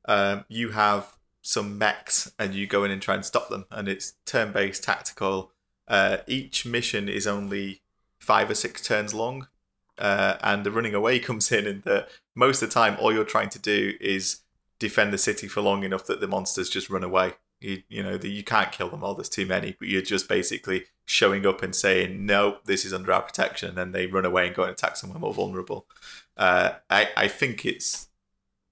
Um, 0.05 0.45
you 0.51 0.73
have 0.73 1.17
some 1.43 1.79
mechs, 1.79 2.33
and 2.39 2.55
you 2.55 2.67
go 2.67 2.85
in 2.85 2.91
and 2.91 3.01
try 3.01 3.15
and 3.15 3.25
stop 3.25 3.49
them. 3.49 3.67
And 3.71 3.89
it's 3.89 4.15
turn-based 4.27 4.83
tactical. 4.83 5.53
Uh, 5.89 6.19
each 6.27 6.67
mission 6.67 7.09
is 7.09 7.27
only 7.27 7.83
five 8.19 8.51
or 8.51 8.55
six 8.55 8.83
turns 8.83 9.15
long, 9.15 9.49
uh, 9.99 10.37
and 10.43 10.65
the 10.65 10.71
running 10.71 10.95
away 10.95 11.19
comes 11.29 11.51
in. 11.51 11.67
And 11.67 11.83
the, 11.83 12.07
most 12.35 12.63
of 12.63 12.69
the 12.69 12.75
time, 12.75 12.97
all 13.01 13.13
you're 13.13 13.25
trying 13.25 13.51
to 13.51 13.59
do 13.59 13.95
is 14.01 14.41
defend 14.79 15.13
the 15.13 15.19
city 15.19 15.49
for 15.49 15.61
long 15.61 15.85
enough 15.85 16.07
that 16.07 16.21
the 16.21 16.29
monsters 16.29 16.69
just 16.69 16.91
run 16.91 17.05
away. 17.05 17.35
You, 17.61 17.83
you 17.89 18.03
know, 18.03 18.17
the, 18.17 18.31
you 18.31 18.43
can't 18.43 18.73
kill 18.73 18.89
them 18.89 19.05
all. 19.05 19.15
There's 19.15 19.29
too 19.29 19.47
many. 19.47 19.77
But 19.79 19.89
you're 19.89 20.01
just 20.01 20.29
basically 20.29 20.87
showing 21.05 21.45
up 21.47 21.63
and 21.63 21.75
saying, 21.77 22.25
"No, 22.25 22.59
this 22.65 22.85
is 22.85 22.95
under 22.95 23.13
our 23.13 23.23
protection," 23.23 23.71
and 23.71 23.79
then 23.79 23.93
they 23.93 24.07
run 24.07 24.25
away 24.25 24.47
and 24.47 24.57
go 24.57 24.63
and 24.63 24.73
attack 24.73 24.97
somewhere 24.97 25.19
more 25.19 25.35
vulnerable. 25.35 25.87
Uh, 26.37 26.75
I 26.89 27.11
I 27.17 27.29
think 27.29 27.67
it's 27.67 28.09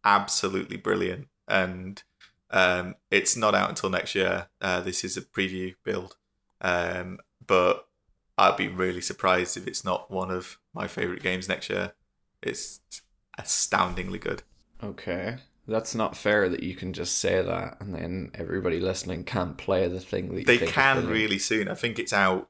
absolutely 0.04 0.78
brilliant, 0.78 1.28
and 1.46 2.02
um, 2.50 2.94
it's 3.10 3.36
not 3.36 3.54
out 3.54 3.68
until 3.68 3.90
next 3.90 4.14
year. 4.14 4.48
Uh, 4.60 4.80
this 4.80 5.04
is 5.04 5.16
a 5.16 5.22
preview 5.22 5.74
build, 5.84 6.16
um, 6.60 7.18
but 7.46 7.86
I'd 8.36 8.56
be 8.56 8.68
really 8.68 9.00
surprised 9.00 9.56
if 9.56 9.66
it's 9.66 9.84
not 9.84 10.10
one 10.10 10.30
of 10.30 10.58
my 10.72 10.86
favorite 10.86 11.22
games 11.22 11.48
next 11.48 11.68
year. 11.68 11.92
It's 12.42 12.80
astoundingly 13.36 14.18
good. 14.18 14.42
Okay. 14.82 15.36
That's 15.66 15.94
not 15.94 16.16
fair 16.16 16.48
that 16.48 16.62
you 16.62 16.74
can 16.74 16.94
just 16.94 17.18
say 17.18 17.42
that 17.42 17.76
and 17.80 17.94
then 17.94 18.30
everybody 18.34 18.80
listening 18.80 19.24
can't 19.24 19.58
play 19.58 19.86
the 19.86 20.00
thing 20.00 20.34
that 20.34 20.40
you 20.40 20.44
They 20.46 20.66
can 20.66 21.06
really 21.08 21.38
soon. 21.38 21.68
I 21.68 21.74
think 21.74 21.98
it's 21.98 22.12
out 22.12 22.48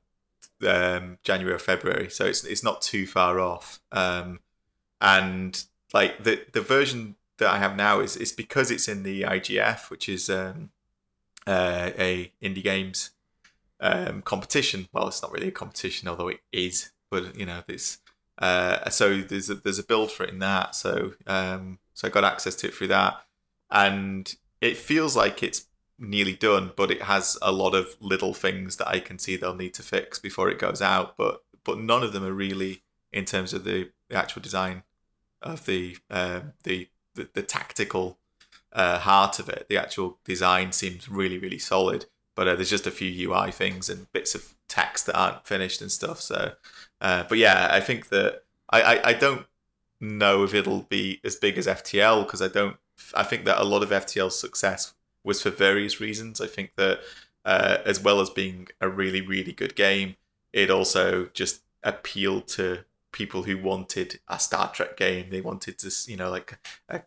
um, 0.66 1.18
January 1.24 1.54
or 1.54 1.58
February, 1.58 2.10
so 2.10 2.26
it's 2.26 2.44
it's 2.44 2.62
not 2.62 2.80
too 2.80 3.06
far 3.06 3.40
off. 3.40 3.80
Um, 3.90 4.40
and 5.00 5.64
like 5.92 6.22
the 6.22 6.44
the 6.52 6.60
version 6.60 7.16
that 7.38 7.50
I 7.50 7.58
have 7.58 7.76
now 7.76 8.00
is 8.00 8.16
is 8.16 8.32
because 8.32 8.70
it's 8.70 8.88
in 8.88 9.02
the 9.02 9.22
IGF, 9.22 9.90
which 9.90 10.08
is 10.08 10.28
um, 10.28 10.70
uh, 11.46 11.90
a 11.98 12.32
indie 12.42 12.62
games 12.62 13.10
um, 13.80 14.22
competition. 14.22 14.88
Well, 14.92 15.08
it's 15.08 15.22
not 15.22 15.32
really 15.32 15.48
a 15.48 15.52
competition, 15.52 16.08
although 16.08 16.28
it 16.28 16.40
is. 16.52 16.90
But 17.10 17.36
you 17.36 17.46
know, 17.46 17.62
it's 17.68 17.98
uh, 18.38 18.88
so 18.90 19.20
there's 19.20 19.50
a, 19.50 19.54
there's 19.54 19.78
a 19.78 19.84
build 19.84 20.12
for 20.12 20.24
it 20.24 20.30
in 20.30 20.38
that. 20.40 20.74
So 20.74 21.12
um, 21.26 21.78
so 21.94 22.06
I 22.08 22.10
got 22.10 22.24
access 22.24 22.54
to 22.56 22.68
it 22.68 22.74
through 22.74 22.88
that, 22.88 23.22
and 23.70 24.34
it 24.60 24.76
feels 24.76 25.16
like 25.16 25.42
it's 25.42 25.66
nearly 25.98 26.34
done, 26.34 26.72
but 26.76 26.90
it 26.90 27.02
has 27.02 27.36
a 27.42 27.50
lot 27.50 27.74
of 27.74 27.96
little 28.00 28.34
things 28.34 28.76
that 28.76 28.88
I 28.88 29.00
can 29.00 29.18
see 29.18 29.36
they'll 29.36 29.54
need 29.54 29.74
to 29.74 29.82
fix 29.82 30.18
before 30.18 30.48
it 30.48 30.58
goes 30.58 30.82
out. 30.82 31.16
But 31.16 31.42
but 31.64 31.78
none 31.78 32.02
of 32.02 32.12
them 32.12 32.24
are 32.24 32.32
really 32.32 32.82
in 33.12 33.24
terms 33.24 33.52
of 33.52 33.64
the, 33.64 33.90
the 34.08 34.16
actual 34.16 34.42
design 34.42 34.82
of 35.40 35.66
the 35.66 35.96
um 36.10 36.52
the, 36.64 36.88
the 37.18 37.28
the 37.34 37.42
tactical 37.42 38.18
uh, 38.72 38.98
heart 38.98 39.38
of 39.38 39.48
it. 39.48 39.66
The 39.68 39.76
actual 39.76 40.18
design 40.24 40.72
seems 40.72 41.08
really 41.08 41.38
really 41.38 41.58
solid, 41.58 42.06
but 42.34 42.48
uh, 42.48 42.54
there's 42.54 42.70
just 42.70 42.86
a 42.86 42.92
few 42.92 43.30
UI 43.30 43.50
things 43.50 43.88
and 43.88 44.10
bits 44.12 44.34
of 44.34 44.54
text 44.68 45.06
that 45.06 45.18
aren't 45.18 45.46
finished 45.46 45.80
and 45.80 45.90
stuff. 45.90 46.20
So, 46.20 46.52
uh, 47.00 47.24
but 47.28 47.38
yeah, 47.38 47.68
I 47.70 47.80
think 47.80 48.08
that 48.08 48.44
I, 48.70 48.82
I 48.82 49.08
I 49.08 49.12
don't 49.12 49.46
know 50.00 50.44
if 50.44 50.54
it'll 50.54 50.82
be 50.82 51.20
as 51.24 51.36
big 51.36 51.58
as 51.58 51.66
FTL 51.66 52.24
because 52.24 52.40
I 52.40 52.48
don't. 52.48 52.76
I 53.14 53.22
think 53.22 53.44
that 53.44 53.60
a 53.60 53.64
lot 53.64 53.82
of 53.82 53.90
FTL's 53.90 54.38
success 54.38 54.94
was 55.24 55.42
for 55.42 55.50
various 55.50 56.00
reasons. 56.00 56.40
I 56.40 56.46
think 56.46 56.72
that 56.76 57.00
uh, 57.44 57.78
as 57.84 58.00
well 58.00 58.20
as 58.20 58.30
being 58.30 58.68
a 58.80 58.88
really 58.88 59.20
really 59.20 59.52
good 59.52 59.74
game, 59.74 60.16
it 60.52 60.70
also 60.70 61.26
just 61.34 61.62
appealed 61.82 62.48
to 62.48 62.84
people 63.12 63.44
who 63.44 63.58
wanted 63.58 64.20
a 64.28 64.38
Star 64.38 64.70
Trek 64.72 64.96
game. 64.96 65.30
They 65.30 65.40
wanted 65.40 65.78
to, 65.78 65.90
you 66.10 66.16
know, 66.16 66.30
like 66.30 66.58
a, 66.88 67.02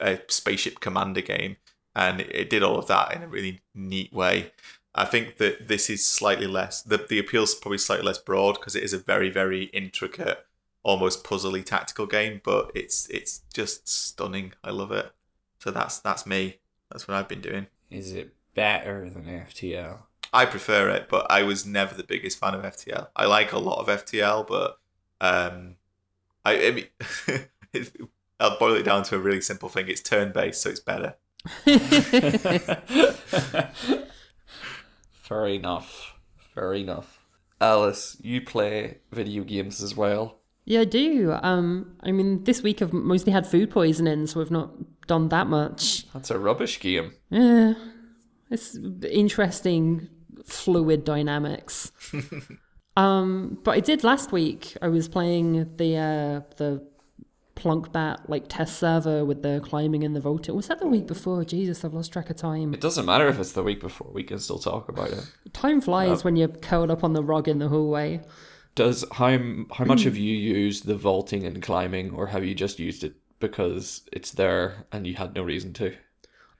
a 0.00 0.20
spaceship 0.28 0.80
commander 0.80 1.20
game, 1.20 1.56
and 1.94 2.20
it, 2.20 2.50
did 2.50 2.62
all 2.62 2.78
of 2.78 2.86
that 2.88 3.14
in 3.14 3.22
a 3.22 3.28
really 3.28 3.62
neat 3.74 4.12
way. 4.12 4.52
I 4.94 5.04
think 5.04 5.38
that 5.38 5.68
this 5.68 5.88
is 5.88 6.04
slightly 6.04 6.46
less. 6.46 6.82
The 6.82 6.98
the 6.98 7.18
appeal's 7.18 7.54
probably 7.54 7.78
slightly 7.78 8.06
less 8.06 8.18
broad 8.18 8.54
because 8.54 8.76
it 8.76 8.82
is 8.82 8.92
a 8.92 8.98
very 8.98 9.30
very 9.30 9.64
intricate, 9.64 10.46
almost 10.82 11.24
puzzly 11.24 11.64
tactical 11.64 12.06
game. 12.06 12.40
But 12.44 12.70
it's 12.74 13.08
it's 13.08 13.42
just 13.54 13.88
stunning. 13.88 14.52
I 14.62 14.70
love 14.70 14.92
it. 14.92 15.12
So 15.60 15.70
that's 15.70 15.98
that's 15.98 16.26
me. 16.26 16.58
That's 16.90 17.08
what 17.08 17.16
I've 17.16 17.28
been 17.28 17.40
doing. 17.40 17.68
Is 17.90 18.12
it 18.12 18.34
better 18.54 19.08
than 19.08 19.24
FTL? 19.24 20.00
I 20.32 20.46
prefer 20.46 20.88
it, 20.88 21.08
but 21.10 21.30
I 21.30 21.42
was 21.42 21.66
never 21.66 21.94
the 21.94 22.04
biggest 22.04 22.38
fan 22.38 22.54
of 22.54 22.62
FTL. 22.62 23.08
I 23.14 23.26
like 23.26 23.52
a 23.52 23.58
lot 23.58 23.80
of 23.80 24.04
FTL, 24.04 24.46
but 24.46 24.78
um, 25.22 25.76
I, 26.44 26.66
I 26.66 26.70
mean, 26.72 26.86
I'll 28.40 28.58
boil 28.58 28.74
it 28.74 28.82
down 28.82 29.04
to 29.04 29.16
a 29.16 29.18
really 29.18 29.40
simple 29.40 29.70
thing. 29.70 29.88
It's 29.88 30.02
turn 30.02 30.32
based, 30.32 30.60
so 30.60 30.68
it's 30.70 30.80
better. 30.80 31.14
Fair 35.22 35.46
enough. 35.46 36.14
Fair 36.54 36.74
enough. 36.74 37.20
Alice, 37.60 38.16
you 38.20 38.40
play 38.42 38.98
video 39.12 39.44
games 39.44 39.82
as 39.82 39.96
well. 39.96 40.40
Yeah, 40.64 40.80
I 40.80 40.84
do. 40.84 41.32
Um, 41.42 41.96
I 42.02 42.10
mean, 42.12 42.44
this 42.44 42.62
week 42.62 42.82
I've 42.82 42.92
mostly 42.92 43.32
had 43.32 43.46
food 43.46 43.70
poisoning, 43.70 44.26
so 44.26 44.40
I've 44.40 44.50
not 44.50 44.72
done 45.06 45.28
that 45.28 45.46
much. 45.46 46.10
That's 46.12 46.30
a 46.30 46.38
rubbish 46.38 46.80
game. 46.80 47.14
Yeah, 47.30 47.74
it's 48.50 48.76
interesting 49.08 50.08
fluid 50.44 51.04
dynamics. 51.04 51.92
um, 52.96 53.58
but 53.64 53.72
I 53.72 53.80
did 53.80 54.04
last 54.04 54.32
week. 54.32 54.76
I 54.82 54.88
was 54.88 55.08
playing 55.08 55.76
the 55.76 55.96
uh, 55.96 56.40
the 56.56 56.86
Plunkbat 57.54 58.28
like 58.28 58.48
test 58.48 58.78
server 58.78 59.24
with 59.24 59.42
the 59.42 59.60
climbing 59.64 60.04
and 60.04 60.16
the 60.16 60.20
vaulting. 60.20 60.54
Was 60.56 60.68
that 60.68 60.80
the 60.80 60.86
week 60.86 61.06
before? 61.06 61.44
Jesus, 61.44 61.84
I've 61.84 61.94
lost 61.94 62.12
track 62.12 62.30
of 62.30 62.36
time. 62.36 62.74
It 62.74 62.80
doesn't 62.80 63.06
matter 63.06 63.28
if 63.28 63.38
it's 63.38 63.52
the 63.52 63.62
week 63.62 63.80
before, 63.80 64.10
we 64.12 64.24
can 64.24 64.38
still 64.38 64.58
talk 64.58 64.88
about 64.88 65.10
it. 65.10 65.30
Time 65.52 65.80
flies 65.80 66.24
when 66.24 66.36
you're 66.36 66.48
curled 66.48 66.90
up 66.90 67.04
on 67.04 67.12
the 67.12 67.22
rug 67.22 67.48
in 67.48 67.58
the 67.58 67.68
hallway. 67.68 68.20
Does 68.74 69.04
how 69.12 69.38
how 69.72 69.84
much 69.84 70.02
have 70.04 70.16
you 70.16 70.34
used 70.34 70.86
the 70.86 70.96
vaulting 70.96 71.44
and 71.44 71.62
climbing, 71.62 72.10
or 72.12 72.26
have 72.28 72.44
you 72.44 72.54
just 72.54 72.78
used 72.78 73.04
it 73.04 73.14
because 73.38 74.02
it's 74.12 74.32
there 74.32 74.86
and 74.90 75.06
you 75.06 75.14
had 75.14 75.34
no 75.34 75.42
reason 75.42 75.72
to? 75.74 75.94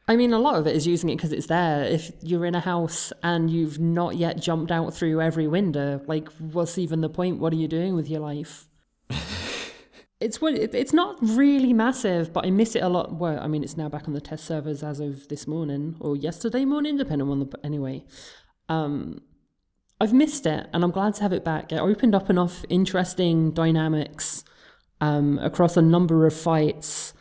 I 0.09 0.16
mean, 0.16 0.32
a 0.32 0.38
lot 0.38 0.57
of 0.57 0.66
it 0.66 0.74
is 0.74 0.86
using 0.86 1.11
it 1.11 1.16
because 1.16 1.32
it's 1.32 1.46
there. 1.46 1.84
If 1.84 2.11
you're 2.22 2.44
in 2.44 2.55
a 2.55 2.61
house 2.61 3.12
and 3.22 3.50
you've 3.50 3.78
not 3.78 4.16
yet 4.16 4.40
jumped 4.40 4.72
out 4.72 4.92
through 4.92 5.20
every 5.20 5.46
window, 5.46 6.00
like, 6.07 6.28
what's 6.32 6.76
even 6.76 7.00
the 7.00 7.09
point? 7.09 7.38
What 7.38 7.53
are 7.53 7.57
you 7.57 7.68
doing 7.68 7.94
with 7.94 8.11
your 8.11 8.20
life? 8.20 8.68
it's 10.20 10.40
what 10.40 10.55
it's 10.55 10.92
not 10.92 11.18
really 11.20 11.72
massive, 11.72 12.32
but 12.32 12.46
I 12.46 12.50
miss 12.50 12.74
it 12.74 12.82
a 12.82 12.88
lot. 12.88 13.14
Well, 13.14 13.38
I 13.40 13.46
mean, 13.46 13.62
it's 13.62 13.76
now 13.76 13.88
back 13.88 14.09
on 14.09 14.14
the 14.14 14.20
test 14.20 14.44
servers 14.44 14.82
as 14.82 14.98
of 14.98 15.28
this 15.28 15.46
morning 15.46 15.96
or 16.00 16.16
yesterday 16.16 16.64
morning, 16.64 16.96
depending 16.96 17.28
on 17.28 17.40
the. 17.40 17.59
Anyway, 17.64 18.05
um, 18.68 19.22
I've 20.00 20.12
missed 20.12 20.46
it, 20.46 20.68
and 20.72 20.82
I'm 20.82 20.90
glad 20.90 21.14
to 21.14 21.22
have 21.22 21.32
it 21.32 21.44
back. 21.44 21.70
It 21.70 21.78
opened 21.78 22.14
up 22.14 22.28
enough 22.28 22.64
interesting 22.68 23.53
dynamics 23.53 24.42
um, 25.00 25.38
across 25.38 25.76
a 25.76 25.82
number 25.82 26.26
of 26.26 26.34
fights. 26.34 27.14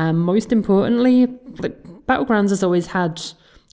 And 0.00 0.18
most 0.18 0.50
importantly, 0.50 1.26
like 1.58 1.82
Battlegrounds 2.06 2.48
has 2.48 2.62
always 2.62 2.86
had 2.86 3.20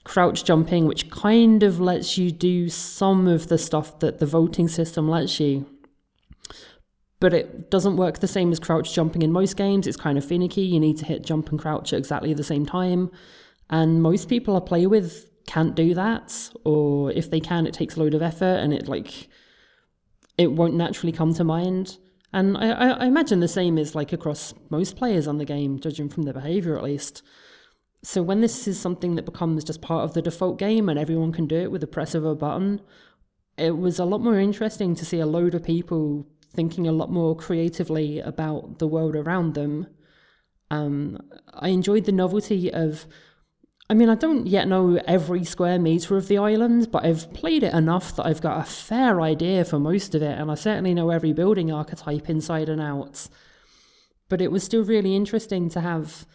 crouch 0.04 0.44
jumping, 0.44 0.86
which 0.86 1.10
kind 1.10 1.64
of 1.64 1.80
lets 1.80 2.18
you 2.18 2.32
do 2.32 2.68
some 2.68 3.30
of 3.30 3.48
the 3.48 3.58
stuff 3.58 3.98
that 4.00 4.20
the 4.20 4.26
vaulting 4.26 4.68
system 4.68 5.08
lets 5.08 5.40
you. 5.40 5.66
But 7.22 7.34
it 7.34 7.72
doesn't 7.72 7.96
work 7.96 8.20
the 8.20 8.28
same 8.28 8.52
as 8.52 8.60
crouch 8.60 8.94
jumping 8.94 9.22
in 9.22 9.32
most 9.32 9.56
games. 9.56 9.88
It's 9.88 9.96
kind 9.96 10.18
of 10.18 10.26
finicky. 10.26 10.64
You 10.64 10.82
need 10.82 10.98
to 10.98 11.06
hit 11.06 11.24
jump 11.26 11.50
and 11.50 11.58
crouch 11.58 11.94
at 11.94 12.00
exactly 12.00 12.34
the 12.34 12.44
same 12.44 12.66
time. 12.66 13.10
And 13.70 14.04
most 14.04 14.28
people 14.28 14.58
I 14.58 14.60
play 14.60 14.86
with 14.86 15.30
can't 15.46 15.76
do 15.76 15.94
that. 15.94 16.50
Or 16.66 17.10
if 17.14 17.32
they 17.32 17.40
can, 17.40 17.66
it 17.66 17.74
takes 17.74 17.96
a 17.96 18.02
load 18.02 18.14
of 18.14 18.22
effort 18.22 18.58
and 18.60 18.74
it 18.74 18.90
like 18.90 19.30
it 20.38 20.52
won't 20.52 20.74
naturally 20.74 21.14
come 21.14 21.34
to 21.36 21.46
mind. 21.46 22.00
And 22.34 22.58
I, 22.58 22.70
I, 22.70 22.88
I 22.90 23.06
imagine 23.06 23.40
the 23.40 23.48
same 23.48 23.78
is 23.78 23.96
like 23.96 24.12
across 24.12 24.54
most 24.70 24.96
players 24.96 25.28
on 25.28 25.38
the 25.38 25.46
game, 25.46 25.80
judging 25.80 26.10
from 26.10 26.24
their 26.24 26.34
behavior 26.34 26.78
at 26.78 26.84
least. 26.84 27.24
So 28.04 28.22
when 28.22 28.42
this 28.42 28.68
is 28.68 28.80
something 28.80 29.16
that 29.16 29.26
becomes 29.26 29.64
just 29.64 29.82
part 29.82 30.04
of 30.04 30.14
the 30.14 30.22
default 30.22 30.60
game 30.60 30.88
and 30.90 31.00
everyone 31.00 31.32
can 31.32 31.48
do 31.48 31.58
it 31.58 31.72
with 31.72 31.82
the 31.82 31.88
press 31.88 32.14
of 32.14 32.26
a 32.26 32.36
button, 32.36 32.82
it 33.58 33.78
was 33.78 33.98
a 33.98 34.06
lot 34.06 34.22
more 34.22 34.40
interesting 34.40 34.94
to 34.96 35.06
see 35.06 35.20
a 35.20 35.26
load 35.26 35.56
of 35.56 35.64
people 35.64 36.28
thinking 36.54 36.88
a 36.88 36.92
lot 36.92 37.12
more 37.12 37.36
creatively 37.36 38.20
about 38.20 38.80
the 38.80 38.88
world 38.88 39.16
around 39.16 39.56
them. 39.56 39.88
Um, 40.70 41.18
I 41.54 41.70
enjoyed 41.70 42.06
the 42.06 42.12
novelty 42.12 42.72
of. 42.72 43.06
I 43.90 43.94
mean, 43.94 44.10
I 44.10 44.16
don't 44.16 44.48
yet 44.48 44.68
know 44.68 45.00
every 45.08 45.46
square 45.46 45.80
meter 45.80 46.18
of 46.18 46.28
the 46.28 46.38
island, 46.38 46.92
but 46.92 47.06
I've 47.06 47.34
played 47.34 47.64
it 47.64 47.74
enough 47.74 48.16
that 48.18 48.26
I've 48.26 48.42
got 48.42 48.60
a 48.60 48.70
fair 48.70 49.22
idea 49.22 49.64
for 49.64 49.80
most 49.80 50.14
of 50.14 50.22
it, 50.22 50.38
and 50.38 50.52
I 50.52 50.56
certainly 50.56 50.94
know 50.94 51.10
every 51.10 51.32
building 51.32 51.72
archetype 51.72 52.30
inside 52.30 52.68
and 52.68 52.82
out. 52.82 53.30
But 54.28 54.42
it 54.42 54.52
was 54.52 54.64
still 54.64 54.84
really 54.84 55.16
interesting 55.16 55.70
to 55.70 55.80
have 55.80 56.26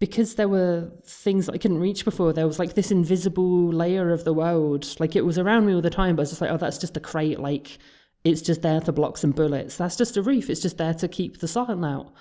because 0.00 0.36
there 0.36 0.48
were 0.48 0.92
things 1.04 1.46
that 1.46 1.54
I 1.54 1.58
couldn't 1.58 1.80
reach 1.80 2.04
before, 2.04 2.32
there 2.32 2.46
was 2.46 2.58
like 2.58 2.74
this 2.74 2.90
invisible 2.90 3.72
layer 3.72 4.12
of 4.12 4.24
the 4.24 4.32
world. 4.32 4.86
Like 5.00 5.16
it 5.16 5.24
was 5.24 5.38
around 5.38 5.66
me 5.66 5.74
all 5.74 5.80
the 5.80 5.90
time, 5.90 6.14
but 6.14 6.20
I 6.20 6.22
was 6.22 6.30
just 6.30 6.40
like, 6.40 6.50
oh, 6.50 6.56
that's 6.56 6.78
just 6.78 6.96
a 6.96 7.00
crate. 7.00 7.40
Like 7.40 7.78
it's 8.24 8.42
just 8.42 8.62
there 8.62 8.80
to 8.80 8.92
block 8.92 9.16
some 9.16 9.32
bullets. 9.32 9.76
That's 9.76 9.96
just 9.96 10.16
a 10.16 10.22
roof. 10.22 10.48
It's 10.50 10.60
just 10.60 10.78
there 10.78 10.94
to 10.94 11.08
keep 11.08 11.38
the 11.38 11.48
sun 11.48 11.84
out. 11.84 12.12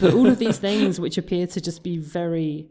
But 0.00 0.14
all 0.14 0.26
of 0.26 0.38
these 0.38 0.58
things, 0.58 1.00
which 1.00 1.18
appear 1.18 1.46
to 1.46 1.60
just 1.60 1.82
be 1.82 1.96
very 1.96 2.68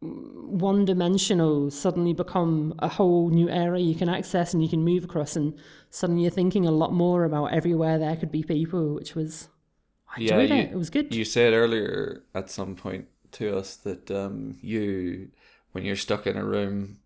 one 0.00 0.84
dimensional, 0.84 1.70
suddenly 1.70 2.12
become 2.12 2.74
a 2.78 2.88
whole 2.88 3.30
new 3.30 3.48
area 3.48 3.82
you 3.82 3.94
can 3.94 4.08
access 4.08 4.52
and 4.52 4.62
you 4.62 4.68
can 4.68 4.84
move 4.84 5.04
across. 5.04 5.36
And 5.36 5.54
suddenly 5.90 6.22
you're 6.22 6.30
thinking 6.30 6.66
a 6.66 6.70
lot 6.70 6.92
more 6.92 7.24
about 7.24 7.46
everywhere 7.52 7.98
there 7.98 8.16
could 8.16 8.30
be 8.30 8.42
people, 8.42 8.94
which 8.94 9.14
was. 9.14 9.48
I 10.16 10.20
Yeah, 10.20 10.38
enjoyed 10.38 10.50
you- 10.50 10.64
it. 10.64 10.72
It 10.72 10.78
was 10.78 10.90
good. 10.90 11.14
You 11.14 11.24
said 11.24 11.52
earlier 11.52 12.22
at 12.34 12.50
some 12.50 12.74
point 12.76 13.06
to 13.32 13.56
us 13.56 13.76
that 13.76 14.10
um, 14.10 14.58
you, 14.62 15.30
when 15.72 15.84
you're 15.84 15.96
stuck 15.96 16.26
in 16.26 16.36
a 16.36 16.44
room 16.44 16.98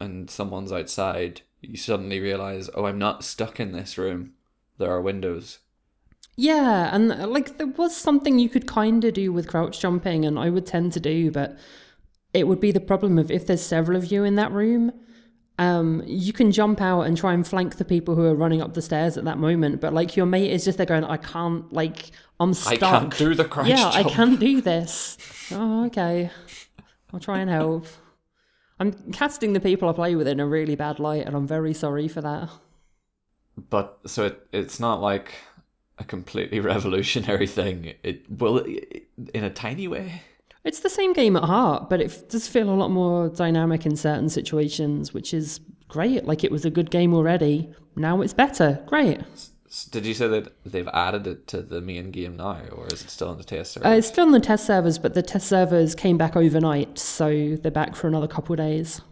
and 0.00 0.30
someone's 0.30 0.72
outside, 0.72 1.42
you 1.60 1.76
suddenly 1.76 2.20
realize, 2.20 2.70
oh, 2.74 2.86
I'm 2.86 2.98
not 2.98 3.24
stuck 3.24 3.58
in 3.60 3.72
this 3.72 3.98
room. 3.98 4.32
There 4.78 4.90
are 4.90 5.00
windows. 5.00 5.58
Yeah, 6.36 6.94
and 6.94 7.12
uh, 7.12 7.26
like 7.26 7.56
there 7.56 7.66
was 7.66 7.96
something 7.96 8.38
you 8.38 8.48
could 8.50 8.66
kind 8.66 9.02
of 9.04 9.14
do 9.14 9.32
with 9.32 9.48
crouch 9.48 9.80
jumping, 9.80 10.24
and 10.26 10.38
I 10.38 10.50
would 10.50 10.66
tend 10.66 10.92
to 10.92 11.00
do, 11.00 11.30
but 11.30 11.56
it 12.36 12.46
would 12.46 12.60
be 12.60 12.70
the 12.70 12.80
problem 12.80 13.18
of 13.18 13.30
if 13.30 13.46
there's 13.46 13.62
several 13.62 13.96
of 13.96 14.12
you 14.12 14.24
in 14.24 14.34
that 14.36 14.52
room, 14.52 14.92
um, 15.58 16.02
you 16.06 16.32
can 16.32 16.52
jump 16.52 16.80
out 16.80 17.02
and 17.02 17.16
try 17.16 17.32
and 17.32 17.46
flank 17.46 17.76
the 17.76 17.84
people 17.84 18.14
who 18.14 18.24
are 18.24 18.34
running 18.34 18.60
up 18.60 18.74
the 18.74 18.82
stairs 18.82 19.16
at 19.16 19.24
that 19.24 19.38
moment, 19.38 19.80
but 19.80 19.94
like 19.94 20.16
your 20.16 20.26
mate 20.26 20.50
is 20.50 20.64
just 20.64 20.76
there 20.76 20.86
going, 20.86 21.04
I 21.04 21.16
can't, 21.16 21.72
like, 21.72 22.10
I'm 22.38 22.52
stuck. 22.52 22.82
I 22.82 23.00
can't 23.00 23.16
do 23.16 23.34
the 23.34 23.44
crouch 23.44 23.68
yeah, 23.68 23.88
I 23.88 24.02
can't 24.02 24.38
do 24.38 24.60
this. 24.60 25.16
Oh, 25.50 25.86
okay. 25.86 26.30
I'll 27.12 27.20
try 27.20 27.38
and 27.38 27.48
help. 27.48 27.86
I'm 28.78 28.92
casting 29.12 29.54
the 29.54 29.60
people 29.60 29.88
I 29.88 29.92
play 29.92 30.14
with 30.14 30.28
in 30.28 30.40
a 30.40 30.46
really 30.46 30.76
bad 30.76 30.98
light, 30.98 31.26
and 31.26 31.34
I'm 31.34 31.46
very 31.46 31.72
sorry 31.72 32.08
for 32.08 32.20
that. 32.20 32.50
But 33.70 34.00
so 34.06 34.26
it, 34.26 34.46
it's 34.52 34.78
not 34.78 35.00
like 35.00 35.32
a 35.96 36.04
completely 36.04 36.60
revolutionary 36.72 37.46
thing. 37.46 37.94
It 38.02 38.30
will, 38.30 38.66
in 39.32 39.44
a 39.44 39.50
tiny 39.50 39.88
way. 39.88 40.22
It's 40.66 40.80
the 40.80 40.90
same 40.90 41.12
game 41.12 41.36
at 41.36 41.44
heart, 41.44 41.88
but 41.88 42.00
it 42.00 42.06
f- 42.10 42.28
does 42.28 42.48
feel 42.48 42.68
a 42.68 42.74
lot 42.74 42.90
more 42.90 43.28
dynamic 43.28 43.86
in 43.86 43.94
certain 43.94 44.28
situations, 44.28 45.14
which 45.14 45.32
is 45.32 45.60
great. 45.86 46.24
Like 46.24 46.42
it 46.42 46.50
was 46.50 46.64
a 46.64 46.70
good 46.70 46.90
game 46.90 47.14
already. 47.14 47.72
Now 47.94 48.20
it's 48.20 48.34
better. 48.34 48.82
Great. 48.86 49.20
Did 49.90 50.04
you 50.04 50.12
say 50.12 50.26
that 50.26 50.52
they've 50.64 50.88
added 50.88 51.26
it 51.28 51.46
to 51.48 51.62
the 51.62 51.80
main 51.80 52.10
game 52.10 52.36
now, 52.36 52.62
or 52.72 52.88
is 52.88 53.02
it 53.02 53.10
still 53.10 53.28
on 53.28 53.38
the 53.38 53.44
test 53.44 53.72
server? 53.72 53.86
Uh, 53.86 53.92
it's 53.92 54.08
still 54.08 54.26
on 54.26 54.32
the 54.32 54.40
test 54.40 54.66
servers, 54.66 54.98
but 54.98 55.14
the 55.14 55.22
test 55.22 55.46
servers 55.48 55.94
came 55.94 56.18
back 56.18 56.34
overnight, 56.34 56.98
so 56.98 57.56
they're 57.62 57.70
back 57.70 57.94
for 57.94 58.08
another 58.08 58.26
couple 58.26 58.54
of 58.54 58.58
days. 58.58 59.02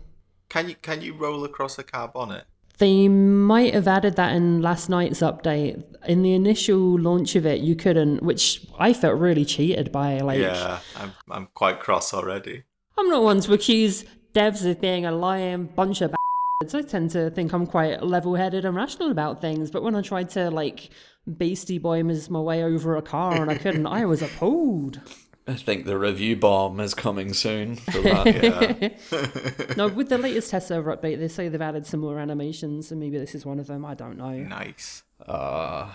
Can 0.49 0.69
you 0.69 0.75
can 0.75 1.03
you 1.03 1.15
roll 1.15 1.45
across 1.45 1.79
a 1.79 1.85
car 1.85 2.09
bonnet? 2.09 2.47
They 2.79 3.09
might 3.09 3.73
have 3.73 3.87
added 3.87 4.17
that 4.17 4.35
in 4.35 4.61
last 4.61 4.89
night's 4.89 5.21
update. 5.21 5.83
In 6.07 6.23
the 6.23 6.35
initial 6.35 6.99
launch 6.99 7.37
of 7.37 7.47
it, 7.47 7.61
you 7.61 7.77
couldn't, 7.77 8.23
which 8.23 8.67
I 8.79 8.93
felt 8.93 9.19
really 9.19 9.45
cheated 9.45 9.93
by. 9.93 10.19
Like, 10.21 10.41
yeah, 10.41 10.81
I'm 10.97 11.13
I'm 11.31 11.49
quite 11.55 11.81
cross 11.81 12.13
already. 12.13 12.65
I'm 12.99 13.09
not 13.09 13.23
one 13.23 13.41
to 13.41 13.53
accuse 13.53 14.05
devs 14.33 14.69
of 14.69 14.81
being 14.81 15.07
a 15.07 15.13
lying 15.13 15.67
bunch 15.67 16.01
of. 16.01 16.15
I 16.63 16.83
tend 16.83 17.11
to 17.11 17.31
think 17.31 17.53
I'm 17.53 17.67
quite 17.67 18.03
level-headed 18.03 18.65
and 18.65 18.75
rational 18.75 19.11
about 19.11 19.41
things, 19.41 19.71
but 19.71 19.83
when 19.83 19.95
I 19.95 20.01
tried 20.01 20.31
to 20.31 20.51
like 20.51 20.91
Beastie 21.37 21.79
Boy 21.79 22.03
my 22.03 22.41
way 22.41 22.63
over 22.63 22.97
a 22.97 23.03
car 23.03 23.41
and 23.41 23.51
I 23.51 23.59
couldn't, 23.59 23.87
I 23.87 24.05
was 24.07 24.23
appalled. 24.23 25.01
I 25.47 25.55
think 25.55 25.85
the 25.85 25.99
review 25.99 26.37
bomb 26.37 26.81
is 26.81 26.95
coming 26.95 27.35
soon 27.35 27.77
for 27.77 28.01
that. 28.01 28.97
Yeah, 29.69 29.75
No, 29.77 29.89
with 29.89 30.09
the 30.09 30.17
latest 30.19 30.51
test 30.51 30.69
server 30.69 30.97
update, 30.97 31.19
they 31.19 31.29
say 31.29 31.49
they've 31.49 31.61
added 31.61 31.87
some 31.87 32.01
more 32.01 32.19
animations, 32.19 32.91
and 32.91 32.99
maybe 33.01 33.19
this 33.19 33.35
is 33.35 33.45
one 33.45 33.59
of 33.59 33.67
them. 33.67 33.85
I 33.85 33.95
don't 33.95 34.17
know. 34.17 34.31
nice. 34.33 35.03
uh, 35.27 35.93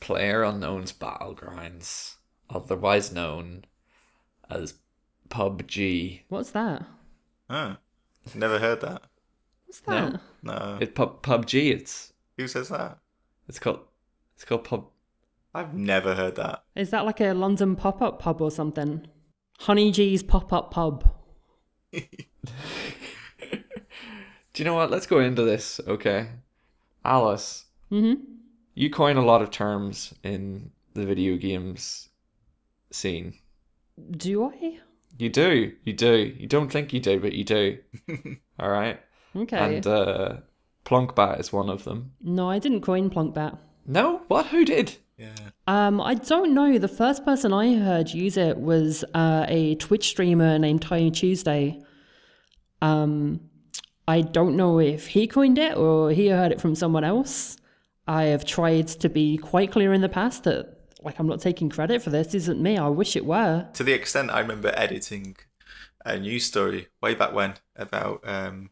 Player 0.00 0.42
Unknown's 0.44 0.92
Battlegrounds, 0.94 2.14
otherwise 2.48 3.12
known 3.12 3.64
as 4.48 4.74
PUBG. 5.28 6.22
What's 6.28 6.50
that? 6.52 6.84
Huh. 7.50 7.76
Never 8.34 8.58
heard 8.58 8.80
that. 8.80 9.02
What's 9.66 9.80
that? 9.80 10.12
No. 10.42 10.54
No. 10.54 10.78
It 10.80 10.94
pub 10.94 11.22
PUBG. 11.22 11.70
It's 11.70 12.12
Who 12.38 12.48
says 12.48 12.70
that? 12.70 12.98
it's 13.48 13.58
called 13.58 13.80
it's 14.36 14.44
called 14.44 14.64
pub. 14.64 14.86
I've 15.54 15.74
never 15.74 16.14
heard 16.14 16.36
that. 16.36 16.62
Is 16.76 16.90
that 16.90 17.04
like 17.04 17.20
a 17.20 17.32
London 17.32 17.74
pop-up 17.76 18.20
pub 18.20 18.40
or 18.40 18.50
something? 18.50 19.06
Honey 19.60 19.90
G's 19.90 20.22
pop-up 20.22 20.70
pub. 20.70 21.08
Do 21.92 22.02
you 24.56 24.64
know 24.64 24.74
what? 24.74 24.90
Let's 24.90 25.06
go 25.06 25.20
into 25.20 25.42
this, 25.42 25.80
okay? 25.86 26.28
Alice, 27.04 27.66
Mm-hmm. 27.90 28.22
you 28.74 28.88
coin 28.90 29.16
a 29.16 29.24
lot 29.24 29.42
of 29.42 29.50
terms 29.50 30.14
in 30.22 30.70
the 30.94 31.04
video 31.06 31.36
games 31.36 32.08
scene. 32.92 33.34
Do 34.10 34.44
I? 34.44 34.78
You 35.18 35.28
do, 35.28 35.72
you 35.84 35.92
do. 35.92 36.32
You 36.38 36.46
don't 36.46 36.70
think 36.70 36.92
you 36.92 37.00
do, 37.00 37.18
but 37.20 37.32
you 37.32 37.42
do. 37.44 37.78
All 38.60 38.70
right. 38.70 39.00
Okay. 39.34 39.58
And 39.76 39.86
uh, 39.86 40.36
Plunkbat 40.84 41.40
is 41.40 41.52
one 41.52 41.68
of 41.68 41.84
them. 41.84 42.12
no, 42.22 42.48
I 42.48 42.58
didn't 42.58 42.80
coin 42.82 43.10
Plunkbat. 43.10 43.58
No, 43.86 44.22
what? 44.28 44.46
Who 44.46 44.64
did? 44.64 44.96
Yeah. 45.20 45.50
Um, 45.66 46.00
I 46.00 46.14
don't 46.14 46.54
know. 46.54 46.78
The 46.78 46.88
first 46.88 47.24
person 47.26 47.52
I 47.52 47.74
heard 47.74 48.08
use 48.08 48.38
it 48.38 48.56
was 48.56 49.04
uh, 49.12 49.44
a 49.48 49.74
Twitch 49.74 50.08
streamer 50.08 50.58
named 50.58 50.80
Tiny 50.80 51.10
Tuesday. 51.10 51.82
Um, 52.80 53.40
I 54.08 54.22
don't 54.22 54.56
know 54.56 54.80
if 54.80 55.08
he 55.08 55.26
coined 55.26 55.58
it 55.58 55.76
or 55.76 56.10
he 56.10 56.28
heard 56.28 56.52
it 56.52 56.60
from 56.60 56.74
someone 56.74 57.04
else. 57.04 57.58
I 58.08 58.24
have 58.24 58.46
tried 58.46 58.88
to 58.88 59.08
be 59.10 59.36
quite 59.36 59.70
clear 59.70 59.92
in 59.92 60.00
the 60.00 60.08
past 60.08 60.44
that, 60.44 60.78
like, 61.02 61.20
I'm 61.20 61.28
not 61.28 61.40
taking 61.40 61.68
credit 61.68 62.02
for 62.02 62.08
this. 62.08 62.28
this 62.28 62.34
isn't 62.36 62.60
me. 62.60 62.78
I 62.78 62.88
wish 62.88 63.14
it 63.14 63.26
were. 63.26 63.68
To 63.74 63.84
the 63.84 63.92
extent 63.92 64.30
I 64.30 64.40
remember 64.40 64.72
editing 64.74 65.36
a 66.04 66.18
news 66.18 66.46
story 66.46 66.88
way 67.02 67.14
back 67.14 67.34
when 67.34 67.54
about 67.76 68.22
um 68.24 68.70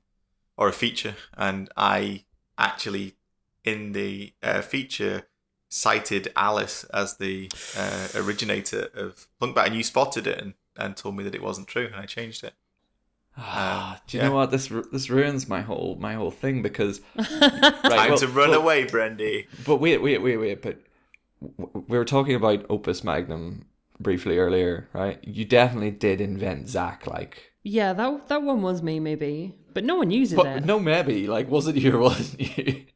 or 0.56 0.68
a 0.68 0.72
feature, 0.72 1.14
and 1.36 1.68
I 1.76 2.24
actually 2.56 3.16
in 3.64 3.92
the 3.92 4.32
uh, 4.42 4.62
feature 4.62 5.28
cited 5.68 6.32
Alice 6.36 6.84
as 6.92 7.16
the 7.16 7.50
uh, 7.76 8.08
originator 8.14 8.88
of 8.94 9.26
Plunkbat, 9.40 9.66
and 9.66 9.74
you 9.74 9.82
spotted 9.84 10.26
it 10.26 10.38
and, 10.40 10.54
and 10.76 10.96
told 10.96 11.16
me 11.16 11.24
that 11.24 11.34
it 11.34 11.42
wasn't 11.42 11.68
true, 11.68 11.86
and 11.86 11.96
I 11.96 12.06
changed 12.06 12.44
it. 12.44 12.54
Ah, 13.36 14.00
do 14.08 14.16
you 14.16 14.22
yeah. 14.22 14.28
know 14.28 14.34
what? 14.34 14.50
This 14.50 14.66
this 14.90 15.08
ruins 15.10 15.48
my 15.48 15.60
whole 15.60 15.96
my 16.00 16.14
whole 16.14 16.32
thing 16.32 16.60
because 16.60 16.98
Time 17.16 17.26
right, 17.84 18.08
well- 18.10 18.18
to 18.18 18.26
run 18.26 18.50
well- 18.50 18.60
away, 18.60 18.84
Brendy. 18.84 19.46
But 19.64 19.76
wait, 19.76 19.98
wait, 20.02 20.20
wait, 20.20 20.36
wait. 20.38 20.60
But 20.60 20.80
we 21.40 21.96
were 21.96 22.04
talking 22.04 22.34
about 22.34 22.66
Opus 22.68 23.04
Magnum 23.04 23.66
briefly 24.00 24.38
earlier, 24.38 24.88
right? 24.92 25.18
You 25.22 25.44
definitely 25.44 25.92
did 25.92 26.20
invent 26.20 26.68
Zach, 26.68 27.06
like. 27.06 27.52
Yeah, 27.62 27.92
that 27.92 28.28
that 28.28 28.42
one 28.42 28.60
was 28.62 28.82
me, 28.82 28.98
maybe. 28.98 29.54
But 29.72 29.84
no 29.84 29.94
one 29.96 30.10
uses 30.10 30.34
But 30.36 30.46
it. 30.46 30.64
no, 30.64 30.80
maybe 30.80 31.28
like 31.28 31.48
was 31.48 31.68
it 31.68 31.76
you 31.76 31.94
or 31.94 31.98
wasn't 32.00 32.58
you? 32.58 32.86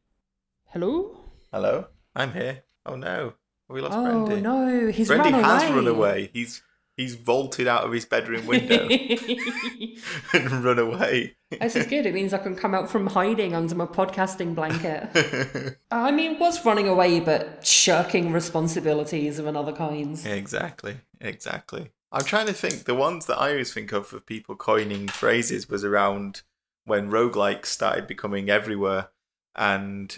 Hello? 0.73 1.19
Hello, 1.53 1.87
I'm 2.15 2.33
here. 2.33 2.63
Oh 2.85 2.95
no, 2.95 3.33
we 3.69 3.81
lost 3.81 3.95
Oh, 3.97 4.25
Brendy. 4.27 4.41
no. 4.41 4.87
He's 4.91 5.09
Brendy 5.09 5.31
run 5.31 5.43
has 5.43 5.63
away. 5.63 5.71
run 5.75 5.87
away. 5.87 6.29
He's 6.33 6.61
he's 6.95 7.15
vaulted 7.15 7.67
out 7.67 7.83
of 7.85 7.91
his 7.91 8.05
bedroom 8.05 8.45
window 8.45 8.87
and 10.33 10.63
run 10.63 10.79
away. 10.79 11.35
this 11.49 11.75
is 11.75 11.87
good. 11.87 12.05
It 12.05 12.13
means 12.13 12.33
I 12.33 12.37
can 12.37 12.55
come 12.55 12.75
out 12.75 12.89
from 12.89 13.07
hiding 13.07 13.55
under 13.55 13.73
my 13.75 13.85
podcasting 13.85 14.53
blanket. 14.55 15.77
I 15.91 16.11
mean, 16.11 16.39
was 16.39 16.63
running 16.65 16.87
away, 16.87 17.19
but 17.19 17.65
shirking 17.65 18.31
responsibilities 18.31 19.39
of 19.39 19.47
another 19.47 19.71
kind. 19.73 20.19
exactly, 20.25 20.97
exactly. 21.21 21.91
I'm 22.11 22.25
trying 22.25 22.45
to 22.47 22.53
think. 22.53 22.83
The 22.85 22.93
ones 22.95 23.25
that 23.25 23.39
I 23.39 23.51
always 23.51 23.73
think 23.73 23.91
of 23.91 24.13
of 24.13 24.25
people 24.25 24.55
coining 24.55 25.07
phrases 25.07 25.67
was 25.67 25.83
around 25.83 26.43
when 26.85 27.09
roguelikes 27.09 27.67
started 27.67 28.05
becoming 28.07 28.49
everywhere, 28.51 29.09
and 29.55 30.15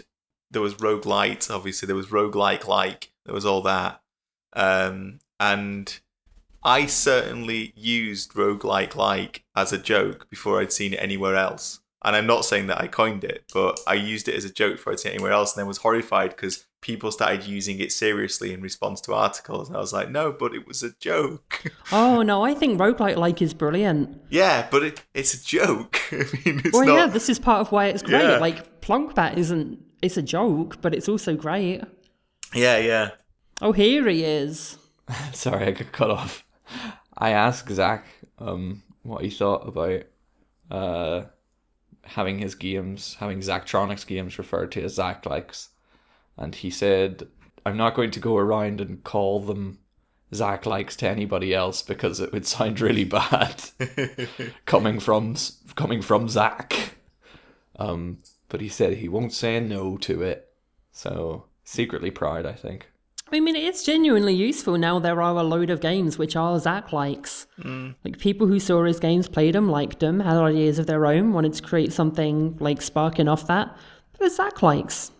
there 0.50 0.62
was 0.62 0.74
roguelite. 0.74 1.50
Obviously, 1.50 1.86
there 1.86 1.96
was 1.96 2.06
roguelike 2.08 2.66
like. 2.66 2.66
Like, 2.68 3.12
There 3.24 3.34
was 3.34 3.46
all 3.46 3.62
that, 3.62 4.00
um, 4.52 5.18
and 5.40 5.98
I 6.62 6.86
certainly 6.86 7.72
used 7.76 8.32
roguelike 8.34 8.94
like 8.94 8.96
Like 8.96 9.44
as 9.56 9.72
a 9.72 9.78
joke 9.78 10.28
before 10.30 10.60
I'd 10.60 10.72
seen 10.72 10.92
it 10.92 11.02
anywhere 11.02 11.36
else. 11.36 11.80
And 12.04 12.14
I'm 12.14 12.26
not 12.26 12.44
saying 12.44 12.68
that 12.68 12.80
I 12.80 12.86
coined 12.86 13.24
it, 13.24 13.44
but 13.52 13.80
I 13.86 13.94
used 13.94 14.28
it 14.28 14.34
as 14.36 14.44
a 14.44 14.52
joke 14.52 14.76
before 14.76 14.92
I'd 14.92 15.00
seen 15.00 15.10
it 15.12 15.14
anywhere 15.16 15.32
else, 15.32 15.54
and 15.54 15.60
then 15.60 15.66
was 15.66 15.78
horrified 15.78 16.30
because 16.30 16.66
people 16.82 17.10
started 17.10 17.42
using 17.44 17.80
it 17.80 17.90
seriously 17.90 18.52
in 18.52 18.60
response 18.60 19.00
to 19.00 19.14
articles. 19.14 19.66
And 19.68 19.76
I 19.76 19.80
was 19.80 19.92
like, 19.92 20.08
no, 20.10 20.30
but 20.30 20.54
it 20.54 20.68
was 20.68 20.82
a 20.84 20.92
joke. 21.00 21.64
Oh 21.92 22.22
no, 22.22 22.44
I 22.44 22.52
think 22.54 22.78
roguelike 22.80 23.16
like 23.16 23.40
is 23.42 23.54
brilliant. 23.54 24.20
yeah, 24.28 24.66
but 24.70 24.82
it, 24.82 25.02
it's 25.14 25.34
a 25.34 25.44
joke. 25.44 25.98
I 26.12 26.16
mean, 26.16 26.62
it's 26.64 26.72
Well, 26.72 26.86
not. 26.86 26.94
yeah, 26.96 27.06
this 27.06 27.28
is 27.28 27.38
part 27.38 27.60
of 27.60 27.72
why 27.72 27.86
it's 27.86 28.02
great. 28.02 28.22
Yeah. 28.22 28.38
Like 28.38 28.75
Plunkbat 28.86 29.36
isn't. 29.36 29.80
It's 30.00 30.16
a 30.16 30.22
joke, 30.22 30.80
but 30.80 30.94
it's 30.94 31.08
also 31.08 31.34
great. 31.34 31.82
yeah, 32.54 32.78
yeah. 32.78 33.10
Oh, 33.60 33.72
here 33.72 34.06
he 34.06 34.22
is. 34.22 34.78
Sorry, 35.32 35.66
I 35.66 35.70
got 35.72 35.90
cut 35.90 36.10
off. 36.10 36.44
I 37.18 37.30
asked 37.30 37.70
Zach 37.72 38.06
um 38.38 38.82
what 39.02 39.24
he 39.24 39.30
thought 39.30 39.66
about 39.66 40.02
uh 40.70 41.22
having 42.04 42.38
his 42.38 42.54
games, 42.54 43.16
having 43.18 43.40
Zachtronics 43.40 44.06
games 44.06 44.38
referred 44.38 44.70
to 44.72 44.82
as 44.84 44.94
Zach 44.94 45.26
likes, 45.26 45.70
and 46.36 46.54
he 46.54 46.70
said, 46.70 47.26
"I'm 47.64 47.76
not 47.76 47.94
going 47.96 48.12
to 48.12 48.20
go 48.20 48.36
around 48.36 48.80
and 48.80 49.02
call 49.02 49.40
them." 49.40 49.80
Zach 50.34 50.66
likes 50.66 50.96
to 50.96 51.08
anybody 51.08 51.54
else 51.54 51.82
because 51.82 52.20
it 52.20 52.32
would 52.32 52.46
sound 52.46 52.80
really 52.80 53.04
bad 53.04 53.62
coming 54.66 55.00
from 55.00 55.34
coming 55.74 56.02
from 56.02 56.28
Zach. 56.28 56.94
Um, 57.78 58.18
but 58.48 58.60
he 58.60 58.68
said 58.68 58.94
he 58.94 59.08
won't 59.08 59.32
say 59.32 59.58
no 59.60 59.96
to 59.98 60.22
it, 60.22 60.52
so 60.92 61.44
secretly 61.64 62.10
proud, 62.10 62.46
I 62.46 62.52
think. 62.52 62.88
I 63.32 63.40
mean, 63.40 63.56
it's 63.56 63.82
genuinely 63.82 64.34
useful 64.34 64.78
now. 64.78 65.00
There 65.00 65.20
are 65.20 65.36
a 65.36 65.42
load 65.42 65.68
of 65.68 65.80
games 65.80 66.16
which 66.16 66.36
are 66.36 66.60
Zach 66.60 66.92
likes. 66.92 67.48
Like 68.04 68.18
people 68.18 68.46
who 68.46 68.60
saw 68.60 68.84
his 68.84 69.00
games, 69.00 69.28
played 69.28 69.56
them, 69.56 69.68
liked 69.68 69.98
them, 69.98 70.20
had 70.20 70.36
ideas 70.36 70.78
of 70.78 70.86
their 70.86 71.06
own, 71.06 71.32
wanted 71.32 71.54
to 71.54 71.62
create 71.62 71.92
something 71.92 72.56
like 72.60 72.80
sparking 72.80 73.26
off 73.26 73.48
that. 73.48 73.76
But 74.12 74.26
it's 74.26 74.36
Zach 74.36 74.62
likes. 74.62 75.10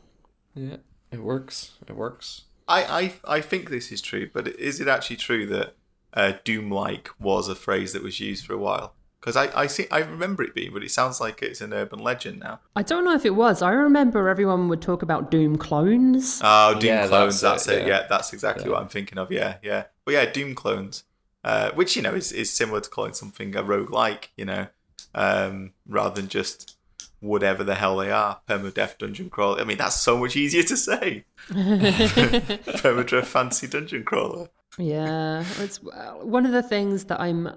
Yeah, 0.54 0.76
it 1.10 1.20
works. 1.20 1.72
It 1.88 1.96
works. 1.96 2.42
I, 2.68 2.84
I, 3.26 3.36
I 3.38 3.40
think 3.40 3.70
this 3.70 3.90
is 3.90 4.00
true, 4.00 4.30
but 4.32 4.48
is 4.48 4.80
it 4.80 4.88
actually 4.88 5.16
true 5.16 5.46
that 5.46 5.74
uh, 6.14 6.34
doom-like 6.44 7.10
was 7.18 7.48
a 7.48 7.54
phrase 7.54 7.92
that 7.92 8.02
was 8.02 8.20
used 8.20 8.46
for 8.46 8.54
a 8.54 8.58
while? 8.58 8.94
Because 9.20 9.36
I, 9.36 9.62
I 9.62 9.66
see 9.66 9.86
I 9.90 9.98
remember 10.00 10.42
it 10.44 10.54
being, 10.54 10.72
but 10.72 10.84
it 10.84 10.90
sounds 10.90 11.20
like 11.20 11.42
it's 11.42 11.60
an 11.60 11.72
urban 11.72 11.98
legend 11.98 12.38
now. 12.40 12.60
I 12.76 12.82
don't 12.82 13.04
know 13.04 13.14
if 13.14 13.24
it 13.24 13.34
was. 13.34 13.60
I 13.62 13.72
remember 13.72 14.28
everyone 14.28 14.68
would 14.68 14.80
talk 14.82 15.02
about 15.02 15.30
Doom 15.30 15.56
clones. 15.56 16.40
Oh, 16.44 16.74
Doom 16.74 16.84
Yeah, 16.84 17.06
clones. 17.08 17.40
that's 17.40 17.64
That's, 17.64 17.76
it, 17.76 17.82
it. 17.82 17.88
yeah. 17.88 18.00
Yeah. 18.02 18.06
that's 18.08 18.32
exactly 18.32 18.70
what 18.70 18.80
I'm 18.80 18.88
thinking 18.88 19.18
of. 19.18 19.32
Yeah, 19.32 19.56
yeah. 19.62 19.84
But 20.04 20.14
yeah, 20.14 20.26
Doom 20.30 20.54
clones, 20.54 21.04
uh, 21.42 21.70
which 21.72 21.96
you 21.96 22.02
know 22.02 22.14
is, 22.14 22.30
is 22.30 22.52
similar 22.52 22.80
to 22.80 22.88
calling 22.90 23.14
something 23.14 23.56
a 23.56 23.62
roguelike, 23.64 24.28
you 24.36 24.44
know, 24.44 24.68
um, 25.14 25.72
rather 25.88 26.14
than 26.20 26.28
just 26.28 26.76
whatever 27.20 27.64
the 27.64 27.74
hell 27.74 27.96
they 27.96 28.12
are. 28.12 28.40
Permadeath 28.48 28.98
dungeon 28.98 29.30
crawler. 29.30 29.60
I 29.60 29.64
mean, 29.64 29.78
that's 29.78 29.96
so 30.00 30.18
much 30.18 30.36
easier 30.36 30.62
to 30.62 30.76
say. 30.76 31.24
Permadeath 31.50 33.24
fancy 33.26 33.66
dungeon 33.66 34.04
crawler. 34.04 34.48
Yeah, 34.78 35.42
it's 35.58 35.80
uh, 35.86 36.12
one 36.22 36.46
of 36.46 36.52
the 36.52 36.62
things 36.62 37.04
that 37.06 37.20
I'm. 37.20 37.48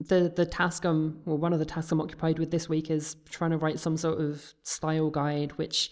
The 0.00 0.32
the 0.34 0.46
task 0.46 0.84
I'm 0.84 1.20
well, 1.24 1.36
one 1.36 1.52
of 1.52 1.58
the 1.58 1.64
tasks 1.66 1.92
I'm 1.92 2.00
occupied 2.00 2.38
with 2.38 2.50
this 2.50 2.68
week 2.68 2.90
is 2.90 3.16
trying 3.28 3.50
to 3.50 3.58
write 3.58 3.78
some 3.78 3.96
sort 3.96 4.18
of 4.20 4.54
style 4.62 5.10
guide, 5.10 5.52
which 5.52 5.90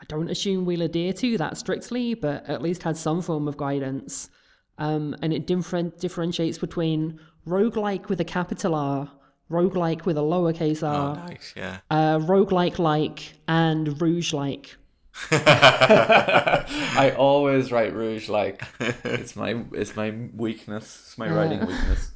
I 0.00 0.04
don't 0.08 0.30
assume 0.30 0.64
we'll 0.64 0.80
adhere 0.82 1.12
to 1.12 1.36
that 1.38 1.58
strictly, 1.58 2.14
but 2.14 2.48
at 2.48 2.62
least 2.62 2.84
had 2.84 2.96
some 2.96 3.20
form 3.20 3.46
of 3.46 3.56
guidance. 3.58 4.30
Um, 4.78 5.14
and 5.20 5.34
it 5.34 5.46
different 5.46 5.98
differentiates 5.98 6.56
between 6.56 7.20
roguelike 7.46 8.08
with 8.08 8.18
a 8.18 8.24
capital 8.24 8.74
R, 8.74 9.10
roguelike 9.50 10.06
with 10.06 10.16
a 10.16 10.22
lowercase 10.22 10.82
Oh, 10.82 10.86
r, 10.86 11.14
nice. 11.16 11.52
Yeah. 11.54 11.80
uh, 11.90 12.18
roguelike 12.18 12.78
like, 12.78 13.34
and 13.46 14.00
rouge 14.00 14.32
like. 14.32 14.76
I 15.32 17.14
always 17.18 17.70
write 17.72 17.92
rouge 17.94 18.28
like 18.28 18.62
it's 18.80 19.36
my 19.36 19.64
it's 19.72 19.96
my 19.96 20.14
weakness. 20.34 21.02
It's 21.08 21.18
my 21.18 21.28
writing 21.30 21.60
weakness. 21.60 22.12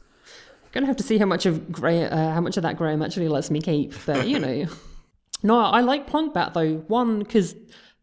Gonna 0.75 0.87
have 0.87 0.97
to 0.97 1.05
see 1.05 1.19
how 1.19 1.27
much 1.27 1.47
of 1.47 1.71
Graham, 1.71 2.13
uh, 2.13 2.35
how 2.35 2.41
much 2.41 2.57
of 2.57 2.65
that 2.65 2.77
Graham 2.77 3.01
actually 3.01 3.29
lets 3.29 3.49
me 3.49 3.61
keep, 3.61 3.95
but 4.07 4.27
you 4.27 4.41
know. 4.41 4.67
no, 5.45 5.61
I 5.61 5.81
like 5.83 6.11
Plunkbat 6.11 6.53
though. 6.53 6.79
One 6.89 7.21
because 7.21 7.55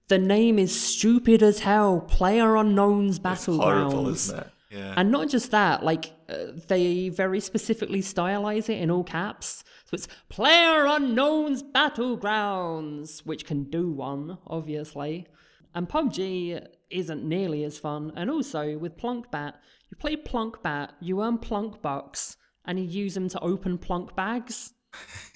the 0.07 0.17
name 0.17 0.57
is 0.57 0.73
stupid 0.79 1.43
as 1.43 1.59
hell. 1.59 1.99
Player 1.99 2.55
Unknown's 2.55 3.19
Battlegrounds. 3.19 3.61
Horrible, 3.61 4.07
isn't 4.07 4.39
it? 4.39 4.47
Yeah. 4.71 4.93
And 4.95 5.11
not 5.11 5.27
just 5.27 5.51
that, 5.51 5.83
like 5.83 6.13
uh, 6.29 6.53
they 6.69 7.09
very 7.09 7.41
specifically 7.41 8.01
stylize 8.01 8.69
it 8.69 8.81
in 8.81 8.89
all 8.89 9.03
caps. 9.03 9.65
So 9.85 9.95
it's 9.95 10.07
Player 10.29 10.85
Unknown's 10.85 11.61
Battlegrounds, 11.61 13.25
which 13.25 13.45
can 13.45 13.65
do 13.65 13.91
one, 13.91 14.37
obviously. 14.47 15.27
And 15.75 15.89
PUBG 15.89 16.67
isn't 16.89 17.23
nearly 17.23 17.65
as 17.65 17.77
fun. 17.77 18.13
And 18.15 18.29
also 18.29 18.77
with 18.77 18.95
Plunkbat, 18.95 19.55
you 19.89 19.97
play 19.97 20.15
Plunkbat, 20.15 20.91
you 21.01 21.21
earn 21.21 21.37
Plunk 21.37 21.81
bucks, 21.81 22.37
and 22.65 22.79
you 22.79 22.85
use 22.85 23.13
them 23.13 23.29
to 23.29 23.39
open 23.39 23.77
Plunk 23.77 24.15
bags. 24.15 24.73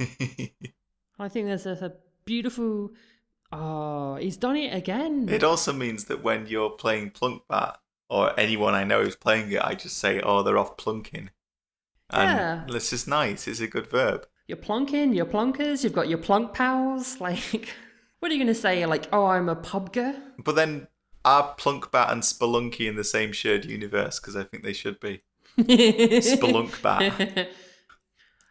I 1.19 1.29
think 1.29 1.47
there's 1.47 1.65
a, 1.65 1.71
a 1.85 1.91
beautiful. 2.25 2.91
Oh, 3.51 4.15
he's 4.15 4.37
done 4.37 4.55
it 4.57 4.73
again. 4.75 5.29
It 5.29 5.43
also 5.43 5.71
means 5.71 6.05
that 6.05 6.23
when 6.23 6.47
you're 6.47 6.71
playing 6.71 7.11
plunk 7.11 7.43
bat, 7.47 7.79
or 8.09 8.37
anyone 8.39 8.73
I 8.73 8.83
know 8.83 9.01
is 9.01 9.15
playing 9.15 9.51
it, 9.51 9.63
I 9.63 9.75
just 9.75 9.97
say, 9.97 10.19
"Oh, 10.19 10.43
they're 10.43 10.57
off 10.57 10.77
plunking," 10.77 11.29
and 12.09 12.29
Yeah. 12.69 12.75
it's 12.75 12.89
just 12.89 13.07
nice. 13.07 13.47
It's 13.47 13.59
a 13.61 13.67
good 13.67 13.87
verb. 13.87 14.27
You're 14.47 14.57
plunking, 14.57 15.13
you're 15.13 15.25
plunkers, 15.25 15.83
you've 15.83 15.93
got 15.93 16.09
your 16.09 16.19
plunk 16.19 16.53
pals. 16.53 17.17
Like, 17.21 17.69
what 18.19 18.31
are 18.31 18.35
you 18.35 18.39
going 18.39 18.53
to 18.53 18.59
say? 18.59 18.85
Like, 18.85 19.07
oh, 19.11 19.25
I'm 19.27 19.49
a 19.49 19.55
pubger? 19.55 20.19
But 20.43 20.55
then, 20.55 20.87
are 21.23 21.55
plunk 21.57 21.91
bat 21.91 22.11
and 22.11 22.21
Spelunky 22.21 22.87
in 22.87 22.95
the 22.95 23.03
same 23.03 23.31
shared 23.31 23.65
universe? 23.65 24.19
Because 24.19 24.35
I 24.35 24.43
think 24.43 24.63
they 24.63 24.73
should 24.73 24.99
be. 24.99 25.21
Spelunk 25.57 26.81
bat. 26.83 27.49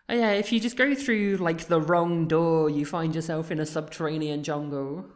Oh, 0.08 0.14
yeah, 0.14 0.32
if 0.32 0.52
you 0.52 0.60
just 0.60 0.76
go 0.76 0.94
through 0.94 1.36
like 1.36 1.66
the 1.66 1.80
wrong 1.80 2.28
door, 2.28 2.68
you 2.68 2.84
find 2.84 3.14
yourself 3.14 3.50
in 3.50 3.58
a 3.58 3.66
subterranean 3.66 4.42
jungle. 4.42 5.06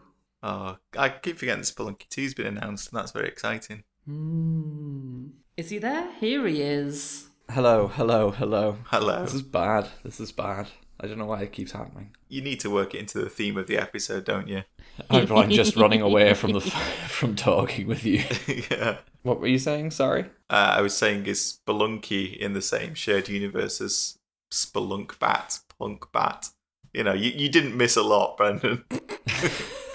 Oh, 0.42 0.76
I 0.96 1.08
keep 1.10 1.38
forgetting 1.38 1.64
Spelunky 1.64 2.08
2's 2.08 2.34
been 2.34 2.46
announced, 2.46 2.90
and 2.90 2.98
that's 2.98 3.12
very 3.12 3.28
exciting. 3.28 3.84
Mm. 4.08 5.30
Is 5.56 5.70
he 5.70 5.78
there? 5.78 6.12
Here 6.20 6.46
he 6.46 6.62
is. 6.62 7.28
Hello, 7.50 7.88
hello, 7.88 8.30
hello. 8.30 8.76
Hello. 8.86 9.24
This 9.24 9.34
is 9.34 9.42
bad. 9.42 9.88
This 10.04 10.20
is 10.20 10.32
bad. 10.32 10.68
I 11.00 11.06
don't 11.06 11.18
know 11.18 11.26
why 11.26 11.42
it 11.42 11.52
keeps 11.52 11.72
happening. 11.72 12.10
You 12.28 12.42
need 12.42 12.58
to 12.60 12.70
work 12.70 12.94
it 12.94 12.98
into 12.98 13.18
the 13.18 13.30
theme 13.30 13.56
of 13.56 13.68
the 13.68 13.78
episode, 13.78 14.24
don't 14.24 14.48
you? 14.48 14.64
I'm, 15.10 15.30
I'm 15.30 15.50
just 15.50 15.76
running 15.76 16.02
away 16.02 16.34
from 16.40 16.52
the 16.52 16.60
from 17.08 17.36
talking 17.36 17.86
with 17.86 18.04
you. 18.04 18.24
yeah. 18.70 18.98
What 19.22 19.40
were 19.40 19.46
you 19.46 19.58
saying? 19.58 19.92
Sorry. 19.92 20.22
Uh, 20.50 20.74
I 20.76 20.80
was 20.80 20.96
saying, 20.96 21.26
is 21.26 21.58
Spelunky 21.66 22.36
in 22.36 22.52
the 22.52 22.62
same 22.62 22.94
shared 22.94 23.28
universe 23.28 23.80
as 23.80 24.18
Spelunk 24.52 25.18
Bat, 25.18 25.60
Plunk 25.78 26.10
Bat? 26.12 26.48
You 26.94 27.04
know, 27.04 27.12
you, 27.12 27.30
you 27.30 27.48
didn't 27.48 27.76
miss 27.76 27.96
a 27.96 28.02
lot, 28.02 28.36
Brendan. 28.36 28.84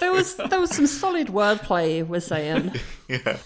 There 0.00 0.12
was 0.12 0.36
there 0.36 0.60
was 0.60 0.70
some 0.70 0.86
solid 0.86 1.28
wordplay. 1.28 2.06
We're 2.06 2.20
saying. 2.20 2.74
yeah. 3.08 3.38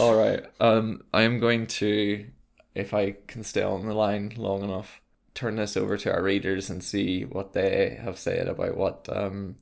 All 0.00 0.16
right. 0.16 0.44
Um, 0.60 1.02
I 1.14 1.22
am 1.22 1.38
going 1.38 1.66
to, 1.68 2.26
if 2.74 2.92
I 2.92 3.16
can 3.26 3.44
stay 3.44 3.62
on 3.62 3.86
the 3.86 3.94
line 3.94 4.32
long 4.36 4.62
enough, 4.64 5.00
turn 5.36 5.56
this 5.56 5.76
over 5.76 5.96
to 5.98 6.12
our 6.12 6.22
readers 6.22 6.70
and 6.70 6.82
see 6.82 7.22
what 7.22 7.52
they 7.52 7.98
have 8.02 8.18
said 8.18 8.48
about 8.48 8.76
what 8.76 9.06
um, 9.12 9.56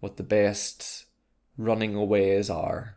what 0.00 0.16
the 0.16 0.22
best 0.22 1.06
running 1.56 1.94
aways 1.94 2.50
are. 2.50 2.96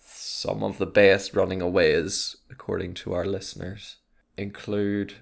Some 0.00 0.62
of 0.62 0.78
the 0.78 0.90
best 0.92 1.34
running 1.34 1.62
aways, 1.62 2.36
according 2.50 2.94
to 2.94 3.14
our 3.14 3.24
listeners, 3.24 3.96
include. 4.36 5.14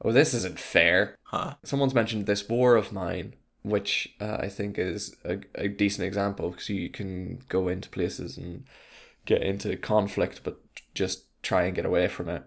Oh, 0.00 0.12
this 0.12 0.32
isn't 0.32 0.60
fair. 0.60 1.16
Huh. 1.24 1.56
Someone's 1.64 1.94
mentioned 1.94 2.26
this 2.26 2.48
war 2.48 2.76
of 2.76 2.92
mine, 2.92 3.34
which 3.62 4.14
uh, 4.20 4.38
I 4.40 4.48
think 4.48 4.78
is 4.78 5.16
a, 5.24 5.38
a 5.54 5.68
decent 5.68 6.06
example 6.06 6.50
because 6.50 6.68
you 6.68 6.88
can 6.88 7.40
go 7.48 7.68
into 7.68 7.88
places 7.88 8.36
and 8.38 8.64
get 9.26 9.42
into 9.42 9.76
conflict, 9.76 10.40
but 10.44 10.60
just 10.94 11.24
try 11.42 11.64
and 11.64 11.74
get 11.74 11.84
away 11.86 12.08
from 12.08 12.28
it. 12.28 12.42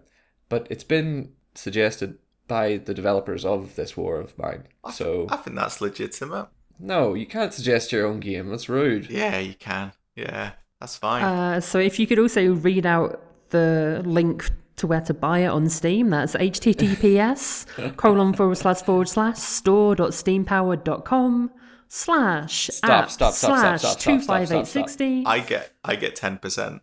But 0.48 0.66
it's 0.70 0.84
been 0.84 1.32
suggested 1.54 2.18
by 2.48 2.78
the 2.78 2.94
developers 2.94 3.44
of 3.44 3.76
this 3.76 3.96
war 3.96 4.18
of 4.20 4.36
mine. 4.38 4.64
So 4.92 5.26
I 5.30 5.36
think 5.36 5.56
that's 5.56 5.80
legitimate. 5.80 6.48
no, 6.78 7.14
you 7.14 7.26
can't 7.26 7.54
suggest 7.54 7.92
your 7.92 8.06
own 8.06 8.20
game. 8.20 8.48
That's 8.48 8.68
rude. 8.68 9.08
Yeah, 9.10 9.38
you 9.38 9.54
can. 9.54 9.92
Yeah, 10.16 10.52
that's 10.80 10.96
fine. 10.96 11.22
Uh, 11.24 11.60
so 11.60 11.78
if 11.78 11.98
you 11.98 12.06
could 12.06 12.18
also 12.18 12.52
read 12.54 12.84
out 12.84 13.22
the 13.50 14.02
link 14.04 14.50
to 14.76 14.86
where 14.86 15.00
to 15.02 15.12
buy 15.14 15.40
it 15.40 15.48
on 15.48 15.68
Steam, 15.68 16.10
that's 16.10 16.34
https 16.34 17.66
colon 17.96 18.32
forward 18.32 18.56
slash 18.56 18.82
forward 18.82 19.08
slash 19.08 19.38
store.steampowered.com 19.38 21.50
slash 21.88 22.68
Stop, 22.68 22.90
app 22.90 23.10
stop, 23.10 23.34
stop, 23.34 23.36
stop, 23.50 23.60
slash 23.60 23.80
stop, 23.80 23.90
stop, 23.92 24.00
two 24.00 24.20
stop, 24.20 24.36
five 24.36 24.48
stop, 24.48 24.60
eight 24.60 24.66
sixty. 24.66 25.24
I 25.26 25.40
get 25.40 25.72
I 25.84 25.96
get 25.96 26.16
ten 26.16 26.38
percent 26.38 26.80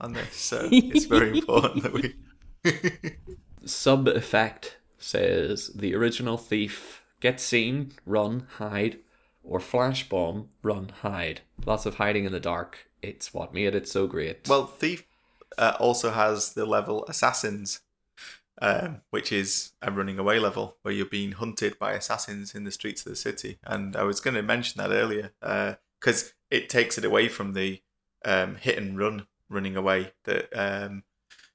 on 0.00 0.14
this, 0.14 0.34
so 0.34 0.68
it's 0.72 1.04
very 1.04 1.38
important 1.38 1.84
that 1.84 1.92
we. 1.92 2.16
Sub 3.64 4.08
effect 4.08 4.78
says 4.98 5.68
the 5.74 5.94
original 5.94 6.36
thief 6.36 7.02
get 7.20 7.40
seen, 7.40 7.92
run, 8.06 8.46
hide, 8.56 8.98
or 9.42 9.60
flash 9.60 10.08
bomb, 10.08 10.48
run, 10.62 10.90
hide. 11.02 11.42
Lots 11.64 11.86
of 11.86 11.96
hiding 11.96 12.24
in 12.24 12.32
the 12.32 12.40
dark. 12.40 12.88
It's 13.02 13.32
what 13.32 13.54
made 13.54 13.74
it 13.74 13.88
so 13.88 14.06
great. 14.06 14.48
Well, 14.48 14.66
Thief 14.66 15.04
uh, 15.58 15.76
also 15.78 16.10
has 16.10 16.54
the 16.54 16.66
level 16.66 17.04
Assassins, 17.06 17.80
um, 18.60 19.02
which 19.10 19.32
is 19.32 19.72
a 19.82 19.90
running 19.90 20.18
away 20.18 20.38
level 20.38 20.76
where 20.82 20.94
you're 20.94 21.06
being 21.06 21.32
hunted 21.32 21.78
by 21.78 21.92
assassins 21.92 22.54
in 22.54 22.64
the 22.64 22.70
streets 22.70 23.04
of 23.04 23.10
the 23.10 23.16
city. 23.16 23.58
And 23.64 23.96
I 23.96 24.02
was 24.02 24.20
going 24.20 24.34
to 24.34 24.42
mention 24.42 24.78
that 24.78 24.90
earlier 24.90 25.32
because 25.40 26.34
it 26.50 26.68
takes 26.68 26.98
it 26.98 27.04
away 27.04 27.28
from 27.28 27.54
the 27.54 27.82
um, 28.24 28.56
hit 28.56 28.76
and 28.76 28.98
run 28.98 29.26
running 29.48 29.76
away 29.76 30.12
that 30.24 30.48
um, 30.54 31.02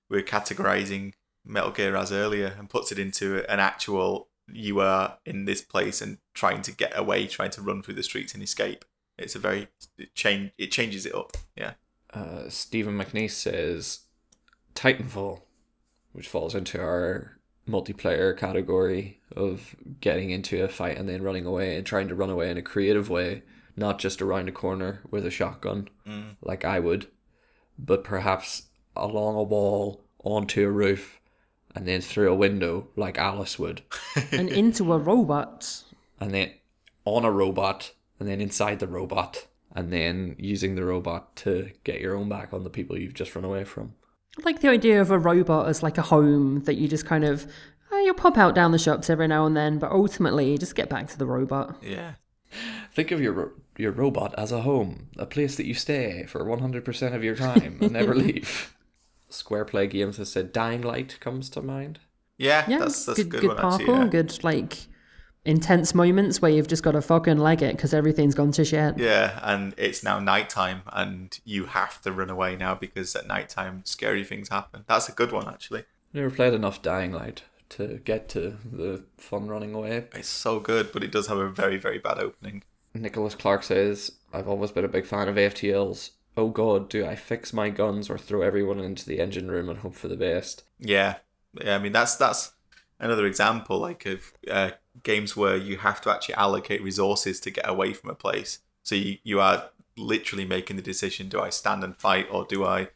we 0.09 0.17
we're 0.17 0.23
categorizing 0.23 1.13
Metal 1.45 1.71
Gear 1.71 1.95
as 1.95 2.11
earlier 2.11 2.55
and 2.57 2.69
puts 2.69 2.91
it 2.91 2.99
into 2.99 3.49
an 3.49 3.59
actual 3.59 4.29
you 4.51 4.79
are 4.79 5.17
in 5.25 5.45
this 5.45 5.61
place 5.61 6.01
and 6.01 6.19
trying 6.33 6.61
to 6.61 6.71
get 6.71 6.97
away, 6.97 7.25
trying 7.27 7.51
to 7.51 7.61
run 7.61 7.81
through 7.81 7.95
the 7.95 8.03
streets 8.03 8.33
and 8.33 8.43
escape. 8.43 8.85
It's 9.17 9.35
a 9.35 9.39
very 9.39 9.69
it 9.97 10.13
change. 10.13 10.51
It 10.57 10.71
changes 10.71 11.05
it 11.05 11.15
up. 11.15 11.37
Yeah. 11.55 11.73
Uh, 12.15 12.49
Stephen 12.49 12.97
McNeese 12.97 13.31
says 13.31 13.99
Titanfall, 14.73 15.41
which 16.13 16.27
falls 16.27 16.55
into 16.55 16.79
our 16.81 17.37
multiplayer 17.67 18.37
category 18.37 19.19
of 19.35 19.75
getting 19.99 20.29
into 20.29 20.63
a 20.63 20.67
fight 20.67 20.97
and 20.97 21.09
then 21.09 21.23
running 21.23 21.45
away 21.45 21.75
and 21.75 21.85
trying 21.85 22.07
to 22.07 22.15
run 22.15 22.29
away 22.29 22.49
in 22.49 22.57
a 22.57 22.61
creative 22.61 23.09
way, 23.09 23.41
not 23.75 23.99
just 23.99 24.21
around 24.21 24.47
a 24.47 24.51
corner 24.51 25.01
with 25.11 25.25
a 25.25 25.31
shotgun 25.31 25.89
Mm. 26.07 26.35
like 26.43 26.63
I 26.63 26.79
would, 26.79 27.07
but 27.79 28.03
perhaps 28.03 28.67
along 28.95 29.35
a 29.35 29.43
wall, 29.43 30.03
onto 30.23 30.65
a 30.65 30.71
roof, 30.71 31.19
and 31.73 31.87
then 31.87 31.99
through 32.01 32.31
a 32.31 32.35
window 32.35 32.87
like 32.95 33.17
Alice 33.17 33.57
would, 33.59 33.81
and 34.31 34.49
into 34.49 34.93
a 34.93 34.97
robot. 34.99 35.83
and 36.19 36.31
then 36.31 36.51
on 37.05 37.25
a 37.25 37.31
robot, 37.31 37.91
and 38.19 38.29
then 38.29 38.39
inside 38.41 38.79
the 38.79 38.87
robot, 38.87 39.47
and 39.75 39.91
then 39.91 40.35
using 40.39 40.75
the 40.75 40.85
robot 40.85 41.35
to 41.37 41.69
get 41.83 42.01
your 42.01 42.15
own 42.15 42.29
back 42.29 42.53
on 42.53 42.63
the 42.63 42.69
people 42.69 42.97
you've 42.97 43.13
just 43.13 43.35
run 43.35 43.45
away 43.45 43.63
from. 43.63 43.93
I 44.39 44.43
like 44.43 44.61
the 44.61 44.69
idea 44.69 44.99
of 45.01 45.11
a 45.11 45.19
robot 45.19 45.67
as 45.67 45.83
like 45.83 45.97
a 45.97 46.03
home 46.03 46.61
that 46.61 46.75
you 46.75 46.87
just 46.87 47.05
kind 47.05 47.23
of 47.23 47.45
oh, 47.91 47.99
you'll 47.99 48.13
pop 48.13 48.37
out 48.37 48.55
down 48.55 48.71
the 48.71 48.79
shops 48.79 49.09
every 49.09 49.27
now 49.27 49.45
and 49.45 49.55
then, 49.55 49.79
but 49.79 49.91
ultimately 49.91 50.51
you 50.51 50.57
just 50.57 50.75
get 50.75 50.89
back 50.89 51.07
to 51.07 51.17
the 51.17 51.25
robot. 51.25 51.77
Yeah. 51.81 52.13
Think 52.91 53.11
of 53.11 53.21
your 53.21 53.53
your 53.77 53.91
robot 53.91 54.33
as 54.37 54.51
a 54.51 54.61
home, 54.61 55.09
a 55.17 55.25
place 55.25 55.57
that 55.57 55.65
you 55.65 55.73
stay 55.73 56.25
for 56.27 56.43
100% 56.45 57.13
of 57.13 57.23
your 57.23 57.35
time 57.35 57.77
and 57.81 57.91
never 57.91 58.15
leave. 58.25 58.73
Square 59.29 59.65
Play 59.65 59.87
Games 59.87 60.17
has 60.17 60.31
said 60.31 60.53
Dying 60.53 60.81
Light 60.81 61.17
comes 61.19 61.49
to 61.51 61.61
mind. 61.61 61.99
Yeah, 62.37 62.63
Yeah, 62.67 62.79
that's 62.79 63.05
that's 63.05 63.17
good, 63.23 63.27
a 63.27 63.29
good, 63.29 63.41
good 63.41 63.47
one 63.49 63.57
parkour, 63.57 63.79
actually. 63.79 63.97
Yeah. 63.97 64.07
good 64.07 64.43
like 64.43 64.77
intense 65.45 65.93
moments 65.93 66.41
where 66.41 66.51
you've 66.51 66.67
just 66.67 66.83
got 66.83 66.91
to 66.91 67.01
fucking 67.01 67.37
leg 67.37 67.61
it 67.61 67.75
because 67.75 67.93
everything's 67.93 68.35
gone 68.35 68.51
to 68.53 68.65
shit. 68.65 68.97
Yeah, 68.97 69.39
and 69.43 69.73
it's 69.77 70.03
now 70.03 70.19
nighttime, 70.19 70.81
and 70.91 71.39
you 71.45 71.65
have 71.65 72.01
to 72.01 72.11
run 72.11 72.29
away 72.29 72.55
now 72.55 72.75
because 72.75 73.15
at 73.15 73.27
nighttime 73.27 73.83
scary 73.85 74.23
things 74.23 74.49
happen. 74.49 74.83
That's 74.87 75.07
a 75.07 75.13
good 75.13 75.31
one 75.31 75.47
actually. 75.47 75.85
Never 76.13 76.31
played 76.31 76.53
enough 76.53 76.81
Dying 76.81 77.11
Light 77.11 77.43
to 77.69 77.99
get 78.03 78.29
to 78.29 78.57
the 78.71 79.03
fun 79.17 79.47
running 79.47 79.73
away. 79.73 80.05
It's 80.13 80.29
so 80.29 80.59
good, 80.59 80.91
but 80.91 81.03
it 81.03 81.11
does 81.11 81.27
have 81.27 81.37
a 81.37 81.49
very 81.49 81.77
very 81.77 81.99
bad 81.99 82.19
opening. 82.19 82.63
Nicholas 82.93 83.35
Clark 83.35 83.63
says, 83.63 84.13
I've 84.33 84.47
always 84.47 84.71
been 84.71 84.85
a 84.85 84.89
big 84.89 85.05
fan 85.05 85.27
of 85.27 85.35
AFTLs. 85.35 86.11
Oh 86.37 86.49
god, 86.49 86.89
do 86.89 87.05
I 87.05 87.15
fix 87.15 87.53
my 87.53 87.69
guns 87.69 88.09
or 88.09 88.17
throw 88.17 88.41
everyone 88.41 88.79
into 88.79 89.05
the 89.05 89.19
engine 89.19 89.49
room 89.49 89.69
and 89.69 89.79
hope 89.79 89.95
for 89.95 90.07
the 90.07 90.17
best? 90.17 90.63
Yeah, 90.79 91.15
yeah. 91.61 91.75
I 91.75 91.79
mean 91.79 91.91
that's 91.91 92.15
that's 92.15 92.53
another 92.99 93.25
example 93.25 93.79
like 93.79 94.05
of 94.05 94.33
uh, 94.49 94.71
games 95.03 95.35
where 95.35 95.57
you 95.57 95.77
have 95.77 96.01
to 96.01 96.11
actually 96.11 96.35
allocate 96.35 96.81
resources 96.81 97.39
to 97.41 97.51
get 97.51 97.67
away 97.67 97.93
from 97.93 98.09
a 98.09 98.15
place. 98.15 98.59
So 98.83 98.95
you 98.95 99.17
you 99.23 99.39
are 99.39 99.69
literally 99.97 100.45
making 100.45 100.75
the 100.75 100.81
decision: 100.81 101.29
do 101.29 101.39
I 101.39 101.49
stand 101.49 101.83
and 101.83 101.95
fight 101.95 102.27
or 102.31 102.45
do 102.45 102.65
I 102.65 102.89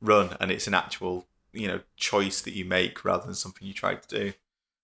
run? 0.00 0.36
And 0.40 0.50
it's 0.50 0.66
an 0.66 0.74
actual 0.74 1.26
you 1.52 1.68
know 1.68 1.80
choice 1.96 2.42
that 2.42 2.54
you 2.54 2.64
make 2.64 3.04
rather 3.04 3.26
than 3.26 3.34
something 3.34 3.66
you 3.66 3.74
try 3.74 3.94
to 3.94 4.08
do. 4.08 4.32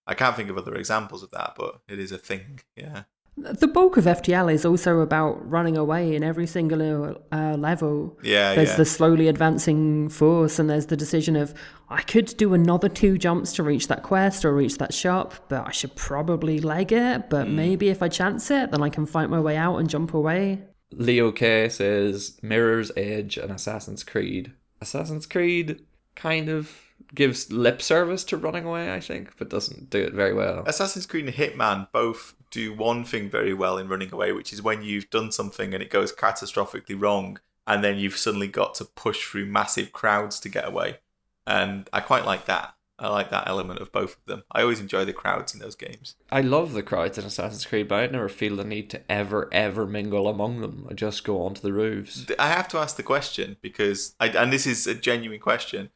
I 0.05 0.15
can't 0.15 0.35
think 0.35 0.49
of 0.49 0.57
other 0.57 0.75
examples 0.75 1.23
of 1.23 1.31
that, 1.31 1.53
but 1.57 1.81
it 1.87 1.99
is 1.99 2.11
a 2.11 2.17
thing. 2.17 2.59
Yeah. 2.75 3.03
The 3.35 3.67
bulk 3.67 3.97
of 3.97 4.05
FTL 4.05 4.53
is 4.53 4.63
also 4.63 4.99
about 4.99 5.49
running 5.49 5.75
away 5.75 6.15
in 6.15 6.23
every 6.23 6.45
single 6.45 7.19
uh, 7.31 7.55
level. 7.57 8.17
Yeah, 8.21 8.53
There's 8.53 8.69
yeah. 8.69 8.75
the 8.77 8.85
slowly 8.85 9.27
advancing 9.27 10.09
force, 10.09 10.59
and 10.59 10.69
there's 10.69 10.85
the 10.85 10.95
decision 10.97 11.35
of 11.35 11.53
I 11.89 12.03
could 12.03 12.37
do 12.37 12.53
another 12.53 12.89
two 12.89 13.17
jumps 13.17 13.51
to 13.53 13.63
reach 13.63 13.87
that 13.87 14.03
quest 14.03 14.45
or 14.45 14.53
reach 14.53 14.77
that 14.77 14.93
shop, 14.93 15.33
but 15.49 15.67
I 15.67 15.71
should 15.71 15.95
probably 15.95 16.59
leg 16.59 16.91
it. 16.91 17.29
But 17.31 17.47
Hmm. 17.47 17.55
maybe 17.55 17.89
if 17.89 18.03
I 18.03 18.07
chance 18.07 18.51
it, 18.51 18.69
then 18.71 18.83
I 18.83 18.89
can 18.89 19.07
fight 19.07 19.29
my 19.31 19.39
way 19.39 19.57
out 19.57 19.77
and 19.77 19.89
jump 19.89 20.13
away. 20.13 20.59
Leo 20.91 21.31
K 21.31 21.69
says 21.69 22.37
Mirror's 22.43 22.91
Edge 22.95 23.37
and 23.37 23.51
Assassin's 23.51 24.03
Creed. 24.03 24.51
Assassin's 24.79 25.25
Creed 25.25 25.81
kind 26.15 26.49
of 26.49 26.71
gives 27.15 27.51
lip 27.51 27.81
service 27.81 28.23
to 28.25 28.37
running 28.37 28.65
away, 28.65 28.93
I 28.93 28.99
think, 28.99 29.31
but 29.37 29.49
doesn't 29.49 29.89
do 29.89 29.99
it 30.03 30.13
very 30.13 30.33
well. 30.35 30.63
Assassin's 30.67 31.07
Creed 31.07 31.25
and 31.25 31.33
Hitman 31.33 31.87
both 31.91 32.35
do 32.53 32.73
one 32.73 33.03
thing 33.03 33.29
very 33.29 33.53
well 33.53 33.77
in 33.77 33.89
running 33.89 34.13
away, 34.13 34.31
which 34.31 34.53
is 34.53 34.61
when 34.61 34.83
you've 34.83 35.09
done 35.09 35.31
something 35.31 35.73
and 35.73 35.81
it 35.81 35.89
goes 35.89 36.13
catastrophically 36.13 36.99
wrong, 36.99 37.39
and 37.65 37.83
then 37.83 37.97
you've 37.97 38.17
suddenly 38.17 38.47
got 38.47 38.75
to 38.75 38.85
push 38.85 39.25
through 39.25 39.45
massive 39.47 39.91
crowds 39.91 40.39
to 40.41 40.49
get 40.49 40.67
away. 40.67 40.99
And 41.47 41.89
I 41.91 41.99
quite 41.99 42.25
like 42.25 42.45
that. 42.45 42.75
I 42.99 43.07
like 43.09 43.31
that 43.31 43.47
element 43.47 43.79
of 43.79 43.91
both 43.91 44.17
of 44.17 44.25
them. 44.25 44.43
I 44.51 44.61
always 44.61 44.79
enjoy 44.79 45.03
the 45.03 45.13
crowds 45.13 45.53
in 45.53 45.59
those 45.59 45.75
games. 45.75 46.15
I 46.31 46.41
love 46.41 46.73
the 46.73 46.83
crowds 46.83 47.17
in 47.17 47.25
Assassin's 47.25 47.65
Creed, 47.65 47.87
but 47.87 47.95
I 47.95 48.07
never 48.07 48.29
feel 48.29 48.55
the 48.55 48.63
need 48.63 48.89
to 48.91 49.11
ever, 49.11 49.49
ever 49.51 49.87
mingle 49.87 50.27
among 50.27 50.61
them. 50.61 50.87
I 50.89 50.93
just 50.93 51.23
go 51.23 51.41
onto 51.41 51.61
the 51.61 51.73
roofs. 51.73 52.25
I 52.37 52.49
have 52.49 52.67
to 52.69 52.77
ask 52.77 52.95
the 52.95 53.03
question 53.03 53.57
because, 53.61 54.15
I, 54.19 54.27
and 54.27 54.53
this 54.53 54.67
is 54.67 54.85
a 54.85 54.93
genuine 54.93 55.39
question. 55.39 55.89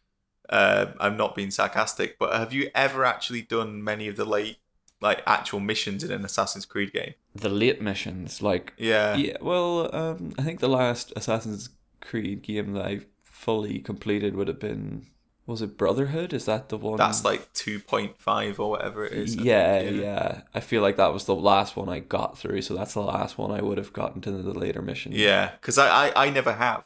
Uh, 0.49 0.87
I'm 0.99 1.17
not 1.17 1.35
being 1.35 1.51
sarcastic, 1.51 2.17
but 2.17 2.33
have 2.33 2.51
you 2.51 2.71
ever 2.73 3.05
actually 3.05 3.43
done 3.43 3.83
many 3.83 4.07
of 4.07 4.15
the 4.15 4.25
late, 4.25 4.57
like 5.01 5.21
actual 5.25 5.59
missions 5.59 6.03
in 6.03 6.11
an 6.11 6.25
Assassin's 6.25 6.65
Creed 6.65 6.93
game? 6.93 7.13
The 7.35 7.49
late 7.49 7.81
missions, 7.81 8.41
like 8.41 8.73
Yeah, 8.77 9.15
yeah, 9.15 9.37
well, 9.41 9.93
um, 9.95 10.33
I 10.37 10.43
think 10.43 10.59
the 10.59 10.69
last 10.69 11.13
Assassin's 11.15 11.69
Creed 12.01 12.41
game 12.41 12.73
that 12.73 12.85
I 12.85 12.99
fully 13.23 13.79
completed 13.79 14.35
would 14.35 14.47
have 14.47 14.59
been 14.59 15.05
was 15.47 15.61
it 15.61 15.77
Brotherhood? 15.77 16.33
Is 16.33 16.45
that 16.45 16.67
the 16.67 16.77
one? 16.77 16.97
that's 16.97 17.23
like 17.23 17.53
2.5 17.53 18.59
or 18.59 18.69
whatever 18.69 19.05
it 19.05 19.13
is. 19.13 19.35
Yeah, 19.35 19.79
think, 19.79 20.01
yeah, 20.01 20.41
I 20.53 20.59
feel 20.59 20.81
like 20.81 20.97
that 20.97 21.13
was 21.13 21.23
the 21.23 21.35
last 21.35 21.77
one 21.77 21.87
I 21.87 21.99
got 21.99 22.37
through, 22.37 22.61
so 22.63 22.75
that's 22.75 22.93
the 22.93 23.01
last 23.01 23.37
one 23.37 23.51
I 23.51 23.61
would 23.61 23.77
have 23.77 23.93
gotten 23.93 24.19
to 24.21 24.31
the 24.31 24.53
later 24.53 24.81
mission. 24.81 25.13
Yeah, 25.13 25.51
because 25.51 25.77
I, 25.77 26.07
I, 26.07 26.25
I 26.27 26.29
never 26.29 26.51
have. 26.51 26.83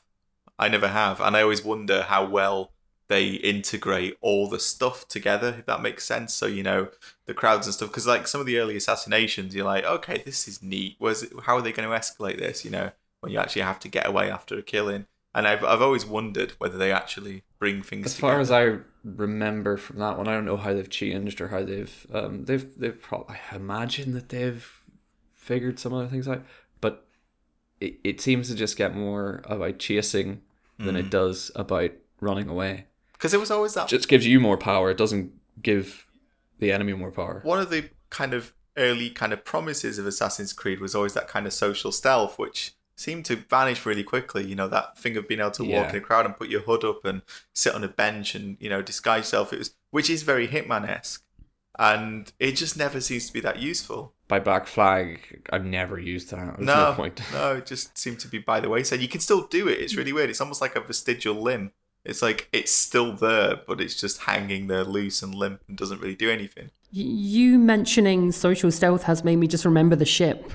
I 0.59 0.67
never 0.67 0.87
have. 0.87 1.19
And 1.21 1.35
I 1.35 1.41
always 1.41 1.65
wonder 1.65 2.03
how 2.03 2.23
well 2.25 2.71
they 3.11 3.27
integrate 3.53 4.17
all 4.21 4.49
the 4.49 4.59
stuff 4.59 5.07
together, 5.07 5.55
if 5.59 5.65
that 5.65 5.81
makes 5.81 6.05
sense. 6.05 6.33
So, 6.33 6.45
you 6.47 6.63
know, 6.63 6.87
the 7.25 7.33
crowds 7.33 7.67
and 7.67 7.73
stuff. 7.73 7.89
Because, 7.89 8.07
like, 8.07 8.25
some 8.27 8.41
of 8.41 8.47
the 8.47 8.57
early 8.57 8.75
assassinations, 8.77 9.53
you're 9.53 9.65
like, 9.65 9.83
okay, 9.83 10.21
this 10.25 10.47
is 10.47 10.63
neat. 10.63 10.95
Where's 10.97 11.21
it, 11.23 11.31
how 11.45 11.57
are 11.57 11.61
they 11.61 11.71
going 11.73 11.87
to 11.89 11.95
escalate 11.95 12.39
this, 12.39 12.63
you 12.65 12.71
know, 12.71 12.91
when 13.19 13.31
you 13.31 13.39
actually 13.39 13.63
have 13.63 13.79
to 13.81 13.89
get 13.89 14.07
away 14.07 14.31
after 14.31 14.57
a 14.57 14.61
killing? 14.63 15.05
And 15.33 15.47
I've, 15.47 15.63
I've 15.63 15.81
always 15.81 16.05
wondered 16.05 16.51
whether 16.57 16.77
they 16.77 16.91
actually 16.91 17.43
bring 17.59 17.81
things 17.83 18.05
As 18.07 18.15
together. 18.15 18.33
far 18.33 18.39
as 18.41 18.51
I 18.51 18.77
remember 19.03 19.77
from 19.77 19.99
that 19.99 20.17
one, 20.17 20.27
I 20.27 20.33
don't 20.33 20.45
know 20.45 20.57
how 20.57 20.73
they've 20.73 20.89
changed 20.89 21.39
or 21.41 21.47
how 21.49 21.63
they've 21.63 22.07
um 22.13 22.43
they've 22.45 22.67
they've 22.77 23.01
probably 23.01 23.37
I 23.51 23.55
imagine 23.55 24.11
that 24.13 24.27
they've 24.29 24.69
figured 25.33 25.79
some 25.79 25.93
other 25.93 26.07
things 26.07 26.27
out, 26.27 26.43
but 26.81 27.05
it, 27.79 27.95
it 28.03 28.21
seems 28.21 28.49
to 28.49 28.55
just 28.55 28.75
get 28.77 28.93
more 28.95 29.41
about 29.45 29.79
chasing 29.79 30.41
than 30.77 30.95
Mm. 30.95 30.99
it 30.99 31.09
does 31.09 31.49
about 31.55 31.91
running 32.19 32.49
away. 32.49 32.87
Because 33.21 33.35
it 33.35 33.39
was 33.39 33.51
always 33.51 33.75
that 33.75 33.85
It 33.85 33.89
just 33.95 34.07
gives 34.07 34.25
you 34.25 34.39
more 34.39 34.57
power. 34.57 34.89
It 34.89 34.97
doesn't 34.97 35.31
give 35.61 36.07
the 36.57 36.71
enemy 36.71 36.93
more 36.93 37.11
power. 37.11 37.41
one 37.43 37.59
of 37.59 37.69
the 37.69 37.91
kind 38.09 38.33
of 38.33 38.53
early 38.77 39.11
kind 39.11 39.31
of 39.31 39.45
promises 39.45 39.99
of 39.99 40.07
Assassin's 40.07 40.53
Creed 40.53 40.79
was 40.79 40.95
always 40.95 41.13
that 41.13 41.27
kind 41.27 41.45
of 41.45 41.53
social 41.53 41.91
stealth, 41.91 42.39
which 42.39 42.73
seemed 42.95 43.25
to 43.25 43.35
vanish 43.35 43.85
really 43.85 44.03
quickly. 44.03 44.43
You 44.47 44.55
know, 44.55 44.67
that 44.69 44.97
thing 44.97 45.17
of 45.17 45.27
being 45.27 45.39
able 45.39 45.51
to 45.51 45.63
walk 45.63 45.69
Yeah. 45.85 45.89
in 45.91 45.95
a 45.97 46.01
crowd 46.01 46.25
and 46.25 46.35
put 46.35 46.49
your 46.49 46.61
hood 46.61 46.83
up 46.83 47.05
and 47.05 47.21
sit 47.53 47.75
on 47.75 47.83
a 47.83 47.87
bench 47.87 48.33
and 48.33 48.57
you 48.59 48.69
know 48.69 48.81
disguise 48.81 49.25
yourself. 49.25 49.53
It 49.53 49.59
was, 49.59 49.75
which 49.91 50.09
is 50.09 50.23
very 50.23 50.47
Hitman 50.47 50.87
esque, 50.89 51.23
and 51.77 52.31
it 52.39 52.53
just 52.53 52.75
never 52.75 52.99
seems 53.01 53.27
to 53.27 53.33
be 53.33 53.39
that 53.41 53.59
useful. 53.59 54.13
By 54.27 54.39
Black 54.39 54.65
Flag, 54.65 55.45
I've 55.51 55.65
never 55.65 55.99
used 55.99 56.31
that. 56.31 56.55
There's 56.57 56.65
No, 56.65 56.89
no 56.91 56.93
point. 56.95 57.21
no, 57.33 57.55
it 57.57 57.65
just 57.67 57.97
seemed 57.97 58.19
to 58.21 58.27
be 58.27 58.37
by 58.39 58.59
the 58.61 58.69
way, 58.69 58.79
wayside. 58.79 59.01
You 59.01 59.07
can 59.09 59.19
still 59.21 59.45
do 59.47 59.67
it. 59.67 59.79
It's 59.79 59.95
really 59.95 60.13
weird. 60.13 60.29
It's 60.29 60.41
almost 60.41 60.61
like 60.61 60.75
a 60.75 60.81
vestigial 60.81 61.35
limb. 61.35 61.71
It's 62.03 62.21
like 62.21 62.49
it's 62.51 62.71
still 62.71 63.13
there, 63.13 63.61
but 63.67 63.79
it's 63.79 63.99
just 63.99 64.21
hanging 64.23 64.67
there 64.67 64.83
loose 64.83 65.21
and 65.21 65.35
limp 65.35 65.61
and 65.67 65.77
doesn't 65.77 66.01
really 66.01 66.15
do 66.15 66.31
anything. 66.31 66.71
You 66.91 67.57
mentioning 67.59 68.31
social 68.31 68.71
stealth 68.71 69.03
has 69.03 69.23
made 69.23 69.37
me 69.37 69.47
just 69.47 69.63
remember 69.65 69.95
the 69.95 70.05
ship 70.05 70.51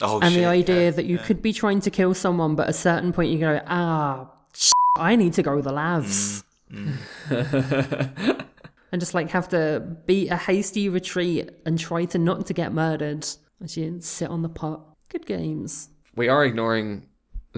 Oh, 0.00 0.20
and 0.20 0.32
shit, 0.32 0.42
the 0.42 0.46
idea 0.46 0.84
yeah, 0.84 0.90
that 0.90 1.06
you 1.06 1.16
yeah. 1.16 1.22
could 1.24 1.42
be 1.42 1.52
trying 1.52 1.80
to 1.80 1.90
kill 1.90 2.14
someone, 2.14 2.54
but 2.54 2.64
at 2.64 2.70
a 2.70 2.74
certain 2.74 3.12
point 3.12 3.32
you 3.32 3.38
go, 3.38 3.60
ah, 3.66 4.30
I 4.96 5.16
need 5.16 5.32
to 5.34 5.42
go 5.42 5.56
to 5.56 5.62
the 5.62 5.72
labs. 5.72 6.44
Mm. 6.72 6.94
and 8.92 9.00
just 9.00 9.14
like 9.14 9.30
have 9.30 9.48
to 9.48 9.96
beat 10.06 10.28
a 10.28 10.36
hasty 10.36 10.88
retreat 10.88 11.50
and 11.66 11.78
try 11.78 12.04
to 12.06 12.18
not 12.18 12.46
to 12.46 12.54
get 12.54 12.72
murdered 12.72 13.26
as 13.62 13.76
you 13.76 13.98
sit 14.00 14.30
on 14.30 14.42
the 14.42 14.48
pot. 14.48 14.82
Good 15.08 15.26
games. 15.26 15.88
we 16.14 16.28
are 16.28 16.44
ignoring 16.44 17.07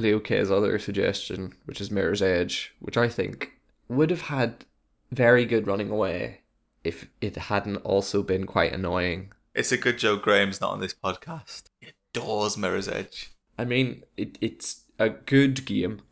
Leo 0.01 0.18
K's 0.20 0.51
other 0.51 0.78
suggestion, 0.78 1.55
which 1.64 1.80
is 1.80 1.90
Mirror's 1.90 2.22
Edge, 2.22 2.74
which 2.80 2.96
I 2.96 3.09
think 3.09 3.53
would 3.88 4.11
have 4.11 4.22
had 4.22 4.64
very 5.11 5.44
good 5.44 5.66
running 5.66 5.90
away 5.90 6.40
if 6.84 7.09
it 7.20 7.36
hadn't 7.36 7.76
also 7.78 8.22
been 8.22 8.46
quite 8.46 8.72
annoying. 8.72 9.32
It's 9.55 9.72
a 9.72 9.76
good 9.76 9.98
Joe 9.98 10.16
Graham's 10.16 10.61
not 10.61 10.70
on 10.70 10.80
this 10.80 10.94
podcast. 10.94 11.64
He 11.80 11.88
adores 12.14 12.57
Mirror's 12.57 12.88
Edge. 12.88 13.30
I 13.59 13.64
mean, 13.64 14.05
it, 14.16 14.38
it's 14.40 14.84
a 14.98 15.11
good 15.11 15.64
game, 15.66 16.03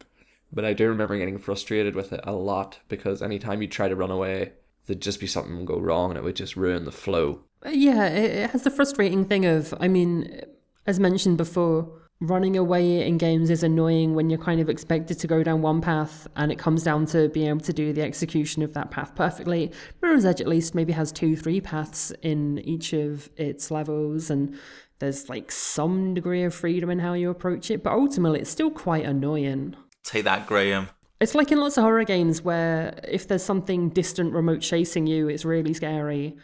but 0.53 0.64
I 0.64 0.72
do 0.72 0.89
remember 0.89 1.16
getting 1.16 1.39
frustrated 1.39 1.95
with 1.95 2.12
it 2.12 2.20
a 2.24 2.32
lot 2.32 2.80
because 2.89 3.22
anytime 3.22 3.62
you 3.62 3.68
try 3.68 3.89
to 3.89 3.97
run 3.97 4.11
away, 4.11 4.53
there'd 4.86 5.01
just 5.01 5.20
be 5.20 5.26
something 5.26 5.64
go 5.64 5.78
wrong 5.78 6.11
and 6.11 6.18
it 6.18 6.24
would 6.24 6.36
just 6.36 6.57
ruin 6.57 6.84
the 6.84 6.93
flow. 6.93 7.41
Uh, 7.64 7.70
Yeah, 7.70 8.07
it, 8.09 8.30
it 8.30 8.51
has 8.51 8.64
the 8.64 8.70
frustrating 8.70 9.24
thing 9.24 9.47
of, 9.47 9.72
I 9.80 9.89
mean, 9.89 10.43
as 10.86 10.99
mentioned 10.99 11.36
before, 11.39 11.91
running 12.21 12.57
away 12.57 13.07
in 13.07 13.16
games 13.16 13.49
is 13.49 13.62
annoying 13.62 14.14
when 14.14 14.29
you're 14.29 14.39
kind 14.39 14.61
of 14.61 14.69
expected 14.69 15.19
to 15.21 15.27
go 15.27 15.43
down 15.43 15.62
one 15.62 15.81
path 15.81 16.27
and 16.37 16.51
it 16.51 16.59
comes 16.59 16.83
down 16.83 17.07
to 17.07 17.29
being 17.29 17.49
able 17.49 17.61
to 17.61 17.73
do 17.73 17.93
the 17.93 18.03
execution 18.03 18.62
of 18.62 18.75
that 18.75 18.91
path 18.91 19.14
perfectly. 19.14 19.71
Mirror's 20.03 20.25
Edge 20.25 20.41
at 20.41 20.49
least 20.49 20.75
maybe 20.75 20.93
has 20.93 21.12
two, 21.12 21.37
three 21.37 21.61
paths 21.61 22.12
in 22.23 22.59
each 22.61 22.93
of 22.93 23.31
its 23.37 23.71
levels 23.71 24.31
and 24.31 24.59
there's 24.99 25.29
like 25.29 25.53
some 25.53 26.12
degree 26.14 26.43
of 26.43 26.53
freedom 26.53 26.91
in 26.91 26.99
how 26.99 27.12
you 27.12 27.31
approach 27.31 27.71
it, 27.71 27.85
but 27.85 27.93
ultimately 27.93 28.41
it's 28.41 28.51
still 28.51 28.71
quite 28.71 29.05
annoying. 29.05 29.77
Take 30.03 30.25
that, 30.25 30.47
Graham. 30.47 30.89
It's 31.21 31.35
like 31.35 31.53
in 31.53 31.61
lots 31.61 31.77
of 31.77 31.83
horror 31.83 32.05
games 32.05 32.43
where 32.43 32.99
if 33.07 33.29
there's 33.29 33.45
something 33.45 33.91
distant 33.91 34.33
remote 34.33 34.61
chasing 34.61 35.07
you, 35.07 35.29
it's 35.29 35.45
really 35.45 35.75
scary. 35.75 36.37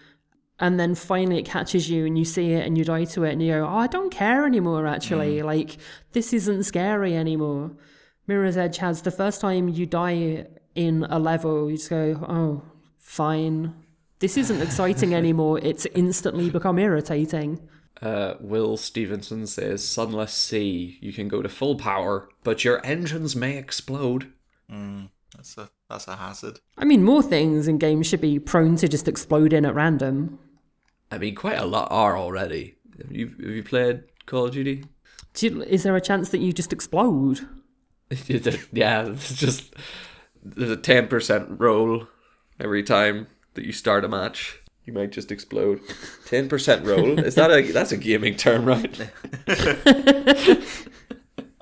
And 0.61 0.79
then 0.79 0.95
finally 0.95 1.39
it 1.41 1.47
catches 1.47 1.91
you 1.91 2.07
and 2.07 2.17
you 2.17 2.25
see 2.25 2.53
it 2.53 2.65
and 2.65 2.79
you 2.79 2.85
die 2.85 3.05
to 3.07 3.25
it 3.25 3.33
and 3.33 3.43
you 3.43 3.53
go, 3.53 3.67
Oh, 3.67 3.77
I 3.77 3.87
don't 3.87 4.11
care 4.11 4.47
anymore 4.47 4.87
actually. 4.87 5.43
Like 5.43 5.77
this 6.13 6.33
isn't 6.33 6.63
scary 6.65 7.17
anymore. 7.17 7.73
Mirror's 8.27 8.57
Edge 8.57 8.79
has 8.79 9.03
the 9.03 9.11
first 9.11 9.41
time 9.41 9.69
you 9.69 9.85
die 9.85 10.47
in 10.75 11.05
a 11.11 11.19
level, 11.19 11.71
you 11.71 11.77
just 11.77 11.91
go, 11.91 12.25
Oh, 12.29 12.63
fine. 12.99 13.75
This 14.21 14.37
isn't 14.37 14.63
exciting 14.63 15.13
anymore. 15.23 15.59
It's 15.59 15.87
instantly 15.87 16.51
become 16.51 16.79
irritating. 16.79 17.61
Uh, 18.01 18.35
Will 18.41 18.77
Stevenson 18.77 19.47
says, 19.47 19.87
Sunless 19.87 20.33
Sea, 20.33 20.99
you 21.01 21.13
can 21.13 21.29
go 21.29 21.43
to 21.43 21.49
full 21.49 21.77
power, 21.77 22.29
but 22.43 22.65
your 22.65 22.85
engines 22.85 23.35
may 23.35 23.57
explode. 23.57 24.33
That's 25.35 25.59
a 25.59 25.71
that's 25.91 26.09
a 26.09 26.17
hazard. 26.17 26.61
I 26.79 26.85
mean, 26.85 27.03
more 27.03 27.23
things 27.23 27.69
in 27.69 27.79
games 27.79 28.07
should 28.07 28.21
be 28.21 28.39
prone 28.39 28.77
to 28.77 28.89
just 28.89 29.09
exploding 29.09 29.65
at 29.65 29.75
random. 29.75 30.39
I 31.15 31.19
mean, 31.19 31.35
quite 31.35 31.59
a 31.59 31.65
lot 31.65 31.89
are 31.91 32.17
already. 32.19 32.75
Have 32.99 33.13
you, 33.13 33.29
have 33.29 33.51
you 33.51 33.63
played 33.63 34.03
Call 34.27 34.47
of 34.47 34.53
Duty? 34.53 34.85
Do 35.35 35.47
you- 35.47 35.63
Is 35.63 35.83
there 35.85 35.95
a 35.97 36.01
chance 36.01 36.31
that 36.31 36.39
you 36.39 36.53
just 36.53 36.73
explode? 36.73 37.47
yeah, 38.73 39.07
it's 39.09 39.35
just 39.37 39.75
there's 40.43 40.71
a 40.71 40.77
ten 40.77 41.09
percent 41.09 41.49
roll 41.59 42.07
every 42.61 42.83
time 42.83 43.27
that 43.55 43.65
you 43.65 43.73
start 43.73 44.05
a 44.05 44.09
match. 44.09 44.59
You 44.85 44.93
might 44.93 45.11
just 45.13 45.33
explode. 45.33 45.81
Ten 46.27 46.49
percent 46.49 46.85
roll 46.85 47.19
is 47.25 47.35
that 47.37 47.51
a 47.51 47.63
that's 47.73 47.93
a 47.93 47.97
gaming 47.97 48.37
term, 48.37 48.65
right? 48.67 49.11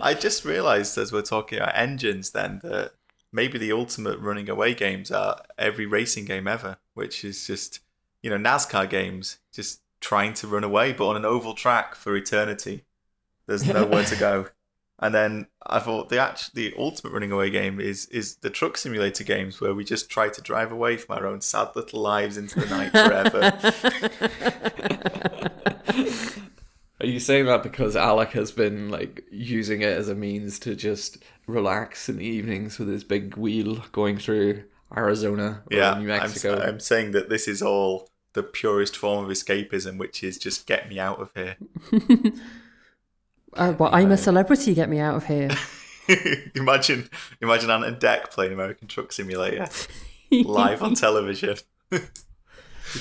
I 0.01 0.15
just 0.15 0.45
realised 0.45 0.99
as 0.99 1.13
we're 1.13 1.23
talking 1.23 1.59
about 1.59 1.77
engines, 1.77 2.31
then 2.33 2.61
that 2.65 2.93
maybe 3.33 3.57
the 3.59 3.73
ultimate 3.73 4.19
running 4.19 4.49
away 4.51 4.75
games 4.75 5.11
are 5.13 5.41
every 5.57 5.87
racing 5.87 6.25
game 6.25 6.49
ever, 6.49 6.79
which 6.95 7.25
is 7.25 7.47
just 7.47 7.79
you 8.21 8.29
know 8.31 8.37
NASCAR 8.37 8.91
games, 8.91 9.39
just 9.53 9.81
trying 10.01 10.35
to 10.35 10.49
run 10.49 10.65
away, 10.65 10.93
but 10.93 11.09
on 11.09 11.17
an 11.17 11.25
oval 11.25 11.55
track 11.55 11.95
for 11.95 12.17
eternity. 12.17 12.85
There's 13.47 13.67
nowhere 13.73 14.05
to 14.05 14.17
go. 14.17 14.47
And 14.99 15.15
then 15.15 15.47
I 15.67 15.81
thought 15.81 16.11
the 16.11 16.19
act- 16.21 16.55
the 16.55 16.73
ultimate 16.79 17.13
running 17.13 17.33
away 17.33 17.51
game 17.51 17.81
is 17.81 18.07
is 18.07 18.37
the 18.37 18.51
truck 18.51 18.77
simulator 18.77 19.25
games 19.25 19.61
where 19.61 19.75
we 19.75 19.85
just 19.85 20.09
try 20.09 20.29
to 20.29 20.41
drive 20.41 20.71
away 20.71 20.97
from 20.97 21.17
our 21.17 21.27
own 21.27 21.41
sad 21.41 21.71
little 21.75 22.01
lives 22.01 22.37
into 22.37 22.61
the 22.61 22.67
night 22.67 22.93
forever. 22.93 23.53
Are 27.01 27.07
you 27.07 27.19
saying 27.19 27.47
that 27.47 27.65
because 27.65 27.97
Alec 27.97 28.31
has 28.31 28.53
been 28.53 28.91
like 28.91 29.25
using 29.33 29.83
it 29.83 29.99
as 29.99 30.09
a 30.09 30.15
means 30.15 30.61
to 30.61 30.77
just 30.77 31.19
relax 31.49 32.09
in 32.09 32.19
the 32.19 32.25
evenings 32.25 32.79
with 32.79 32.87
his 32.87 33.03
big 33.03 33.37
wheel 33.37 33.83
going 33.91 34.19
through 34.19 34.63
Arizona 34.97 35.65
or 35.69 35.77
yeah, 35.77 35.95
New 35.95 36.13
I'm, 36.13 36.21
Mexico? 36.21 36.61
I'm 36.61 36.79
saying 36.79 37.11
that 37.11 37.29
this 37.29 37.49
is 37.49 37.61
all 37.61 38.09
the 38.35 38.43
purest 38.43 38.97
form 38.97 39.25
of 39.25 39.31
escapism, 39.31 39.99
which 39.99 40.23
is 40.25 40.39
just 40.39 40.67
get 40.67 40.89
me 40.89 40.99
out 40.99 41.21
of 41.21 41.31
here. 41.35 41.57
Uh, 43.55 43.75
well, 43.79 43.91
I'm 43.95 44.11
a 44.11 44.17
celebrity. 44.17 44.73
Get 44.75 44.89
me 44.89 44.99
out 44.99 45.15
of 45.15 45.27
here. 45.27 45.51
imagine, 46.55 47.11
imagine 47.43 47.71
Ant 47.71 47.85
and 47.85 47.97
Dec 47.99 48.31
playing 48.31 48.53
American 48.53 48.89
Truck 48.89 49.13
Simulator 49.13 49.67
live 50.31 50.83
on 50.83 50.95
television. 50.95 51.57
You've 51.91 52.11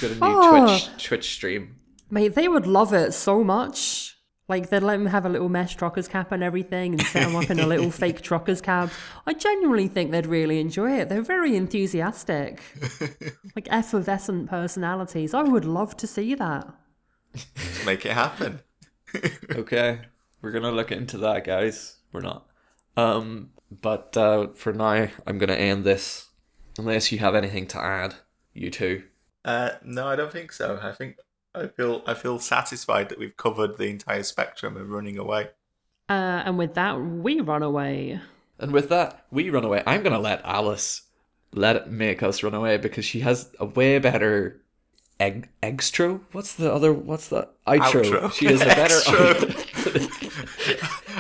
got 0.01 0.11
a 0.11 0.13
new 0.15 0.19
Oh. 0.21 0.67
Twitch 0.67 1.05
Twitch 1.07 1.33
stream. 1.35 1.77
Mate, 2.09 2.35
they 2.35 2.49
would 2.49 2.67
love 2.67 2.93
it 2.93 3.13
so 3.13 3.43
much. 3.45 4.17
Like 4.51 4.69
they'd 4.69 4.83
let 4.83 4.97
them 4.97 5.05
have 5.05 5.25
a 5.25 5.29
little 5.29 5.47
mesh 5.47 5.77
trucker's 5.77 6.09
cap 6.09 6.33
and 6.33 6.43
everything, 6.43 6.91
and 6.91 7.01
set 7.03 7.23
them 7.23 7.37
up 7.37 7.49
in 7.49 7.57
a 7.57 7.65
little 7.65 7.89
fake 7.89 8.21
trucker's 8.29 8.59
cab. 8.59 8.91
I 9.25 9.31
genuinely 9.31 9.87
think 9.87 10.11
they'd 10.11 10.25
really 10.25 10.59
enjoy 10.59 10.91
it. 10.99 11.07
They're 11.07 11.21
very 11.21 11.55
enthusiastic, 11.55 12.61
like 13.55 13.69
effervescent 13.71 14.49
personalities. 14.49 15.33
I 15.33 15.43
would 15.43 15.63
love 15.63 15.95
to 15.95 16.05
see 16.05 16.35
that. 16.35 16.67
Make 17.85 18.05
it 18.05 18.11
happen. 18.11 18.59
okay, 19.51 20.01
we're 20.41 20.51
gonna 20.51 20.73
look 20.73 20.91
into 20.91 21.17
that, 21.19 21.45
guys. 21.45 21.99
We're 22.11 22.19
not. 22.19 22.45
Um, 22.97 23.51
but 23.71 24.17
uh, 24.17 24.47
for 24.53 24.73
now, 24.73 25.07
I'm 25.25 25.37
gonna 25.37 25.53
end 25.53 25.85
this. 25.85 26.27
Unless 26.77 27.13
you 27.13 27.19
have 27.19 27.35
anything 27.35 27.67
to 27.67 27.81
add, 27.81 28.15
you 28.53 28.69
two. 28.69 29.03
Uh, 29.45 29.69
no, 29.81 30.09
I 30.09 30.17
don't 30.17 30.31
think 30.31 30.51
so. 30.51 30.77
I 30.83 30.91
think 30.91 31.15
I 31.53 31.67
feel 31.67 32.01
I 32.05 32.13
feel 32.13 32.39
satisfied 32.39 33.09
that 33.09 33.19
we've 33.19 33.35
covered 33.35 33.77
the 33.77 33.87
entire 33.87 34.23
spectrum 34.23 34.77
of 34.77 34.89
running 34.89 35.17
away. 35.17 35.49
Uh, 36.09 36.43
and 36.45 36.57
with 36.57 36.75
that, 36.75 36.99
we 36.99 37.39
run 37.41 37.63
away. 37.63 38.19
And 38.59 38.71
with 38.71 38.89
that, 38.89 39.25
we 39.31 39.49
run 39.49 39.63
away. 39.63 39.83
I'm 39.85 40.03
gonna 40.03 40.19
let 40.19 40.41
Alice 40.45 41.03
let 41.53 41.75
it 41.75 41.87
make 41.87 42.23
us 42.23 42.43
run 42.43 42.53
away 42.53 42.77
because 42.77 43.05
she 43.05 43.21
has 43.21 43.49
a 43.59 43.65
way 43.65 43.99
better 43.99 44.61
egg 45.19 45.49
extro. 45.61 46.21
What's 46.31 46.53
the 46.53 46.71
other? 46.71 46.93
What's 46.93 47.27
the 47.27 47.49
outro? 47.67 48.03
Outro. 48.03 48.33
She 48.33 48.45
has 48.45 48.61
a 48.61 48.65
better. 48.65 48.99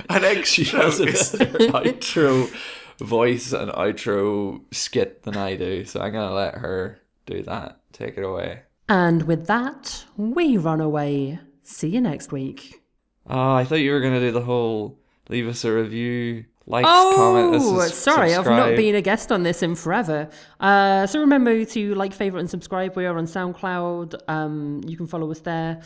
An 0.09 0.23
egg 0.23 0.45
she 0.45 0.63
has 0.65 0.99
a 0.99 1.05
better 1.05 1.57
outro 1.71 2.53
voice 2.99 3.53
and 3.53 3.71
outro 3.71 4.61
skit 4.71 5.23
than 5.23 5.37
I 5.37 5.55
do, 5.55 5.85
so 5.85 6.01
I'm 6.01 6.13
gonna 6.13 6.33
let 6.33 6.55
her 6.55 6.99
do 7.25 7.43
that. 7.43 7.79
Take 7.93 8.17
it 8.17 8.23
away. 8.23 8.61
And 8.91 9.23
with 9.23 9.47
that, 9.47 10.03
we 10.17 10.57
run 10.57 10.81
away. 10.81 11.39
See 11.63 11.87
you 11.87 12.01
next 12.01 12.33
week. 12.33 12.81
Oh, 13.25 13.53
I 13.53 13.63
thought 13.63 13.75
you 13.75 13.93
were 13.93 14.01
gonna 14.01 14.19
do 14.19 14.33
the 14.33 14.41
whole 14.41 14.99
leave 15.29 15.47
us 15.47 15.63
a 15.63 15.71
review, 15.71 16.43
likes, 16.65 16.89
comment. 16.89 17.55
Oh, 17.55 17.79
this 17.79 17.93
is 17.93 17.97
sorry, 17.97 18.35
I've 18.35 18.45
not 18.45 18.75
been 18.75 18.95
a 18.95 19.01
guest 19.01 19.31
on 19.31 19.43
this 19.43 19.63
in 19.63 19.75
forever. 19.75 20.27
Uh, 20.59 21.07
so 21.07 21.21
remember 21.21 21.63
to 21.63 21.95
like, 21.95 22.11
favorite, 22.11 22.41
and 22.41 22.49
subscribe. 22.49 22.97
We 22.97 23.05
are 23.05 23.17
on 23.17 23.27
SoundCloud. 23.27 24.15
Um, 24.27 24.81
you 24.85 24.97
can 24.97 25.07
follow 25.07 25.31
us 25.31 25.39
there. 25.39 25.81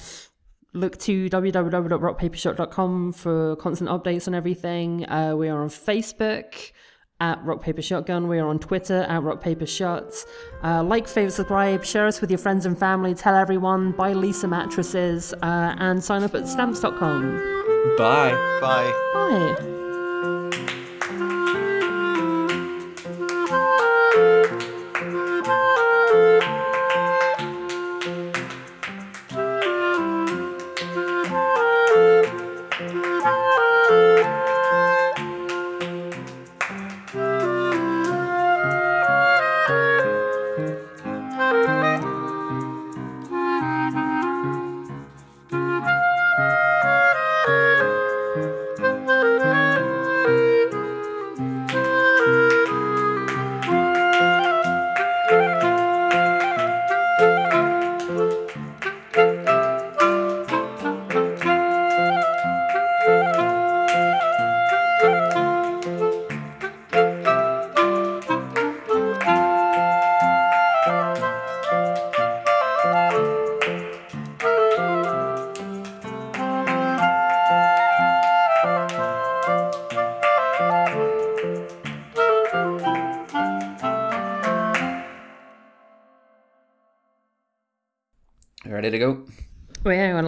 Look 0.73 0.97
to 1.01 1.29
www.rockpapershot.com 1.29 3.13
for 3.13 3.55
constant 3.57 3.91
updates 3.91 4.27
on 4.27 4.33
everything. 4.33 5.07
Uh, 5.07 5.35
we 5.35 5.47
are 5.47 5.61
on 5.61 5.69
Facebook 5.69 6.71
at 7.19 7.43
Rock 7.43 7.61
Paper 7.61 7.81
Shotgun. 7.81 8.27
We 8.27 8.39
are 8.39 8.47
on 8.47 8.59
Twitter 8.59 9.01
at 9.03 9.23
Rock 9.23 9.41
Paper 9.41 9.65
Shots. 9.65 10.25
Uh, 10.63 10.83
like, 10.83 11.07
favorite, 11.07 11.31
subscribe, 11.31 11.85
share 11.85 12.07
us 12.07 12.21
with 12.21 12.29
your 12.29 12.39
friends 12.39 12.65
and 12.65 12.77
family. 12.77 13.13
Tell 13.13 13.35
everyone. 13.35 13.91
Buy 13.91 14.13
Leesa 14.13 14.49
mattresses 14.49 15.33
uh, 15.41 15.75
and 15.77 16.03
sign 16.03 16.23
up 16.23 16.35
at 16.35 16.47
stamps.com. 16.47 17.95
Bye. 17.97 18.31
Bye. 18.61 18.91
Bye. 19.13 19.71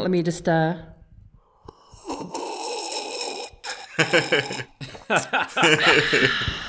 Let 0.08 0.12
me 0.12 0.24
just. 0.24 0.48
Uh... 0.48 0.78